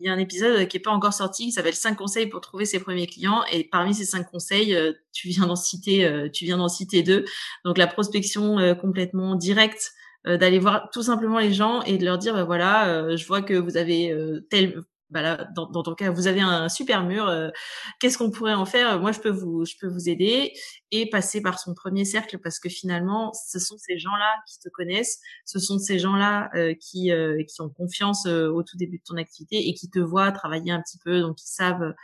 il 0.00 0.06
y 0.06 0.08
a 0.08 0.12
un 0.12 0.18
épisode 0.18 0.68
qui 0.68 0.76
est 0.76 0.80
pas 0.80 0.92
encore 0.92 1.12
sorti 1.12 1.46
qui 1.46 1.52
s'appelle 1.52 1.74
5 1.74 1.96
conseils 1.96 2.28
pour 2.28 2.40
trouver 2.40 2.64
ses 2.66 2.78
premiers 2.78 3.06
clients 3.06 3.42
et 3.50 3.64
parmi 3.64 3.94
ces 3.94 4.04
cinq 4.04 4.30
conseils, 4.30 4.74
euh, 4.74 4.92
tu 5.12 5.28
viens 5.28 5.46
d'en 5.46 5.56
citer, 5.56 6.04
euh, 6.04 6.28
tu 6.30 6.44
viens 6.44 6.58
d'en 6.58 6.68
citer 6.68 7.02
deux. 7.02 7.24
Donc 7.64 7.78
la 7.78 7.88
prospection 7.88 8.76
complètement 8.80 9.34
directe, 9.34 9.92
d'aller 10.24 10.58
voir 10.58 10.90
tout 10.92 11.02
simplement 11.02 11.38
les 11.38 11.52
gens 11.52 11.82
et 11.82 11.96
de 11.96 12.04
leur 12.04 12.18
dire 12.18 12.34
bah 12.34 12.44
voilà, 12.44 13.16
je 13.16 13.26
vois 13.26 13.42
que 13.42 13.54
vous 13.54 13.76
avez 13.76 14.14
tel 14.50 14.82
bah 15.10 15.46
dans, 15.54 15.66
dans, 15.66 15.82
ton 15.82 15.94
cas, 15.94 16.10
vous 16.10 16.26
avez 16.26 16.40
un 16.40 16.68
super 16.68 17.02
mur. 17.04 17.28
Euh, 17.28 17.48
qu'est-ce 17.98 18.18
qu'on 18.18 18.30
pourrait 18.30 18.54
en 18.54 18.66
faire? 18.66 19.00
Moi, 19.00 19.12
je 19.12 19.20
peux 19.20 19.30
vous, 19.30 19.64
je 19.64 19.74
peux 19.80 19.88
vous 19.88 20.08
aider 20.08 20.52
et 20.90 21.08
passer 21.08 21.40
par 21.40 21.58
son 21.58 21.74
premier 21.74 22.04
cercle 22.04 22.38
parce 22.38 22.58
que 22.58 22.68
finalement, 22.68 23.32
ce 23.32 23.58
sont 23.58 23.76
ces 23.78 23.98
gens-là 23.98 24.34
qui 24.46 24.58
te 24.58 24.68
connaissent, 24.68 25.20
ce 25.46 25.58
sont 25.58 25.78
ces 25.78 25.98
gens-là 25.98 26.50
euh, 26.54 26.74
qui 26.78 27.10
euh, 27.12 27.42
qui 27.44 27.60
ont 27.62 27.70
confiance 27.70 28.26
au 28.26 28.62
tout 28.62 28.76
début 28.76 28.98
de 28.98 29.02
ton 29.04 29.16
activité 29.16 29.68
et 29.68 29.74
qui 29.74 29.88
te 29.88 29.98
voient 29.98 30.32
travailler 30.32 30.72
un 30.72 30.82
petit 30.82 30.98
peu, 30.98 31.20
donc 31.20 31.40
ils 31.42 31.50
savent 31.50 31.94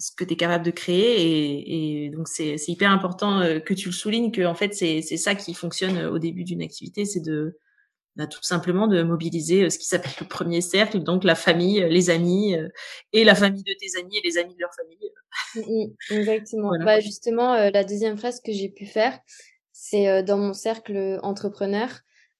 ce 0.00 0.10
que 0.16 0.24
tu 0.24 0.32
es 0.32 0.36
capable 0.36 0.64
de 0.64 0.70
créer 0.70 1.20
et, 1.20 2.06
et 2.06 2.10
donc 2.10 2.26
c'est 2.26 2.56
hyper 2.68 2.90
important 2.90 3.40
que 3.64 3.74
tu 3.74 3.88
le 3.88 3.94
soulignes 3.94 4.32
que 4.32 4.44
en 4.46 4.54
fait 4.54 4.74
c'est 4.74 5.02
c'est 5.02 5.16
ça 5.16 5.34
qui 5.34 5.54
fonctionne 5.54 6.06
au 6.06 6.18
début 6.18 6.44
d'une 6.44 6.62
activité, 6.62 7.04
c'est 7.04 7.20
de 7.20 7.58
bah, 8.16 8.26
tout 8.26 8.42
simplement 8.42 8.88
de 8.88 9.02
mobiliser 9.02 9.64
euh, 9.64 9.70
ce 9.70 9.78
qui 9.78 9.86
s'appelle 9.86 10.12
le 10.20 10.26
premier 10.26 10.60
cercle, 10.60 11.00
donc 11.00 11.22
la 11.22 11.36
famille, 11.36 11.82
euh, 11.82 11.88
les 11.88 12.10
amis 12.10 12.56
euh, 12.56 12.68
et 13.12 13.22
la 13.22 13.36
famille 13.36 13.62
de 13.62 13.72
tes 13.72 13.98
amis 13.98 14.18
et 14.18 14.20
les 14.22 14.36
amis 14.36 14.54
de 14.54 14.60
leur 14.60 14.74
famille. 14.74 15.10
Mmh, 15.54 15.86
mmh, 16.10 16.18
exactement. 16.18 16.72
Bah, 16.84 17.00
justement, 17.00 17.54
la 17.54 17.84
deuxième 17.84 18.18
phrase 18.18 18.40
que 18.40 18.52
j'ai 18.52 18.68
pu 18.68 18.84
faire, 18.84 19.18
c'est 19.72 20.22
dans 20.24 20.36
mon 20.36 20.52
cercle 20.52 21.18
entrepreneur. 21.22 21.88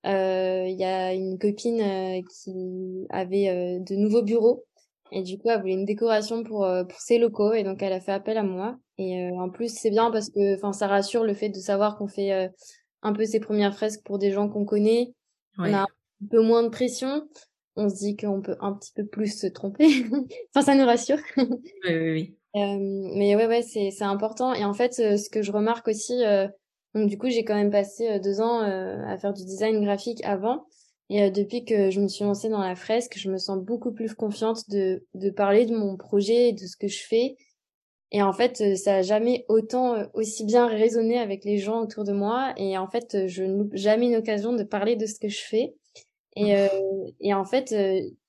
Il 0.04 0.76
y 0.76 0.84
a 0.84 1.14
une 1.14 1.38
copine 1.38 2.22
qui 2.28 3.06
avait 3.10 3.78
de 3.80 3.94
nouveaux 3.94 4.22
bureaux 4.22 4.66
et 5.12 5.22
du 5.22 5.38
coup 5.38 5.48
elle 5.48 5.60
voulait 5.60 5.74
une 5.74 5.84
décoration 5.84 6.42
pour 6.42 6.68
pour 6.88 7.00
ses 7.00 7.18
locaux 7.18 7.52
et 7.52 7.62
donc 7.62 7.82
elle 7.82 7.92
a 7.92 8.00
fait 8.00 8.12
appel 8.12 8.38
à 8.38 8.42
moi. 8.42 8.78
Et 8.98 9.30
en 9.30 9.50
plus 9.50 9.74
c'est 9.74 9.90
bien 9.90 10.10
parce 10.10 10.30
que 10.30 10.56
enfin 10.56 10.72
ça 10.72 10.86
rassure 10.86 11.24
le 11.24 11.34
fait 11.34 11.48
de 11.48 11.58
savoir 11.58 11.96
qu'on 11.96 12.08
fait 12.08 12.50
un 13.02 13.12
peu 13.12 13.24
ses 13.24 13.40
premières 13.40 13.74
fresques 13.74 14.02
pour 14.04 14.18
des 14.18 14.30
gens 14.30 14.48
qu'on 14.48 14.64
connaît 14.64 15.14
on 15.58 15.74
a 15.74 15.82
un 15.82 15.86
peu 16.30 16.42
moins 16.42 16.62
de 16.62 16.68
pression. 16.68 17.28
On 17.76 17.88
se 17.88 17.96
dit 17.96 18.16
qu'on 18.16 18.42
peut 18.42 18.56
un 18.60 18.72
petit 18.72 18.92
peu 18.92 19.06
plus 19.06 19.38
se 19.38 19.46
tromper. 19.46 19.86
enfin, 20.54 20.64
ça 20.64 20.74
nous 20.74 20.84
rassure. 20.84 21.18
oui, 21.36 21.46
oui, 21.88 22.10
oui. 22.12 22.36
Euh, 22.56 22.78
mais 22.80 23.36
ouais, 23.36 23.46
ouais, 23.46 23.62
c'est, 23.62 23.92
c'est 23.92 24.02
important. 24.02 24.52
Et 24.54 24.64
en 24.64 24.74
fait, 24.74 24.98
euh, 24.98 25.16
ce 25.16 25.30
que 25.30 25.40
je 25.40 25.52
remarque 25.52 25.86
aussi, 25.86 26.24
euh, 26.24 26.48
donc 26.96 27.08
du 27.08 27.16
coup, 27.16 27.28
j'ai 27.28 27.44
quand 27.44 27.54
même 27.54 27.70
passé 27.70 28.18
deux 28.18 28.40
ans 28.40 28.58
à 28.58 29.16
faire 29.18 29.32
du 29.32 29.44
design 29.44 29.84
graphique 29.84 30.20
avant. 30.24 30.66
Et 31.10 31.28
depuis 31.32 31.64
que 31.64 31.90
je 31.90 32.00
me 32.00 32.06
suis 32.06 32.24
lancée 32.24 32.48
dans 32.48 32.60
la 32.60 32.76
fresque, 32.76 33.18
je 33.18 33.28
me 33.28 33.36
sens 33.36 33.58
beaucoup 33.58 33.90
plus 33.90 34.14
confiante 34.14 34.70
de, 34.70 35.04
de 35.14 35.30
parler 35.30 35.66
de 35.66 35.76
mon 35.76 35.96
projet 35.96 36.50
et 36.50 36.52
de 36.52 36.64
ce 36.66 36.76
que 36.76 36.86
je 36.86 37.02
fais. 37.02 37.36
Et 38.12 38.22
en 38.22 38.32
fait, 38.32 38.76
ça 38.76 38.96
a 38.96 39.02
jamais 39.02 39.44
autant 39.48 40.04
aussi 40.14 40.44
bien 40.44 40.68
résonné 40.68 41.18
avec 41.18 41.44
les 41.44 41.58
gens 41.58 41.82
autour 41.82 42.04
de 42.04 42.12
moi. 42.12 42.54
Et 42.56 42.78
en 42.78 42.86
fait, 42.86 43.26
je 43.26 43.42
n'ai 43.42 43.68
jamais 43.72 44.06
une 44.06 44.16
occasion 44.16 44.52
de 44.52 44.62
parler 44.62 44.94
de 44.94 45.06
ce 45.06 45.18
que 45.18 45.28
je 45.28 45.40
fais. 45.40 45.74
Et, 46.36 46.56
euh, 46.56 46.68
et 47.18 47.34
en 47.34 47.44
fait, 47.44 47.74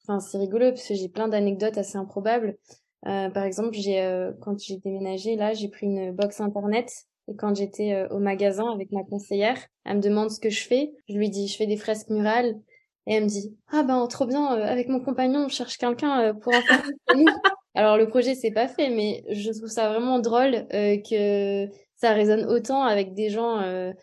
enfin 0.04 0.20
c'est 0.20 0.39
rigolo 0.39 0.70
parce 0.70 0.88
que 0.88 0.96
j'ai 0.96 1.08
plein 1.08 1.28
d'anecdotes 1.28 1.78
assez 1.78 1.98
improbables. 1.98 2.58
Euh, 3.06 3.30
par 3.30 3.44
exemple, 3.44 3.74
j'ai 3.74 4.32
quand 4.41 4.60
j'ai 4.60 4.78
déménagé 4.78 5.36
là, 5.36 5.54
j'ai 5.54 5.67
pris 5.67 5.86
une 5.86 6.12
box 6.12 6.41
internet 6.41 6.91
et 7.28 7.36
quand 7.36 7.56
j'étais 7.56 8.08
au 8.10 8.17
magasin 8.17 8.72
avec 8.72 8.91
ma 8.91 9.04
conseillère, 9.04 9.60
elle 9.86 9.98
me 9.98 10.02
demande 10.02 10.32
ce 10.32 10.39
que 10.39 10.50
je 10.50 10.63
fais. 10.63 10.94
Je 11.08 11.15
lui 11.15 11.30
dis 11.30 11.48
je 11.48 11.58
fais 11.58 11.67
des 11.67 11.78
fresques 11.78 12.10
murales 12.10 12.60
et 13.07 13.15
elle 13.15 13.23
me 13.23 13.29
dit 13.29 13.55
ah 13.71 13.83
ben 13.83 14.05
trop 14.07 14.25
bien 14.25 14.45
avec 14.45 14.87
mon 14.87 14.99
compagnon 14.99 15.45
on 15.45 15.49
cherche 15.49 15.77
quelqu'un 15.77 16.33
pour 16.35 16.53
en 16.53 16.61
faire 16.61 16.83
alors 17.75 17.97
le 17.97 18.07
projet 18.07 18.35
c'est 18.35 18.51
pas 18.51 18.67
fait, 18.67 18.89
mais 18.89 19.23
je 19.29 19.51
trouve 19.51 19.69
ça 19.69 19.89
vraiment 19.89 20.19
drôle 20.19 20.67
euh, 20.73 20.97
que 20.97 21.69
ça 21.95 22.13
résonne 22.13 22.45
autant 22.45 22.83
avec 22.83 23.13
des 23.13 23.29
gens, 23.29 23.59
euh, 23.61 23.93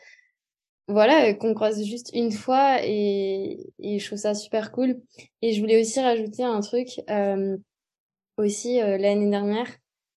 voilà, 0.86 1.34
qu'on 1.34 1.54
croise 1.54 1.82
juste 1.84 2.10
une 2.14 2.32
fois 2.32 2.78
et, 2.82 3.72
et, 3.78 3.98
je 3.98 4.06
trouve 4.06 4.18
ça 4.18 4.34
super 4.34 4.72
cool. 4.72 5.00
Et 5.42 5.52
je 5.52 5.60
voulais 5.60 5.80
aussi 5.80 6.00
rajouter 6.00 6.44
un 6.44 6.60
truc. 6.60 6.88
Euh, 7.10 7.56
aussi 8.38 8.78
l'année 8.78 9.28
dernière, 9.28 9.66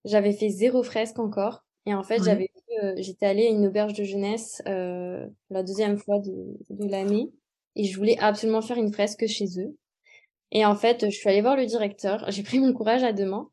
j'avais 0.05 0.31
fait 0.31 0.49
zéro 0.49 0.83
fresque 0.83 1.17
encore, 1.17 1.63
et 1.87 1.95
en 1.95 2.03
fait 2.03 2.23
j'avais, 2.23 2.51
j'étais 2.97 3.25
allée 3.25 3.47
à 3.47 3.49
une 3.49 3.65
auberge 3.65 3.93
de 3.93 4.03
jeunesse 4.03 4.61
la 4.67 5.63
deuxième 5.63 5.97
fois 5.97 6.19
de, 6.19 6.55
de 6.69 6.87
l'année, 6.87 7.31
et 7.75 7.85
je 7.85 7.97
voulais 7.97 8.17
absolument 8.19 8.61
faire 8.61 8.77
une 8.77 8.93
fresque 8.93 9.25
chez 9.27 9.59
eux. 9.59 9.75
Et 10.51 10.65
en 10.65 10.75
fait, 10.75 11.05
je 11.09 11.15
suis 11.15 11.29
allée 11.29 11.41
voir 11.41 11.55
le 11.55 11.65
directeur, 11.65 12.25
j'ai 12.29 12.43
pris 12.43 12.59
mon 12.59 12.73
courage 12.73 13.03
à 13.03 13.13
deux 13.13 13.25
mains 13.25 13.49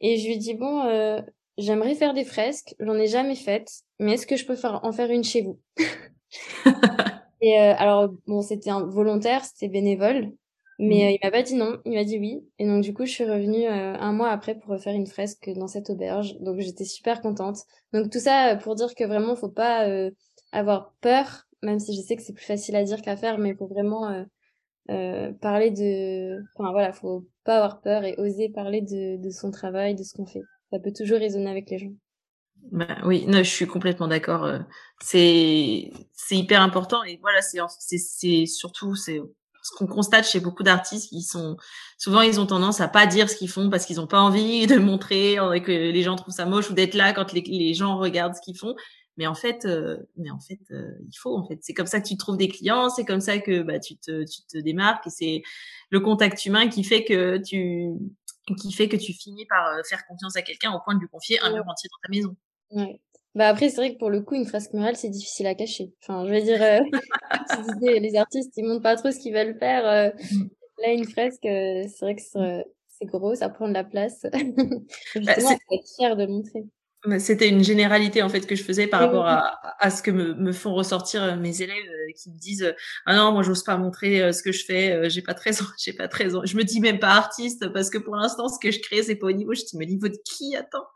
et 0.00 0.18
je 0.18 0.26
lui 0.26 0.34
ai 0.34 0.38
dit 0.38 0.54
bon, 0.54 0.82
euh, 0.82 1.20
j'aimerais 1.58 1.94
faire 1.94 2.14
des 2.14 2.24
fresques, 2.24 2.74
j'en 2.80 2.96
ai 2.96 3.06
jamais 3.06 3.36
faites, 3.36 3.70
mais 3.98 4.14
est-ce 4.14 4.26
que 4.26 4.36
je 4.36 4.44
peux 4.44 4.56
faire, 4.56 4.80
en 4.84 4.92
faire 4.92 5.10
une 5.10 5.24
chez 5.24 5.42
vous? 5.42 5.60
Et 7.42 7.60
euh, 7.60 7.74
alors 7.76 8.08
bon, 8.26 8.40
c'était 8.40 8.70
un 8.70 8.84
volontaire, 8.84 9.44
c'était 9.44 9.68
bénévole, 9.68 10.32
mais 10.78 10.96
mmh. 10.96 11.06
euh, 11.06 11.10
il 11.10 11.18
m'a 11.24 11.30
pas 11.32 11.42
dit 11.42 11.54
non, 11.56 11.78
il 11.84 11.92
m'a 11.92 12.04
dit 12.04 12.18
oui. 12.18 12.44
Et 12.60 12.66
donc 12.66 12.82
du 12.82 12.94
coup, 12.94 13.04
je 13.04 13.10
suis 13.10 13.24
revenue 13.24 13.66
euh, 13.66 13.94
un 13.98 14.12
mois 14.12 14.30
après 14.30 14.54
pour 14.54 14.70
refaire 14.70 14.94
une 14.94 15.08
fresque 15.08 15.50
dans 15.56 15.66
cette 15.66 15.90
auberge. 15.90 16.38
Donc 16.38 16.60
j'étais 16.60 16.84
super 16.84 17.20
contente. 17.20 17.58
Donc 17.92 18.10
tout 18.10 18.20
ça 18.20 18.56
pour 18.56 18.76
dire 18.76 18.94
que 18.94 19.04
vraiment, 19.04 19.34
faut 19.34 19.48
pas 19.48 19.88
avoir 20.52 20.94
peur, 21.00 21.48
même 21.62 21.78
si 21.78 21.94
je 21.96 22.00
sais 22.00 22.16
que 22.16 22.22
c'est 22.22 22.32
plus 22.32 22.44
facile 22.44 22.76
à 22.76 22.84
dire 22.84 23.02
qu'à 23.02 23.16
faire, 23.16 23.38
mais 23.38 23.54
faut 23.54 23.66
vraiment 23.66 24.24
euh, 24.90 25.32
parler 25.40 25.70
de, 25.70 26.42
enfin 26.56 26.72
voilà, 26.72 26.92
faut 26.92 27.24
pas 27.44 27.56
avoir 27.56 27.80
peur 27.80 28.04
et 28.04 28.16
oser 28.18 28.48
parler 28.48 28.80
de, 28.80 29.16
de 29.22 29.30
son 29.30 29.50
travail, 29.50 29.94
de 29.94 30.02
ce 30.02 30.14
qu'on 30.14 30.26
fait. 30.26 30.42
Ça 30.72 30.78
peut 30.80 30.92
toujours 30.92 31.18
résonner 31.18 31.50
avec 31.50 31.70
les 31.70 31.78
gens. 31.78 31.92
Bah, 32.70 32.98
oui, 33.04 33.24
non, 33.26 33.38
je 33.38 33.50
suis 33.50 33.66
complètement 33.66 34.08
d'accord. 34.08 34.44
Euh, 34.44 34.58
c'est 35.00 35.90
c'est 36.12 36.36
hyper 36.36 36.62
important 36.62 37.02
et 37.04 37.18
voilà, 37.20 37.42
c'est 37.42 37.60
c'est 37.98 38.46
surtout 38.46 38.94
c'est 38.96 39.20
ce 39.64 39.70
qu'on 39.76 39.86
constate 39.86 40.26
chez 40.26 40.40
beaucoup 40.40 40.64
d'artistes, 40.64 41.12
ils 41.12 41.22
sont 41.22 41.56
souvent 41.96 42.22
ils 42.22 42.40
ont 42.40 42.46
tendance 42.46 42.80
à 42.80 42.88
pas 42.88 43.06
dire 43.06 43.30
ce 43.30 43.36
qu'ils 43.36 43.48
font 43.50 43.70
parce 43.70 43.86
qu'ils 43.86 44.00
ont 44.00 44.08
pas 44.08 44.20
envie 44.20 44.66
de 44.66 44.76
montrer, 44.76 45.36
que 45.64 45.70
les 45.70 46.02
gens 46.02 46.16
trouvent 46.16 46.34
ça 46.34 46.46
moche 46.46 46.70
ou 46.70 46.74
d'être 46.74 46.94
là 46.94 47.12
quand 47.12 47.32
les 47.32 47.74
gens 47.74 47.98
regardent 47.98 48.34
ce 48.34 48.40
qu'ils 48.40 48.58
font. 48.58 48.74
Mais 49.16 49.26
en 49.26 49.34
fait, 49.34 49.66
euh, 49.66 49.98
mais 50.16 50.30
en 50.30 50.40
fait, 50.40 50.60
euh, 50.70 50.90
il 51.06 51.14
faut 51.16 51.36
en 51.36 51.46
fait. 51.46 51.58
C'est 51.60 51.74
comme 51.74 51.86
ça 51.86 52.00
que 52.00 52.08
tu 52.08 52.16
trouves 52.16 52.38
des 52.38 52.48
clients, 52.48 52.88
c'est 52.88 53.04
comme 53.04 53.20
ça 53.20 53.38
que 53.38 53.62
bah 53.62 53.78
tu 53.78 53.96
te 53.96 54.24
tu 54.24 54.42
te 54.42 54.58
démarques 54.58 55.06
et 55.06 55.10
c'est 55.10 55.42
le 55.90 56.00
contact 56.00 56.44
humain 56.46 56.68
qui 56.68 56.82
fait 56.82 57.04
que 57.04 57.36
tu 57.36 57.90
qui 58.58 58.72
fait 58.72 58.88
que 58.88 58.96
tu 58.96 59.12
finis 59.12 59.44
par 59.46 59.66
euh, 59.68 59.82
faire 59.88 60.06
confiance 60.06 60.36
à 60.36 60.42
quelqu'un 60.42 60.72
au 60.72 60.80
point 60.80 60.94
de 60.94 61.00
lui 61.00 61.08
confier 61.08 61.38
un 61.40 61.52
mur 61.52 61.64
entier 61.68 61.90
dans 61.90 61.98
ta 62.02 62.08
maison. 62.10 62.36
Ouais. 62.70 63.00
Bah 63.34 63.48
après 63.48 63.68
c'est 63.68 63.76
vrai 63.76 63.94
que 63.94 63.98
pour 63.98 64.10
le 64.10 64.22
coup 64.22 64.34
une 64.34 64.46
fresque 64.46 64.72
murale 64.72 64.96
c'est 64.96 65.10
difficile 65.10 65.46
à 65.46 65.54
cacher. 65.54 65.92
Enfin 66.02 66.26
je 66.26 66.32
veux 66.32 66.40
dire 66.40 66.58
les 68.02 68.16
artistes 68.16 68.52
ils 68.56 68.64
montrent 68.64 68.82
pas 68.82 68.96
trop 68.96 69.10
ce 69.10 69.18
qu'ils 69.18 69.34
veulent 69.34 69.58
faire. 69.58 70.12
Mmh. 70.14 70.48
Là 70.82 70.92
une 70.92 71.04
fresque 71.04 71.40
c'est 71.42 72.00
vrai 72.00 72.16
que 72.16 72.22
c'est 72.22 73.06
gros 73.06 73.34
ça 73.34 73.50
prend 73.50 73.68
de 73.68 73.74
la 73.74 73.84
place. 73.84 74.24
Bah, 75.14 75.34
Justement 75.34 75.50
bah, 75.50 75.76
être 75.76 75.96
fier 75.96 76.16
de 76.16 76.26
montrer. 76.26 76.64
C'était 77.18 77.48
une 77.48 77.64
généralité 77.64 78.22
en 78.22 78.28
fait 78.28 78.46
que 78.46 78.54
je 78.54 78.62
faisais 78.62 78.86
par 78.86 79.00
rapport 79.00 79.26
à, 79.26 79.58
à 79.80 79.90
ce 79.90 80.04
que 80.04 80.12
me, 80.12 80.34
me, 80.34 80.52
font 80.52 80.72
ressortir 80.72 81.22
euh, 81.24 81.36
mes 81.36 81.60
élèves 81.60 81.76
euh, 81.76 82.12
qui 82.14 82.30
me 82.30 82.38
disent 82.38 82.62
euh, 82.62 82.72
ah 83.06 83.16
non 83.16 83.32
moi 83.32 83.42
j'ose 83.42 83.64
pas 83.64 83.76
montrer 83.76 84.32
ce 84.32 84.40
que 84.40 84.52
je 84.52 84.64
fais 84.64 85.10
j'ai 85.10 85.20
pas 85.20 85.34
13 85.34 85.62
ans 85.62 85.66
j'ai 85.78 85.92
pas 85.92 86.06
13 86.06 86.36
ans 86.36 86.42
je 86.44 86.56
me 86.56 86.62
dis 86.62 86.78
même 86.78 87.00
pas 87.00 87.08
artiste 87.08 87.72
parce 87.72 87.90
que 87.90 87.98
pour 87.98 88.14
l'instant 88.14 88.48
ce 88.48 88.58
que 88.60 88.70
je 88.70 88.78
crée 88.80 89.02
c'est 89.02 89.16
pas 89.16 89.26
au 89.26 89.32
niveau 89.32 89.52
je 89.52 89.62
dis 89.62 89.76
mais 89.76 89.86
niveau 89.86 90.06
de 90.06 90.16
qui 90.24 90.54
attends? 90.54 90.86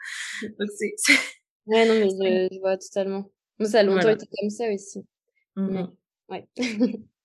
Donc 0.42 0.69
c'est 0.79 0.95
ouais 1.66 1.88
non 1.88 1.95
mais 1.95 2.11
je, 2.11 2.55
je 2.55 2.61
vois 2.61 2.77
totalement. 2.77 3.29
Ça 3.64 3.81
a 3.81 3.83
longtemps 3.83 4.11
été 4.11 4.27
comme 4.38 4.51
ça 4.51 4.64
aussi. 4.73 5.01
Mmh 5.57 5.69
mais, 5.71 5.87
ouais 6.29 6.49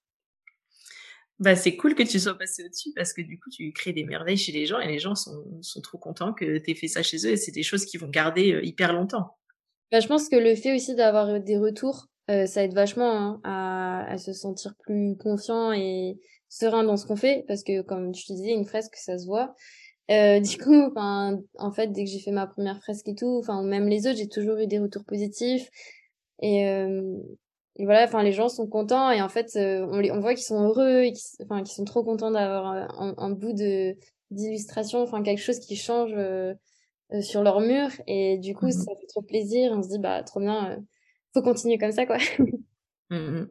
Bah, 1.42 1.56
c'est 1.56 1.76
cool 1.76 1.96
que 1.96 2.04
tu 2.04 2.20
sois 2.20 2.38
passé 2.38 2.64
au-dessus 2.64 2.92
parce 2.96 3.14
que 3.14 3.22
du 3.22 3.40
coup, 3.40 3.50
tu 3.50 3.74
crées 3.74 3.94
des 3.94 4.06
merveilles 4.06 4.38
chez 4.38 4.52
les 4.52 4.68
gens 4.68 4.80
et 4.80 4.88
les 4.88 5.00
gens 5.00 5.16
sont, 5.16 5.44
sont 5.62 5.82
trop 5.82 5.98
contents 5.98 6.34
que 6.34 6.60
tu 6.60 6.72
aies 6.72 6.76
fait 6.76 6.88
ça 6.88 7.02
chez 7.02 7.18
eux 7.26 7.32
et 7.32 7.38
c'est 7.38 7.52
des 7.52 7.64
choses 7.64 7.86
qui 7.86 7.98
vont 7.98 8.08
garder 8.08 8.54
euh, 8.54 8.64
hyper 8.64 8.94
longtemps. 8.94 9.38
Bah, 9.92 10.00
je 10.00 10.08
pense 10.08 10.30
que 10.30 10.36
le 10.36 10.56
fait 10.56 10.76
aussi 10.76 10.96
d'avoir 10.96 11.42
des 11.42 11.58
retours 11.58 12.08
ça 12.46 12.64
aide 12.64 12.74
vachement 12.74 13.12
hein, 13.12 13.42
à, 13.44 14.10
à 14.10 14.18
se 14.18 14.32
sentir 14.32 14.74
plus 14.84 15.18
confiant 15.18 15.74
et 15.74 16.18
serein 16.48 16.84
dans 16.84 16.96
ce 16.96 17.06
qu'on 17.06 17.16
fait 17.16 17.44
parce 17.48 17.64
que 17.64 17.82
comme 17.82 18.14
te 18.14 18.34
disais 18.34 18.54
une 18.54 18.66
fresque 18.66 18.96
ça 18.96 19.18
se 19.18 19.26
voit 19.26 19.54
euh, 20.12 20.40
du 20.40 20.58
coup 20.58 20.94
en 20.96 21.72
fait 21.74 21.88
dès 21.88 22.06
que 22.06 22.10
j'ai 22.10 22.20
fait 22.20 22.32
ma 22.32 22.48
première 22.48 22.80
fresque 22.82 23.08
et 23.08 23.16
tout 23.16 23.38
enfin 23.40 23.64
même 23.64 23.88
les 23.88 24.08
autres 24.08 24.18
j'ai 24.18 24.30
toujours 24.30 24.58
eu 24.60 24.68
des 24.68 24.80
retours 24.80 25.04
positifs 25.06 25.68
et, 26.42 26.68
euh, 26.68 27.18
et 27.78 27.86
voilà 27.86 28.04
enfin 28.04 28.22
les 28.24 28.34
gens 28.34 28.50
sont 28.50 28.68
contents 28.68 29.12
et 29.12 29.22
en 29.22 29.30
fait 29.30 29.56
euh, 29.56 29.88
on 29.92 30.00
les 30.00 30.12
on 30.12 30.20
voit 30.20 30.34
qu'ils 30.34 30.44
sont 30.44 30.62
heureux 30.62 31.04
et 31.04 31.14
qu'ils 31.14 31.46
enfin 31.46 31.64
qu'ils 31.64 31.74
sont 31.74 31.86
trop 31.86 32.04
contents 32.04 32.32
d'avoir 32.32 32.68
un, 32.68 33.16
un, 33.18 33.30
bout 33.30 33.54
de 33.54 33.96
d'illustration 34.30 35.02
enfin 35.02 35.24
quelque 35.24 35.42
chose 35.42 35.60
qui 35.60 35.76
change 35.76 36.14
sur 37.22 37.44
leur 37.44 37.60
mur. 37.60 37.90
Et 38.08 38.38
du 38.38 38.54
coup 38.56 38.68
mmh 38.68 38.72
ça 38.72 38.92
fait 39.00 39.08
trop 39.08 39.22
plaisir. 39.22 39.72
On 39.74 39.82
se 39.82 39.90
dit 39.90 40.00
bah 40.00 40.24
trop 40.24 40.40
bien 40.40 40.78
faut 41.34 41.42
continuer 41.42 41.78
comme 41.78 41.92
ça 41.92 42.06
quoi. 42.06 42.18
Mmh 43.10 43.48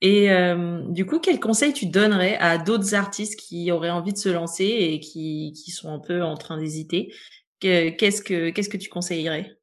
et 0.00 0.30
euh, 0.30 0.82
du 0.88 1.04
coup, 1.04 1.18
quel 1.18 1.38
conseil 1.40 1.72
tu 1.72 1.86
donnerais 1.86 2.36
à 2.38 2.56
d'autres 2.56 2.94
artistes 2.94 3.38
qui 3.38 3.70
auraient 3.70 3.90
envie 3.90 4.12
de 4.12 4.18
se 4.18 4.30
lancer 4.30 4.64
et 4.64 5.00
qui, 5.00 5.52
qui 5.52 5.70
sont 5.70 5.92
un 5.92 5.98
peu 5.98 6.22
en 6.22 6.36
train 6.36 6.56
d'hésiter? 6.56 7.12
Qu'est-ce 7.58 8.22
que 8.22 8.48
qu'est-ce 8.48 8.70
que 8.70 8.78
tu 8.78 8.88
conseillerais? 8.88 9.58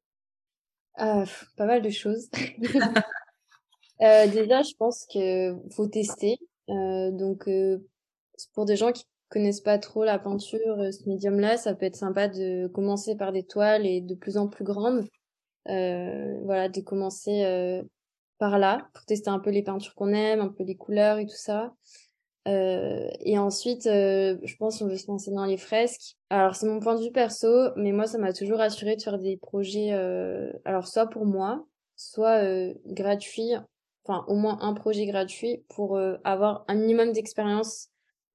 Euh, 1.00 1.24
Pas 1.56 1.66
mal 1.66 1.82
de 1.82 1.90
choses. 1.90 2.28
euh, 4.02 4.26
déjà, 4.28 4.62
je 4.62 4.74
pense 4.78 5.06
que 5.12 5.54
faut 5.74 5.86
tester. 5.86 6.38
Euh, 6.70 7.10
donc, 7.10 7.48
euh, 7.48 7.78
pour 8.54 8.64
des 8.64 8.76
gens 8.76 8.92
qui 8.92 9.04
connaissent 9.28 9.60
pas 9.60 9.78
trop 9.78 10.04
la 10.04 10.18
peinture, 10.18 10.80
euh, 10.80 10.90
ce 10.90 11.08
médium-là, 11.08 11.56
ça 11.56 11.74
peut 11.74 11.86
être 11.86 11.96
sympa 11.96 12.28
de 12.28 12.66
commencer 12.68 13.16
par 13.16 13.32
des 13.32 13.44
toiles 13.44 13.86
et 13.86 14.00
de 14.00 14.14
plus 14.14 14.36
en 14.36 14.48
plus 14.48 14.64
grandes. 14.64 15.06
voilà, 15.66 16.68
de 16.68 16.80
commencer 16.80 17.82
par 18.38 18.58
là 18.58 18.88
pour 18.94 19.04
tester 19.04 19.30
un 19.30 19.38
peu 19.38 19.50
les 19.50 19.62
peintures 19.62 19.94
qu'on 19.94 20.12
aime, 20.12 20.40
un 20.40 20.48
peu 20.48 20.64
les 20.64 20.76
couleurs 20.76 21.18
et 21.18 21.26
tout 21.26 21.36
ça. 21.36 21.74
Euh, 22.48 23.10
et 23.20 23.38
ensuite, 23.38 23.86
euh, 23.86 24.38
je 24.42 24.56
pense 24.56 24.78
qu'on 24.78 24.86
veut 24.86 24.96
se 24.96 25.08
lancer 25.08 25.30
dans 25.30 25.44
les 25.44 25.58
fresques. 25.58 26.16
Alors 26.30 26.54
c'est 26.54 26.66
mon 26.66 26.80
point 26.80 26.94
de 26.94 27.02
vue 27.02 27.12
perso, 27.12 27.48
mais 27.76 27.92
moi 27.92 28.06
ça 28.06 28.16
m'a 28.16 28.32
toujours 28.32 28.60
assuré 28.60 28.96
de 28.96 29.02
faire 29.02 29.18
des 29.18 29.36
projets, 29.36 29.92
euh, 29.92 30.50
alors 30.64 30.86
soit 30.86 31.08
pour 31.08 31.26
moi, 31.26 31.66
soit 31.96 32.42
euh, 32.42 32.72
gratuits, 32.86 33.52
enfin 34.08 34.24
au 34.26 34.34
moins 34.34 34.58
un 34.62 34.72
projet 34.72 35.06
gratuit 35.06 35.64
pour 35.68 35.96
euh, 35.96 36.16
avoir 36.24 36.64
un 36.66 36.74
minimum 36.74 37.12
d'expérience 37.12 37.90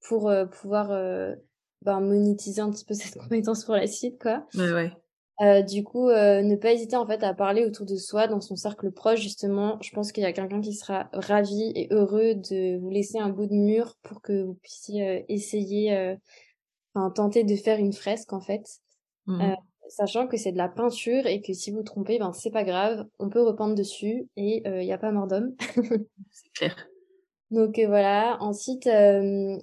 pour 0.08 0.32
pouvoir 0.52 0.90
ben, 1.82 2.00
monétiser 2.00 2.62
un 2.62 2.70
petit 2.72 2.86
peu 2.86 2.94
cette 2.94 3.18
compétence 3.18 3.66
pour 3.66 3.76
la 3.76 3.88
suite, 3.88 4.22
quoi. 4.22 4.46
Ouais, 4.56 4.72
ouais. 4.72 4.92
Euh, 5.42 5.64
du 5.64 5.84
coup, 5.84 6.10
euh, 6.10 6.44
ne 6.44 6.56
pas 6.56 6.74
hésiter 6.74 6.96
en 6.96 7.08
fait 7.08 7.24
à 7.24 7.34
parler 7.34 7.66
autour 7.66 7.88
de 7.88 7.96
soi, 7.96 8.28
dans 8.28 8.40
son 8.40 8.56
cercle 8.56 8.92
proche 8.92 9.20
justement. 9.20 9.80
Je 9.82 9.90
pense 9.92 10.12
qu'il 10.12 10.24
y 10.24 10.28
a 10.28 10.34
quelqu'un 10.34 10.62
qui 10.62 10.74
sera 10.74 11.10
ravi 11.12 11.72
et 11.76 11.88
heureux 11.92 12.36
de 12.36 12.78
vous 12.78 12.90
laisser 12.90 13.18
un 13.18 13.30
bout 13.30 13.48
de 13.48 13.56
mur 13.56 13.96
pour 14.04 14.22
que 14.22 14.44
vous 14.44 14.54
puissiez 14.54 15.08
euh, 15.08 15.22
essayer, 15.30 15.98
euh, 15.98 16.16
enfin 16.94 17.10
tenter 17.10 17.44
de 17.44 17.56
faire 17.56 17.80
une 17.80 17.94
fresque 17.94 18.32
en 18.32 18.42
fait, 18.42 18.64
mmh 19.26 19.56
sachant 19.90 20.28
que 20.28 20.38
c'est 20.38 20.52
de 20.52 20.58
la 20.58 20.70
peinture 20.70 21.26
et 21.26 21.42
que 21.42 21.54
si 21.54 21.72
vous 21.72 21.84
trompez, 21.84 22.20
ben 22.20 22.34
c'est 22.34 22.52
pas 22.52 22.64
grave, 22.64 23.06
on 23.20 23.30
peut 23.30 23.42
repeindre 23.42 23.76
dessus 23.76 24.28
et 24.36 24.64
il 24.66 24.86
n'y 24.86 24.94
a 24.94 24.98
pas 24.98 25.12
mort 25.12 25.28
d'homme. 25.28 25.56
c'est 26.32 26.52
clair. 26.54 26.88
Donc 27.52 27.80
voilà. 27.80 28.38
Ensuite, 28.42 28.90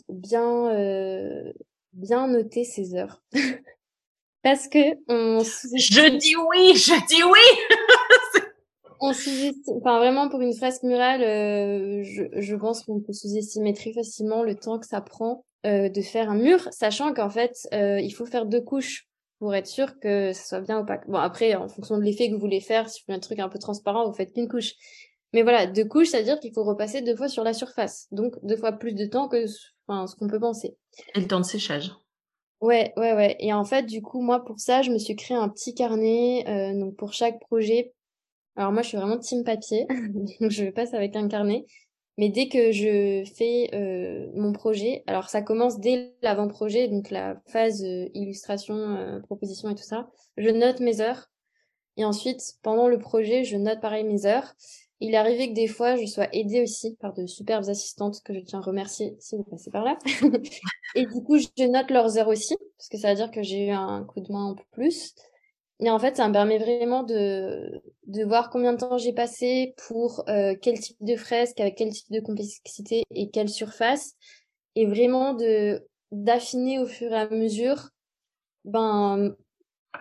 bien 0.09 1.53
bien 1.93 2.29
noter 2.29 2.65
ses 2.65 2.95
heures. 2.95 3.23
Parce 4.43 4.69
que 4.69 4.79
on 5.09 5.41
Je 5.41 6.17
dis 6.17 6.35
oui, 6.37 6.75
je 6.75 7.07
dis 7.09 7.23
oui. 7.23 8.45
on 9.01 9.13
sous-estime, 9.13 9.77
enfin 9.79 9.99
vraiment 9.99 10.29
pour 10.29 10.41
une 10.41 10.55
fresque 10.55 10.83
murale, 10.83 11.23
euh, 11.23 12.03
je, 12.03 12.25
je 12.33 12.57
pense 12.57 12.85
qu'on 12.85 13.01
peut 13.01 13.13
sous-estimer 13.13 13.75
très 13.75 13.93
facilement 13.93 14.43
le 14.43 14.55
temps 14.55 14.79
que 14.79 14.87
ça 14.87 15.01
prend 15.01 15.45
euh, 15.67 15.89
de 15.89 16.01
faire 16.01 16.31
un 16.31 16.37
mur, 16.37 16.69
sachant 16.71 17.13
qu'en 17.13 17.31
fait 17.31 17.55
euh, 17.75 18.01
il 18.01 18.11
faut 18.11 18.27
faire 18.27 18.47
deux 18.47 18.61
couches 18.61 19.09
pour 19.41 19.55
être 19.55 19.67
sûr 19.67 19.99
que 19.99 20.33
ça 20.33 20.45
soit 20.45 20.61
bien 20.61 20.79
opaque. 20.79 21.09
Bon 21.09 21.19
après, 21.19 21.55
en 21.55 21.67
fonction 21.67 21.97
de 21.97 22.03
l'effet 22.03 22.29
que 22.29 22.35
vous 22.35 22.41
voulez 22.41 22.61
faire, 22.61 22.89
si 22.89 23.01
vous 23.01 23.07
voulez 23.09 23.17
un 23.17 23.21
truc 23.21 23.39
un 23.39 23.49
peu 23.49 23.59
transparent, 23.59 24.07
vous 24.07 24.15
faites 24.15 24.33
qu'une 24.33 24.49
couche. 24.49 24.75
Mais 25.33 25.43
voilà, 25.43 25.67
deux 25.67 25.85
couches, 25.85 26.09
c'est-à-dire 26.09 26.39
qu'il 26.39 26.53
faut 26.53 26.63
repasser 26.63 27.01
deux 27.01 27.17
fois 27.17 27.29
sur 27.29 27.43
la 27.43 27.55
surface, 27.55 28.07
donc 28.13 28.35
deux 28.43 28.57
fois 28.57 28.73
plus 28.73 28.95
de 28.95 29.07
temps 29.07 29.29
que 29.29 29.47
enfin, 29.87 30.07
ce 30.07 30.15
qu'on 30.15 30.29
peut 30.29 30.39
penser. 30.39 30.77
Et 31.15 31.21
le 31.21 31.27
temps 31.27 31.41
de 31.41 31.45
séchage. 31.45 31.91
Ouais, 32.61 32.93
ouais, 32.99 33.15
ouais. 33.15 33.37
Et 33.41 33.55
en 33.55 33.65
fait, 33.65 33.85
du 33.85 34.03
coup, 34.03 34.21
moi, 34.21 34.45
pour 34.45 34.61
ça, 34.61 34.83
je 34.83 34.91
me 34.91 34.99
suis 34.99 35.17
créé 35.17 35.37
un 35.37 35.49
petit 35.49 35.75
carnet, 35.75 36.45
euh, 36.47 36.79
donc 36.79 36.97
pour 36.97 37.15
chaque 37.15 37.41
projet. 37.41 37.95
Alors 38.57 38.73
moi, 38.73 38.83
je 38.83 38.89
suis 38.89 38.99
vraiment 38.99 39.19
team 39.19 39.43
papier, 39.43 39.87
donc 40.41 40.51
je 40.51 40.71
passe 40.71 40.93
avec 40.93 41.17
un 41.17 41.29
carnet. 41.29 41.65
Mais 42.21 42.29
dès 42.29 42.49
que 42.49 42.71
je 42.71 43.25
fais 43.35 43.71
euh, 43.73 44.31
mon 44.35 44.53
projet, 44.53 45.03
alors 45.07 45.31
ça 45.31 45.41
commence 45.41 45.81
dès 45.81 46.13
l'avant-projet, 46.21 46.87
donc 46.87 47.09
la 47.09 47.41
phase 47.47 47.83
euh, 47.83 48.11
illustration, 48.13 48.75
euh, 48.75 49.21
proposition 49.21 49.71
et 49.71 49.75
tout 49.75 49.83
ça, 49.83 50.11
je 50.37 50.51
note 50.51 50.81
mes 50.81 51.01
heures. 51.01 51.31
Et 51.97 52.05
ensuite, 52.05 52.43
pendant 52.63 52.89
le 52.89 52.99
projet, 52.99 53.45
je 53.45 53.57
note 53.57 53.81
pareil 53.81 54.05
mes 54.05 54.27
heures. 54.27 54.53
Il 55.01 55.15
est 55.15 55.17
arrivé 55.17 55.49
que 55.49 55.55
des 55.55 55.67
fois, 55.67 55.97
je 55.97 56.05
sois 56.05 56.29
aidée 56.35 56.61
aussi 56.61 56.95
par 57.01 57.15
de 57.15 57.27
superbes 57.27 57.71
assistantes 57.71 58.21
que 58.23 58.35
je 58.35 58.41
tiens 58.41 58.59
à 58.59 58.63
remercier 58.63 59.17
si 59.19 59.39
vous 59.39 59.45
passez 59.45 59.71
par 59.71 59.87
là. 59.87 59.97
et 60.95 61.07
du 61.07 61.23
coup, 61.23 61.39
je 61.39 61.67
note 61.69 61.91
leurs 61.91 62.19
heures 62.19 62.29
aussi, 62.29 62.55
parce 62.77 62.91
que 62.91 62.99
ça 62.99 63.09
veut 63.09 63.17
dire 63.17 63.31
que 63.31 63.43
j'ai 63.43 63.69
eu 63.69 63.71
un 63.71 64.05
coup 64.05 64.21
de 64.21 64.31
main 64.31 64.55
peu 64.55 64.65
plus. 64.73 65.15
Et 65.81 65.91
en 65.91 65.99
fait, 65.99 66.17
ça 66.17 66.29
me 66.29 66.33
permet 66.33 66.59
vraiment 66.59 67.03
de, 67.03 67.83
de 68.07 68.25
voir 68.25 68.51
combien 68.51 68.75
de 68.75 68.79
temps 68.79 68.99
j'ai 68.99 69.15
passé 69.15 69.75
pour 69.89 70.29
euh, 70.29 70.55
quel 70.61 70.79
type 70.79 70.99
de 71.01 71.17
fresque, 71.17 71.59
avec 71.59 71.77
quel 71.77 71.91
type 71.91 72.11
de 72.13 72.21
complexité 72.21 73.03
et 73.11 73.31
quelle 73.31 73.49
surface. 73.49 74.15
Et 74.77 74.87
vraiment 74.87 75.35
de 75.35 75.85
d'affiner 76.13 76.81
au 76.81 76.87
fur 76.87 77.13
et 77.13 77.17
à 77.17 77.29
mesure, 77.29 77.91
ben, 78.65 79.35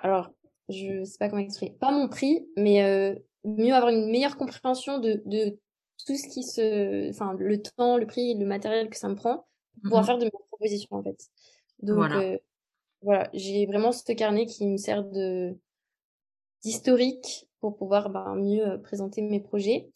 alors, 0.01 0.31
je 0.69 1.03
sais 1.03 1.17
pas 1.19 1.29
comment 1.29 1.41
expliquer, 1.41 1.75
pas 1.79 1.91
mon 1.91 2.09
prix, 2.09 2.47
mais 2.57 2.83
euh, 2.83 3.15
mieux 3.43 3.73
avoir 3.73 3.91
une 3.91 4.09
meilleure 4.09 4.37
compréhension 4.37 4.97
de, 4.97 5.21
de 5.25 5.57
tout 6.05 6.15
ce 6.15 6.27
qui 6.27 6.43
se, 6.43 7.09
enfin, 7.09 7.35
le 7.37 7.61
temps, 7.61 7.97
le 7.97 8.07
prix, 8.07 8.35
le 8.35 8.45
matériel 8.45 8.89
que 8.89 8.97
ça 8.97 9.07
me 9.07 9.15
prend 9.15 9.45
pour 9.73 9.83
pouvoir 9.83 10.01
mmh 10.01 10.05
faire 10.05 10.17
de 10.17 10.25
mes 10.25 10.31
propositions, 10.31 10.95
en 10.97 11.03
fait. 11.03 11.19
Donc, 11.83 11.95
voilà, 11.97 12.19
euh, 12.19 12.37
voilà 13.01 13.29
j'ai 13.33 13.65
vraiment 13.67 13.91
ce 13.91 14.11
carnet 14.11 14.45
qui 14.45 14.65
me 14.65 14.77
sert 14.77 15.03
de, 15.03 15.55
d'historique 16.63 17.47
pour 17.59 17.75
pouvoir 17.75 18.09
ben, 18.09 18.35
mieux 18.35 18.67
euh, 18.67 18.77
présenter 18.77 19.21
mes 19.21 19.39
projets. 19.39 19.89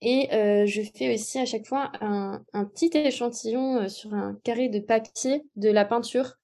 Et 0.00 0.32
euh, 0.34 0.66
je 0.66 0.82
fais 0.94 1.14
aussi 1.14 1.38
à 1.38 1.46
chaque 1.46 1.66
fois 1.66 1.90
un, 2.00 2.42
petit 2.74 2.90
échantillon 2.94 3.82
euh, 3.82 3.88
sur 3.88 4.12
un 4.12 4.38
carré 4.44 4.68
de 4.68 4.80
papier 4.80 5.44
de 5.56 5.70
la 5.70 5.84
peinture. 5.84 6.34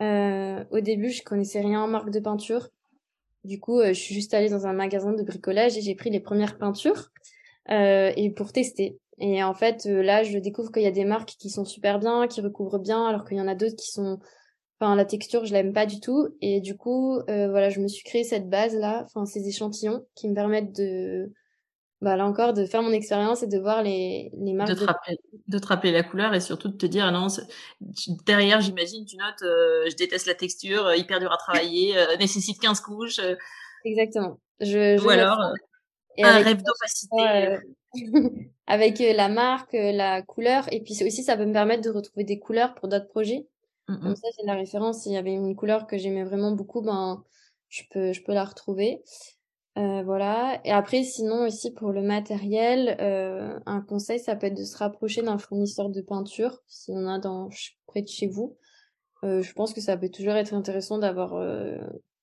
Au 0.00 0.80
début, 0.80 1.10
je 1.10 1.22
connaissais 1.22 1.60
rien 1.60 1.82
en 1.82 1.88
marque 1.88 2.10
de 2.10 2.20
peinture. 2.20 2.68
Du 3.44 3.60
coup, 3.60 3.82
je 3.82 3.92
suis 3.92 4.14
juste 4.14 4.34
allée 4.34 4.50
dans 4.50 4.66
un 4.66 4.74
magasin 4.74 5.12
de 5.12 5.22
bricolage 5.22 5.78
et 5.78 5.80
j'ai 5.80 5.94
pris 5.94 6.10
les 6.10 6.20
premières 6.20 6.58
peintures 6.58 7.10
et 7.70 8.32
pour 8.36 8.52
tester. 8.52 8.98
Et 9.18 9.42
en 9.42 9.54
fait, 9.54 9.86
là, 9.86 10.22
je 10.22 10.36
découvre 10.36 10.70
qu'il 10.70 10.82
y 10.82 10.86
a 10.86 10.90
des 10.90 11.06
marques 11.06 11.36
qui 11.38 11.48
sont 11.48 11.64
super 11.64 11.98
bien, 11.98 12.26
qui 12.26 12.42
recouvrent 12.42 12.78
bien, 12.78 13.06
alors 13.06 13.24
qu'il 13.24 13.38
y 13.38 13.40
en 13.40 13.48
a 13.48 13.54
d'autres 13.54 13.76
qui 13.76 13.90
sont, 13.90 14.18
enfin, 14.80 14.94
la 14.96 15.04
texture, 15.04 15.44
je 15.44 15.52
l'aime 15.52 15.72
pas 15.72 15.86
du 15.86 16.00
tout. 16.00 16.28
Et 16.40 16.60
du 16.60 16.76
coup, 16.76 17.20
voilà, 17.26 17.70
je 17.70 17.80
me 17.80 17.88
suis 17.88 18.04
créé 18.04 18.24
cette 18.24 18.48
base 18.48 18.74
là, 18.74 19.02
enfin, 19.04 19.26
ces 19.26 19.48
échantillons 19.48 20.06
qui 20.14 20.28
me 20.28 20.34
permettent 20.34 20.74
de 20.76 21.32
bah 22.02 22.16
là 22.16 22.26
encore 22.26 22.52
de 22.52 22.66
faire 22.66 22.82
mon 22.82 22.92
expérience 22.92 23.42
et 23.42 23.46
de 23.46 23.58
voir 23.58 23.82
les 23.82 24.30
les 24.38 24.52
marques 24.52 24.68
de 24.68 24.74
te, 24.74 24.84
rappeler, 24.84 25.16
de 25.48 25.58
te 25.58 25.66
rappeler 25.66 25.92
la 25.92 26.02
couleur 26.02 26.34
et 26.34 26.40
surtout 26.40 26.68
de 26.68 26.76
te 26.76 26.84
dire 26.84 27.10
non 27.10 27.28
derrière 28.26 28.60
j'imagine 28.60 29.06
tu 29.06 29.16
notes 29.16 29.42
euh, 29.42 29.88
je 29.88 29.96
déteste 29.96 30.26
la 30.26 30.34
texture 30.34 30.86
euh, 30.86 30.96
hyper 30.96 31.20
dur 31.20 31.32
à 31.32 31.38
travailler 31.38 31.96
euh, 31.96 32.16
nécessite 32.18 32.60
15 32.60 32.80
couches 32.80 33.20
exactement. 33.84 34.38
Je, 34.60 34.96
je 34.98 35.04
ou 35.04 35.08
alors 35.08 35.38
un 36.18 36.38
rêve 36.38 36.62
d'opacité 36.62 37.58
avec 38.66 38.98
la 38.98 39.28
marque 39.28 39.72
la 39.72 40.22
couleur. 40.22 40.66
Et 40.72 40.82
puis 40.82 40.98
aussi 41.04 41.22
ça 41.22 41.36
peut 41.36 41.46
me 41.46 41.52
permettre 41.52 41.82
de 41.82 41.90
retrouver 41.90 42.24
des 42.24 42.38
couleurs 42.38 42.74
pour 42.74 42.88
d'autres 42.88 43.08
projets 43.08 43.46
mmh 43.88 44.00
comme 44.00 44.16
ça 44.16 44.28
c'est 44.36 44.46
la 44.46 44.54
référence 44.54 45.02
s'il 45.02 45.12
y 45.12 45.16
avait 45.16 45.32
une 45.32 45.54
couleur 45.54 45.86
que 45.86 45.96
j'aimais 45.96 46.24
vraiment 46.24 46.52
beaucoup 46.52 46.82
ben 46.82 47.22
je 47.68 47.82
peux 47.90 48.12
je 48.12 48.22
peux 48.22 48.34
la 48.34 48.44
retrouver 48.44 49.02
euh, 49.78 50.02
voilà. 50.04 50.58
Et 50.64 50.72
après, 50.72 51.04
sinon 51.04 51.44
aussi 51.46 51.70
pour 51.70 51.92
le 51.92 52.00
matériel, 52.00 52.96
euh, 53.00 53.58
un 53.66 53.82
conseil, 53.82 54.18
ça 54.18 54.34
peut 54.34 54.46
être 54.46 54.56
de 54.56 54.64
se 54.64 54.76
rapprocher 54.78 55.20
d'un 55.20 55.36
fournisseur 55.36 55.90
de 55.90 56.00
peinture, 56.00 56.62
si 56.66 56.92
on 56.94 57.06
a 57.06 57.18
dans 57.18 57.50
près 57.86 58.00
de 58.00 58.08
chez 58.08 58.26
vous. 58.26 58.56
Euh, 59.24 59.42
je 59.42 59.52
pense 59.52 59.74
que 59.74 59.80
ça 59.80 59.96
peut 59.96 60.08
toujours 60.08 60.34
être 60.34 60.54
intéressant 60.54 60.98
d'avoir 60.98 61.34
euh, 61.34 61.78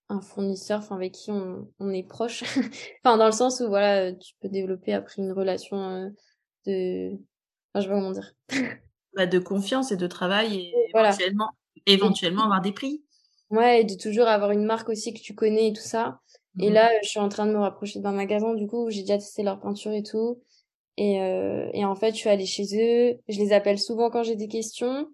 un 0.09 0.21
fournisseur, 0.21 0.79
enfin 0.79 0.95
avec 0.95 1.13
qui 1.13 1.31
on, 1.31 1.67
on 1.79 1.89
est 1.91 2.07
proche. 2.07 2.43
enfin 3.03 3.17
dans 3.17 3.25
le 3.25 3.31
sens 3.31 3.59
où 3.59 3.67
voilà, 3.67 4.13
tu 4.13 4.33
peux 4.41 4.49
développer 4.49 4.93
après 4.93 5.21
une 5.21 5.31
relation 5.31 5.77
euh, 5.77 6.09
de, 6.65 7.13
enfin, 7.13 7.19
je 7.75 7.81
sais 7.81 7.87
pas 7.87 7.95
comment 7.95 8.11
dire. 8.11 8.33
bah, 9.15 9.25
de 9.25 9.39
confiance 9.39 9.91
et 9.91 9.97
de 9.97 10.07
travail 10.07 10.55
et 10.55 10.73
voilà. 10.93 11.09
éventuellement, 11.09 11.49
éventuellement 11.85 12.43
avoir 12.43 12.61
des 12.61 12.71
prix. 12.71 13.03
Ouais, 13.49 13.81
et 13.81 13.83
de 13.83 13.95
toujours 13.95 14.27
avoir 14.27 14.51
une 14.51 14.65
marque 14.65 14.89
aussi 14.89 15.13
que 15.13 15.19
tu 15.19 15.35
connais 15.35 15.69
et 15.69 15.73
tout 15.73 15.81
ça. 15.81 16.19
Et 16.59 16.69
mmh. 16.69 16.73
là, 16.73 16.91
je 17.03 17.09
suis 17.09 17.19
en 17.19 17.29
train 17.29 17.45
de 17.45 17.51
me 17.51 17.59
rapprocher 17.59 17.99
d'un 17.99 18.11
magasin, 18.11 18.53
du 18.53 18.67
coup, 18.67 18.87
où 18.87 18.89
j'ai 18.89 19.01
déjà 19.01 19.17
testé 19.17 19.43
leur 19.43 19.59
peinture 19.59 19.91
et 19.91 20.03
tout. 20.03 20.41
Et, 20.97 21.21
euh, 21.21 21.69
et 21.73 21.85
en 21.85 21.95
fait, 21.95 22.11
je 22.11 22.17
suis 22.17 22.29
allée 22.29 22.45
chez 22.45 22.63
eux. 22.63 23.19
Je 23.27 23.39
les 23.39 23.53
appelle 23.53 23.79
souvent 23.79 24.09
quand 24.09 24.23
j'ai 24.23 24.35
des 24.35 24.47
questions. 24.47 25.07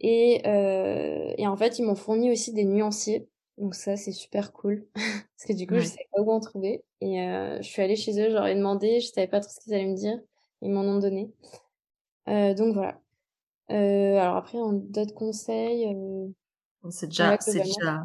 Et, 0.00 0.42
euh, 0.46 1.34
et 1.36 1.46
en 1.46 1.56
fait, 1.56 1.78
ils 1.78 1.84
m'ont 1.84 1.96
fourni 1.96 2.30
aussi 2.30 2.52
des 2.52 2.64
nuanciers. 2.64 3.28
Donc 3.56 3.74
ça, 3.74 3.96
c'est 3.96 4.12
super 4.12 4.52
cool. 4.52 4.86
Parce 4.94 5.46
que 5.48 5.52
du 5.52 5.66
coup, 5.66 5.74
je 5.76 5.86
sais 5.86 6.06
pas 6.12 6.22
où 6.22 6.30
en 6.30 6.40
trouver. 6.40 6.84
Et 7.00 7.20
euh, 7.22 7.56
je 7.60 7.68
suis 7.68 7.82
allée 7.82 7.96
chez 7.96 8.12
eux, 8.20 8.28
je 8.28 8.34
leur 8.34 8.46
ai 8.46 8.54
demandé, 8.54 9.00
je 9.00 9.08
savais 9.08 9.26
pas 9.26 9.40
trop 9.40 9.50
ce 9.50 9.60
qu'ils 9.60 9.74
allaient 9.74 9.86
me 9.86 9.96
dire. 9.96 10.18
Ils 10.62 10.70
m'en 10.70 10.82
ont 10.82 10.98
donné. 10.98 11.32
Euh, 12.28 12.54
donc 12.54 12.74
voilà. 12.74 13.00
Euh, 13.70 14.16
alors 14.18 14.36
après, 14.36 14.58
d'autres 14.72 15.14
conseils. 15.14 15.86
Euh, 15.86 16.28
c'est 16.90 17.08
déjà, 17.08 17.36
c'est 17.40 17.62
déjà, 17.62 18.04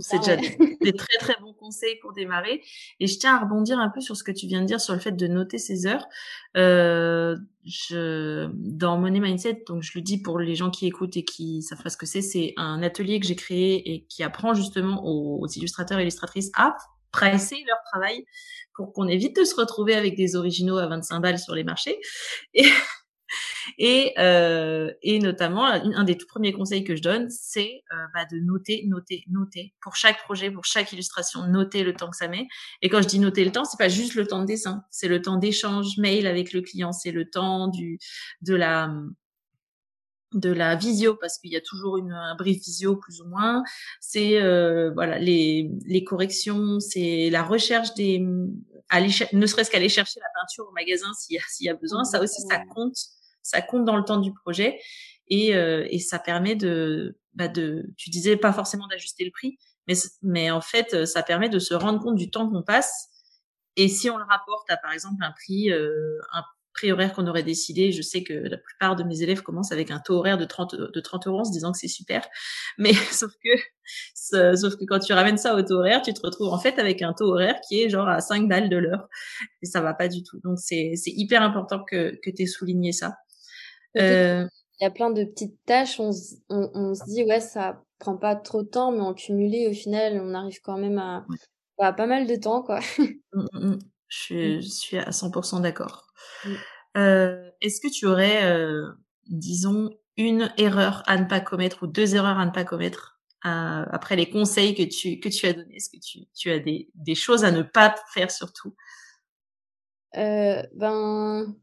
c'est 0.00 0.18
déjà 0.18 0.36
des 0.36 0.92
très 0.92 1.18
très 1.18 1.36
bons 1.40 1.54
conseils 1.54 1.96
pour 2.00 2.12
démarrer. 2.12 2.62
Et 3.00 3.06
je 3.06 3.18
tiens 3.18 3.36
à 3.36 3.40
rebondir 3.40 3.78
un 3.78 3.88
peu 3.88 4.00
sur 4.00 4.16
ce 4.16 4.24
que 4.24 4.32
tu 4.32 4.46
viens 4.46 4.60
de 4.60 4.66
dire 4.66 4.80
sur 4.80 4.94
le 4.94 5.00
fait 5.00 5.12
de 5.12 5.26
noter 5.26 5.58
ses 5.58 5.86
heures. 5.86 6.06
Euh, 6.56 7.36
je, 7.64 8.48
dans 8.54 8.98
Money 8.98 9.20
Mindset, 9.20 9.64
donc 9.66 9.82
je 9.82 9.92
le 9.94 10.02
dis 10.02 10.20
pour 10.20 10.38
les 10.38 10.54
gens 10.54 10.70
qui 10.70 10.86
écoutent 10.86 11.16
et 11.16 11.24
qui 11.24 11.62
savent 11.62 11.82
pas 11.82 11.90
ce 11.90 11.96
que 11.96 12.06
c'est, 12.06 12.22
c'est 12.22 12.54
un 12.56 12.82
atelier 12.82 13.20
que 13.20 13.26
j'ai 13.26 13.36
créé 13.36 13.92
et 13.92 14.04
qui 14.04 14.22
apprend 14.22 14.54
justement 14.54 15.02
aux, 15.04 15.46
illustrateurs 15.46 15.98
et 15.98 16.02
illustratrices 16.02 16.50
à 16.54 16.76
pricer 17.10 17.56
leur 17.66 17.78
travail 17.90 18.24
pour 18.74 18.92
qu'on 18.92 19.08
évite 19.08 19.36
de 19.36 19.44
se 19.44 19.54
retrouver 19.54 19.94
avec 19.94 20.16
des 20.16 20.36
originaux 20.36 20.76
à 20.76 20.86
25 20.86 21.20
balles 21.20 21.38
sur 21.38 21.54
les 21.54 21.64
marchés. 21.64 21.98
Et, 22.54 22.64
et, 23.78 24.14
euh, 24.18 24.92
et 25.02 25.18
notamment, 25.18 25.64
un 25.66 26.04
des 26.04 26.16
tout 26.16 26.26
premiers 26.26 26.52
conseils 26.52 26.84
que 26.84 26.96
je 26.96 27.02
donne, 27.02 27.28
c'est 27.30 27.82
euh, 27.92 27.96
bah, 28.14 28.24
de 28.30 28.38
noter, 28.38 28.84
noter, 28.86 29.24
noter. 29.28 29.74
Pour 29.80 29.96
chaque 29.96 30.18
projet, 30.22 30.50
pour 30.50 30.64
chaque 30.64 30.92
illustration, 30.92 31.46
noter 31.46 31.84
le 31.84 31.94
temps 31.94 32.10
que 32.10 32.16
ça 32.16 32.28
met. 32.28 32.46
Et 32.82 32.88
quand 32.88 33.02
je 33.02 33.08
dis 33.08 33.18
noter 33.18 33.44
le 33.44 33.52
temps, 33.52 33.64
c'est 33.64 33.78
pas 33.78 33.88
juste 33.88 34.14
le 34.14 34.26
temps 34.26 34.40
de 34.40 34.46
dessin, 34.46 34.84
c'est 34.90 35.08
le 35.08 35.22
temps 35.22 35.36
d'échange 35.36 35.98
mail 35.98 36.26
avec 36.26 36.52
le 36.52 36.62
client, 36.62 36.92
c'est 36.92 37.12
le 37.12 37.28
temps 37.28 37.68
du 37.68 37.98
de 38.42 38.54
la 38.54 38.90
de 40.34 40.50
la 40.52 40.76
visio 40.76 41.14
parce 41.14 41.38
qu'il 41.38 41.50
y 41.50 41.56
a 41.56 41.60
toujours 41.60 41.96
une 41.96 42.12
un 42.12 42.34
brief 42.36 42.62
visio 42.62 42.96
plus 42.96 43.20
ou 43.20 43.26
moins. 43.26 43.62
C'est 44.00 44.40
euh, 44.42 44.90
voilà 44.94 45.18
les 45.18 45.70
les 45.86 46.04
corrections. 46.04 46.80
C'est 46.80 47.30
la 47.30 47.42
recherche 47.42 47.94
des 47.94 48.24
aller 48.90 49.10
ne 49.32 49.46
serait-ce 49.46 49.70
qu'aller 49.70 49.88
chercher 49.88 50.20
la 50.20 50.28
peinture 50.40 50.66
au 50.68 50.72
magasin 50.72 51.12
s'il 51.14 51.36
y 51.36 51.38
a 51.38 51.42
s'il 51.48 51.66
y 51.66 51.70
a 51.70 51.74
besoin. 51.74 52.04
Ça 52.04 52.22
aussi 52.22 52.42
ça 52.42 52.58
compte 52.74 52.96
ça 53.48 53.62
compte 53.62 53.84
dans 53.84 53.96
le 53.96 54.04
temps 54.04 54.18
du 54.18 54.32
projet 54.32 54.78
et, 55.28 55.54
euh, 55.54 55.86
et 55.90 55.98
ça 55.98 56.18
permet 56.18 56.56
de, 56.56 57.18
bah 57.34 57.48
de, 57.48 57.86
tu 57.96 58.10
disais 58.10 58.36
pas 58.36 58.52
forcément 58.52 58.86
d'ajuster 58.86 59.24
le 59.24 59.30
prix, 59.30 59.58
mais, 59.86 59.94
mais 60.22 60.50
en 60.50 60.60
fait, 60.60 61.06
ça 61.06 61.22
permet 61.22 61.48
de 61.48 61.58
se 61.58 61.74
rendre 61.74 62.00
compte 62.00 62.16
du 62.16 62.30
temps 62.30 62.48
qu'on 62.48 62.62
passe. 62.62 63.08
Et 63.76 63.88
si 63.88 64.10
on 64.10 64.18
le 64.18 64.24
rapporte 64.24 64.68
à, 64.70 64.76
par 64.76 64.92
exemple, 64.92 65.22
un 65.22 65.32
prix, 65.32 65.70
euh, 65.70 66.18
un 66.32 66.42
prix 66.74 66.92
horaire 66.92 67.12
qu'on 67.12 67.26
aurait 67.26 67.42
décidé, 67.42 67.92
je 67.92 68.02
sais 68.02 68.22
que 68.22 68.34
la 68.34 68.58
plupart 68.58 68.96
de 68.96 69.04
mes 69.04 69.22
élèves 69.22 69.42
commencent 69.42 69.72
avec 69.72 69.90
un 69.90 70.00
taux 70.00 70.14
horaire 70.14 70.38
de 70.38 70.44
30, 70.44 70.74
de 70.74 71.00
30 71.00 71.26
euros 71.26 71.40
en 71.40 71.44
se 71.44 71.52
disant 71.52 71.72
que 71.72 71.78
c'est 71.78 71.88
super. 71.88 72.26
Mais 72.78 72.92
sauf 73.12 73.32
que, 73.42 74.56
sauf 74.56 74.76
que 74.76 74.84
quand 74.84 74.98
tu 74.98 75.12
ramènes 75.12 75.38
ça 75.38 75.54
au 75.54 75.62
taux 75.62 75.78
horaire, 75.78 76.02
tu 76.02 76.12
te 76.12 76.20
retrouves 76.22 76.52
en 76.52 76.58
fait 76.58 76.78
avec 76.78 77.02
un 77.02 77.12
taux 77.12 77.32
horaire 77.32 77.60
qui 77.68 77.82
est 77.82 77.88
genre 77.88 78.08
à 78.08 78.20
5 78.20 78.48
balles 78.48 78.68
de 78.68 78.76
l'heure. 78.76 79.08
Et 79.62 79.66
ça 79.66 79.80
va 79.80 79.94
pas 79.94 80.08
du 80.08 80.22
tout. 80.22 80.40
Donc 80.42 80.58
c'est, 80.58 80.94
c'est 80.96 81.12
hyper 81.12 81.42
important 81.42 81.84
que, 81.84 82.18
que 82.22 82.30
tu 82.30 82.42
aies 82.42 82.46
souligné 82.46 82.92
ça. 82.92 83.14
Euh, 83.98 84.46
il 84.80 84.84
y 84.84 84.86
a 84.86 84.90
plein 84.90 85.10
de 85.10 85.24
petites 85.24 85.58
tâches, 85.66 85.98
on, 85.98 86.10
on, 86.50 86.70
on, 86.74 86.94
se 86.94 87.04
dit, 87.04 87.24
ouais, 87.24 87.40
ça 87.40 87.82
prend 87.98 88.16
pas 88.16 88.36
trop 88.36 88.62
de 88.62 88.68
temps, 88.68 88.92
mais 88.92 89.00
en 89.00 89.12
cumulé, 89.12 89.66
au 89.68 89.72
final, 89.72 90.20
on 90.22 90.34
arrive 90.34 90.60
quand 90.62 90.78
même 90.78 90.98
à, 90.98 91.26
à 91.78 91.92
pas 91.92 92.06
mal 92.06 92.26
de 92.26 92.36
temps, 92.36 92.62
quoi. 92.62 92.80
Mmh, 93.34 93.46
mmh, 93.52 93.66
mmh. 93.68 93.78
Je, 94.08 94.16
suis, 94.16 94.62
je 94.62 94.68
suis 94.68 94.98
à 94.98 95.10
100% 95.10 95.60
d'accord. 95.60 96.06
Euh, 96.96 97.50
Est-ce 97.60 97.80
que 97.80 97.92
tu 97.92 98.06
aurais, 98.06 98.42
euh, 98.44 98.88
disons, 99.26 99.90
une 100.16 100.50
erreur 100.56 101.02
à 101.06 101.18
ne 101.18 101.26
pas 101.26 101.40
commettre 101.40 101.82
ou 101.82 101.86
deux 101.86 102.14
erreurs 102.14 102.38
à 102.38 102.46
ne 102.46 102.50
pas 102.50 102.64
commettre 102.64 103.20
euh, 103.44 103.84
après 103.90 104.16
les 104.16 104.30
conseils 104.30 104.74
que 104.74 104.82
tu, 104.82 105.20
que 105.20 105.28
tu 105.28 105.44
as 105.46 105.52
donnés? 105.52 105.76
Est-ce 105.76 105.90
que 105.90 105.98
tu, 105.98 106.20
tu 106.34 106.50
as 106.50 106.58
des, 106.58 106.88
des 106.94 107.14
choses 107.14 107.44
à 107.44 107.50
ne 107.50 107.60
pas 107.60 107.94
faire 108.14 108.30
surtout? 108.30 108.74
Ben, 110.14 111.54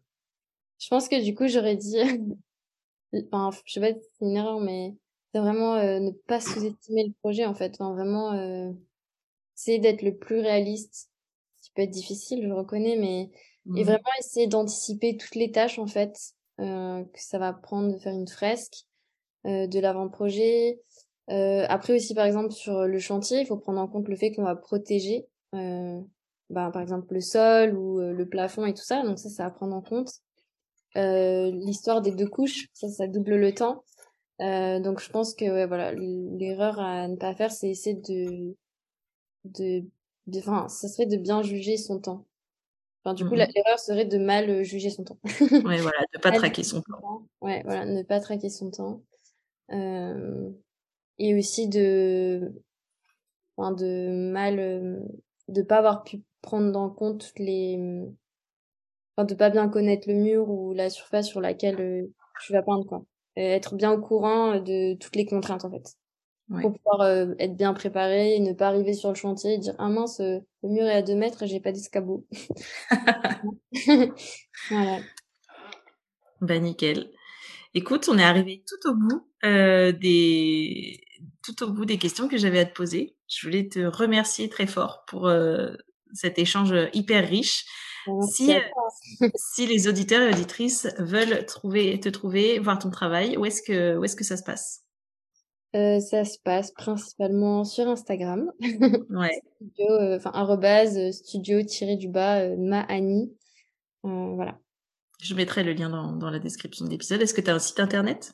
je 0.80 0.88
pense 0.90 1.08
que 1.08 1.24
du 1.24 1.36
coup, 1.36 1.48
j'aurais 1.48 1.76
dit, 1.76 1.98
enfin, 3.32 3.50
je 3.66 3.74
sais 3.74 3.80
pas 3.80 3.94
si 3.94 4.06
c'est 4.18 4.26
une 4.26 4.38
erreur, 4.38 4.60
mais 4.60 4.96
c'est 5.34 5.40
vraiment 5.40 5.76
euh, 5.76 6.00
ne 6.00 6.12
pas 6.12 6.40
sous-estimer 6.40 7.06
le 7.08 7.14
projet, 7.22 7.46
en 7.46 7.54
fait. 7.54 7.76
Enfin, 7.80 7.94
vraiment, 7.94 8.34
euh, 8.34 8.72
essayer 9.58 9.80
d'être 9.80 10.02
le 10.02 10.18
plus 10.18 10.40
réaliste. 10.40 11.10
Ce 11.62 11.68
qui 11.68 11.74
peut 11.74 11.82
être 11.82 11.92
difficile, 11.92 12.46
je 12.48 12.52
reconnais, 12.52 12.98
mais 12.98 13.32
et 13.76 13.82
mmh. 13.82 13.86
vraiment 13.86 14.10
essayer 14.20 14.48
d'anticiper 14.48 15.18
toutes 15.18 15.36
les 15.36 15.52
tâches, 15.52 15.80
en 15.80 15.88
fait, 15.88 16.16
euh, 16.60 17.04
que 17.04 17.22
ça 17.22 17.40
va 17.40 17.52
prendre 17.54 17.92
de 17.94 17.98
faire 17.98 18.14
une 18.14 18.28
fresque, 18.28 18.86
euh, 19.46 19.68
de 19.68 19.80
l'avant-projet. 19.80 20.80
Euh, 21.30 21.66
après 21.70 21.94
aussi, 21.94 22.16
par 22.16 22.26
exemple, 22.26 22.52
sur 22.52 22.88
le 22.88 23.00
chantier, 23.00 23.42
il 23.42 23.46
faut 23.46 23.58
prendre 23.58 23.80
en 23.80 23.88
compte 23.88 24.08
le 24.08 24.16
fait 24.16 24.32
qu'on 24.32 24.44
va 24.44 24.56
protéger, 24.56 25.28
euh, 25.54 26.02
bah, 26.50 26.72
par 26.72 26.82
exemple, 26.82 27.14
le 27.14 27.22
sol 27.22 27.76
ou 27.78 28.00
le 28.00 28.26
plafond 28.28 28.66
et 28.66 28.74
tout 28.74 28.84
ça. 28.84 29.04
Donc 29.04 29.20
ça, 29.20 29.30
ça 29.30 29.44
va 29.44 29.52
prendre 29.52 29.76
en 29.76 29.82
compte. 29.82 30.10
Euh, 30.97 31.51
l'histoire 31.51 32.01
des 32.01 32.12
deux 32.12 32.27
couches, 32.27 32.69
ça, 32.73 32.88
ça 32.89 33.08
double 33.08 33.36
le 33.36 33.53
temps. 33.53 33.84
Euh, 34.41 34.79
donc 34.79 34.99
je 35.01 35.10
pense 35.10 35.34
que 35.34 35.45
ouais, 35.45 35.65
voilà, 35.65 35.93
l'erreur 35.93 36.79
à 36.79 37.08
ne 37.08 37.15
pas 37.15 37.34
faire, 37.36 37.51
c'est 37.51 37.69
essayer 37.69 37.95
de, 37.95 38.55
de, 39.45 39.86
de, 40.27 40.39
enfin, 40.39 40.67
ça 40.67 40.88
serait 40.88 41.05
de 41.05 41.17
bien 41.17 41.41
juger 41.41 41.77
son 41.77 41.99
temps. 41.99 42.25
Enfin, 43.03 43.13
du 43.13 43.23
coup, 43.25 43.36
mmh 43.36 43.47
l'erreur 43.55 43.79
serait 43.79 44.05
de 44.05 44.17
mal 44.17 44.49
euh, 44.49 44.63
juger 44.63 44.89
son 44.89 45.03
temps. 45.03 45.19
ouais, 45.23 45.79
voilà, 45.81 45.99
de 46.13 46.19
pas 46.19 46.31
traquer 46.31 46.63
son 46.63 46.81
temps. 46.81 47.23
Ouais, 47.41 47.62
voilà, 47.63 47.86
ne 47.86 48.01
pas 48.03 48.19
traquer 48.19 48.49
son 48.49 48.71
temps. 48.71 49.01
Euh, 49.71 50.49
et 51.19 51.38
aussi 51.38 51.69
de, 51.69 52.51
enfin, 53.58 53.71
de 53.73 54.31
mal, 54.31 55.01
de 55.47 55.62
pas 55.62 55.77
avoir 55.77 56.03
pu 56.03 56.23
prendre 56.41 56.77
en 56.79 56.89
compte 56.89 57.25
toutes 57.25 57.39
les, 57.39 57.77
enfin, 59.15 59.25
de 59.25 59.34
pas 59.34 59.49
bien 59.49 59.69
connaître 59.69 60.08
le 60.08 60.15
mur 60.15 60.49
ou 60.49 60.73
la 60.73 60.89
surface 60.89 61.28
sur 61.28 61.41
laquelle 61.41 61.80
euh, 61.82 62.13
tu 62.41 62.54
vas 62.54 62.62
peindre 62.62 62.86
quoi. 62.86 63.04
Être 63.38 63.75
bien 63.75 63.91
au 63.91 63.99
courant 63.99 64.60
de 64.60 64.95
toutes 64.95 65.15
les 65.15 65.25
contraintes 65.25 65.65
en 65.65 65.71
fait. 65.71 65.95
Pour 66.47 66.73
pouvoir 66.73 67.01
euh, 67.01 67.34
être 67.39 67.56
bien 67.56 67.73
préparé 67.73 68.36
et 68.36 68.39
ne 68.39 68.54
pas 68.54 68.67
arriver 68.67 68.93
sur 68.93 69.10
le 69.10 69.15
chantier 69.15 69.56
et 69.56 69.58
dire 69.58 69.73
ah 69.80 69.89
mince 69.89 70.19
euh, 70.19 70.38
le 70.62 70.69
mur 70.69 70.84
est 70.84 70.93
à 70.93 71.01
deux 71.01 71.15
mètres 71.15 71.41
et 71.41 71.47
j'ai 71.47 71.60
pas 71.60 71.71
d'escabeau. 71.71 72.28
voilà. 74.69 74.99
Bah 76.41 76.60
nickel. 76.60 77.10
Écoute, 77.73 78.08
on 78.10 78.19
est 78.19 78.23
arrivé 78.23 78.63
tout 78.67 78.89
au 78.89 78.93
bout 78.93 79.28
euh, 79.43 79.91
des 79.91 81.01
tout 81.43 81.63
au 81.63 81.71
bout 81.71 81.86
des 81.86 81.97
questions 81.97 82.28
que 82.28 82.38
j'avais 82.38 82.60
à 82.60 82.65
te 82.65 82.75
poser. 82.75 83.15
Je 83.28 83.47
voulais 83.47 83.67
te 83.67 83.80
remercier 83.80 84.47
très 84.47 84.67
fort 84.67 85.04
pour 85.08 85.28
euh, 85.28 85.73
cet 86.13 86.38
échange 86.38 86.75
hyper 86.93 87.28
riche. 87.28 87.65
Si, 88.28 88.54
euh, 88.54 88.60
si 89.36 89.65
les 89.65 89.88
auditeurs 89.88 90.22
et 90.22 90.34
auditrices 90.34 90.88
veulent 91.00 91.46
trouver, 91.46 92.00
te 92.00 92.10
trouver, 92.10 92.60
voir 92.60 92.80
ton 92.80 92.89
travail, 92.89 93.38
où 93.38 93.46
est-ce 93.46 93.62
que, 93.62 93.98
où 93.98 94.04
est-ce 94.04 94.15
que 94.15 94.24
ça 94.24 94.38
se 94.38 94.44
passe? 94.44 94.84
Euh, 95.76 96.00
ça 96.00 96.24
se 96.24 96.38
passe 96.39 96.72
principalement 96.72 97.63
sur 97.63 97.88
Instagram. 97.88 98.52
Ouais. 99.10 99.41
studio, 99.56 99.91
euh, 99.91 100.18
enfin, 100.18 100.32
arrobase, 100.34 101.12
studio 101.12 101.63
tiré 101.63 101.96
du 101.96 102.08
bas, 102.08 102.48
Maani. 102.58 103.34
voilà. 104.04 104.60
Je 105.22 105.34
mettrai 105.34 105.63
le 105.63 105.74
lien 105.74 105.89
dans, 105.89 106.12
dans 106.12 106.30
la 106.30 106.39
description 106.39 106.86
de 106.86 106.91
l'épisode. 106.91 107.22
Est-ce 107.22 107.34
que 107.34 107.41
tu 107.41 107.50
as 107.50 107.56
un 107.56 107.60
site 107.60 107.80
internet? 107.80 108.34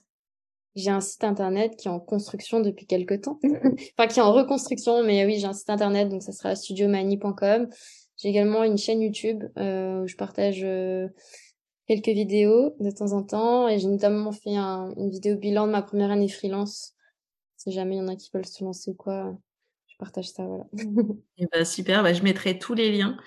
J'ai 0.76 0.90
un 0.90 1.02
site 1.02 1.24
internet 1.24 1.76
qui 1.76 1.88
est 1.88 1.92
en 1.92 2.00
construction 2.00 2.62
depuis 2.62 2.86
quelques 2.86 3.22
temps. 3.22 3.40
enfin, 3.98 4.08
qui 4.08 4.20
est 4.20 4.24
en 4.24 4.34
reconstruction, 4.34 5.04
mais 5.04 5.26
oui, 5.26 5.38
j'ai 5.40 5.48
un 5.48 5.54
site 5.54 5.70
internet, 5.70 6.10
donc 6.10 6.24
ça 6.24 6.32
sera 6.32 6.56
studiomani.com. 6.56 7.68
J'ai 8.22 8.30
également 8.30 8.64
une 8.64 8.78
chaîne 8.78 9.02
YouTube 9.02 9.44
euh, 9.58 10.04
où 10.04 10.08
je 10.08 10.16
partage 10.16 10.62
euh, 10.64 11.08
quelques 11.88 12.10
vidéos 12.10 12.76
de 12.80 12.92
temps 12.92 13.14
en 13.14 13.24
temps 13.24 13.68
et 13.68 13.80
j'ai 13.80 13.88
notamment 13.88 14.32
fait 14.32 14.56
un, 14.56 14.94
une 14.96 15.10
vidéo 15.10 15.38
bilan 15.38 15.66
de 15.66 15.72
ma 15.72 15.82
première 15.82 16.12
année 16.12 16.30
freelance. 16.30 16.94
Si 17.58 17.72
jamais 17.72 17.96
il 17.96 18.00
y 18.00 18.02
en 18.02 18.08
a 18.08 18.16
qui 18.16 18.30
veulent 18.34 18.46
se 18.46 18.64
lancer 18.64 18.92
ou 18.92 18.94
quoi, 18.94 19.36
je 19.88 19.96
partage 19.98 20.30
ça, 20.30 20.46
voilà. 20.46 20.66
eh 21.38 21.48
ben, 21.52 21.66
super, 21.66 22.04
bah, 22.04 22.14
je 22.14 22.24
mettrai 22.24 22.60
tous 22.60 22.74
les 22.74 22.92
liens 22.92 23.18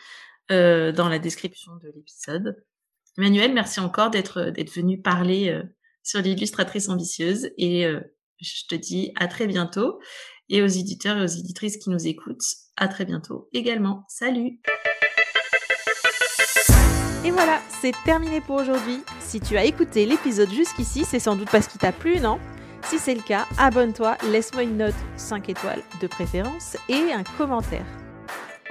euh, 0.51 0.93
dans 0.93 1.09
la 1.09 1.19
description 1.19 1.73
de 1.77 1.93
l'épisode. 1.95 2.65
Emmanuel, 3.19 3.53
merci 3.53 3.81
encore 3.81 4.11
d'être 4.11 4.51
d'être 4.51 4.73
venu 4.73 5.01
parler 5.01 5.51
euh, 5.51 5.63
sur 6.03 6.21
l'illustratrice 6.21 6.89
ambitieuse 6.89 7.51
et 7.59 7.87
euh, 7.87 8.01
je 8.41 8.67
te 8.69 8.75
dis 8.75 9.13
à 9.17 9.29
très 9.29 9.47
bientôt 9.47 10.01
et 10.49 10.63
aux 10.63 10.67
éditeurs 10.67 11.19
et 11.19 11.23
aux 11.23 11.27
éditrices 11.27 11.79
qui 11.79 11.91
nous 11.91 12.07
écoutent, 12.07 12.45
à 12.77 12.89
très 12.89 13.05
bientôt 13.05 13.49
également. 13.53 14.05
Salut 14.09 14.61
Et 17.25 17.31
voilà, 17.31 17.59
c'est 17.81 17.95
terminé 18.05 18.43
pour 18.43 18.57
aujourd'hui. 18.57 19.03
Si 19.19 19.41
tu 19.41 19.57
as 19.57 19.65
écouté 19.65 20.05
l'épisode 20.05 20.51
jusqu'ici, 20.51 21.07
c'est 21.07 21.19
sans 21.19 21.37
doute 21.37 21.49
parce 21.51 21.69
qu'il 21.69 21.81
t'a 21.81 21.91
plu, 21.91 22.21
non? 22.21 22.39
Si 22.83 22.99
c'est 22.99 23.15
le 23.15 23.23
cas, 23.23 23.47
abonne-toi, 23.57 24.19
laisse-moi 24.31 24.65
une 24.65 24.77
note 24.77 24.95
5 25.17 25.49
étoiles 25.49 25.81
de 26.03 26.07
préférence 26.07 26.77
et 26.91 27.15
un 27.15 27.25
commentaire. 27.39 27.87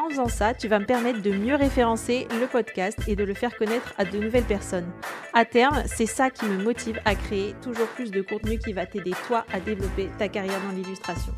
faisant 0.08 0.28
ça, 0.28 0.54
tu 0.54 0.68
vas 0.68 0.78
me 0.78 0.86
permettre 0.86 1.24
de 1.24 1.32
mieux 1.32 1.56
référencer 1.56 2.28
le 2.40 2.46
podcast 2.46 3.00
et 3.08 3.16
de 3.16 3.24
le 3.24 3.34
faire 3.34 3.58
connaître 3.58 3.92
à 3.98 4.06
de 4.06 4.20
nouvelles 4.20 4.44
personnes. 4.44 4.92
À 5.34 5.46
terme, 5.46 5.82
c'est 5.88 6.06
ça 6.06 6.30
qui 6.30 6.46
me 6.46 6.62
motive 6.62 7.02
à 7.06 7.16
créer 7.16 7.56
toujours 7.64 7.88
plus 7.88 8.12
de 8.12 8.22
contenu 8.22 8.60
qui 8.60 8.72
va 8.72 8.86
t'aider 8.86 9.14
toi 9.28 9.46
à 9.52 9.60
développer 9.60 10.12
ta 10.20 10.28
carrière 10.28 10.62
dans 10.62 10.76
l'illustration. 10.76 11.34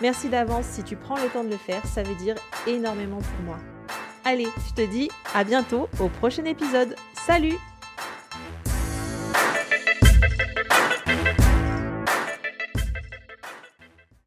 Merci 0.00 0.30
d'avance 0.30 0.64
si 0.64 0.82
tu 0.82 0.96
prends 0.96 1.16
le 1.16 1.28
temps 1.28 1.44
de 1.44 1.50
le 1.50 1.58
faire, 1.58 1.84
ça 1.84 2.02
veut 2.02 2.14
dire 2.14 2.36
énormément 2.66 3.18
pour 3.18 3.44
moi. 3.44 3.58
Allez, 4.30 4.48
je 4.68 4.74
te 4.74 4.86
dis 4.86 5.08
à 5.34 5.42
bientôt 5.42 5.88
au 5.98 6.08
prochain 6.10 6.44
épisode. 6.44 6.94
Salut 7.14 7.56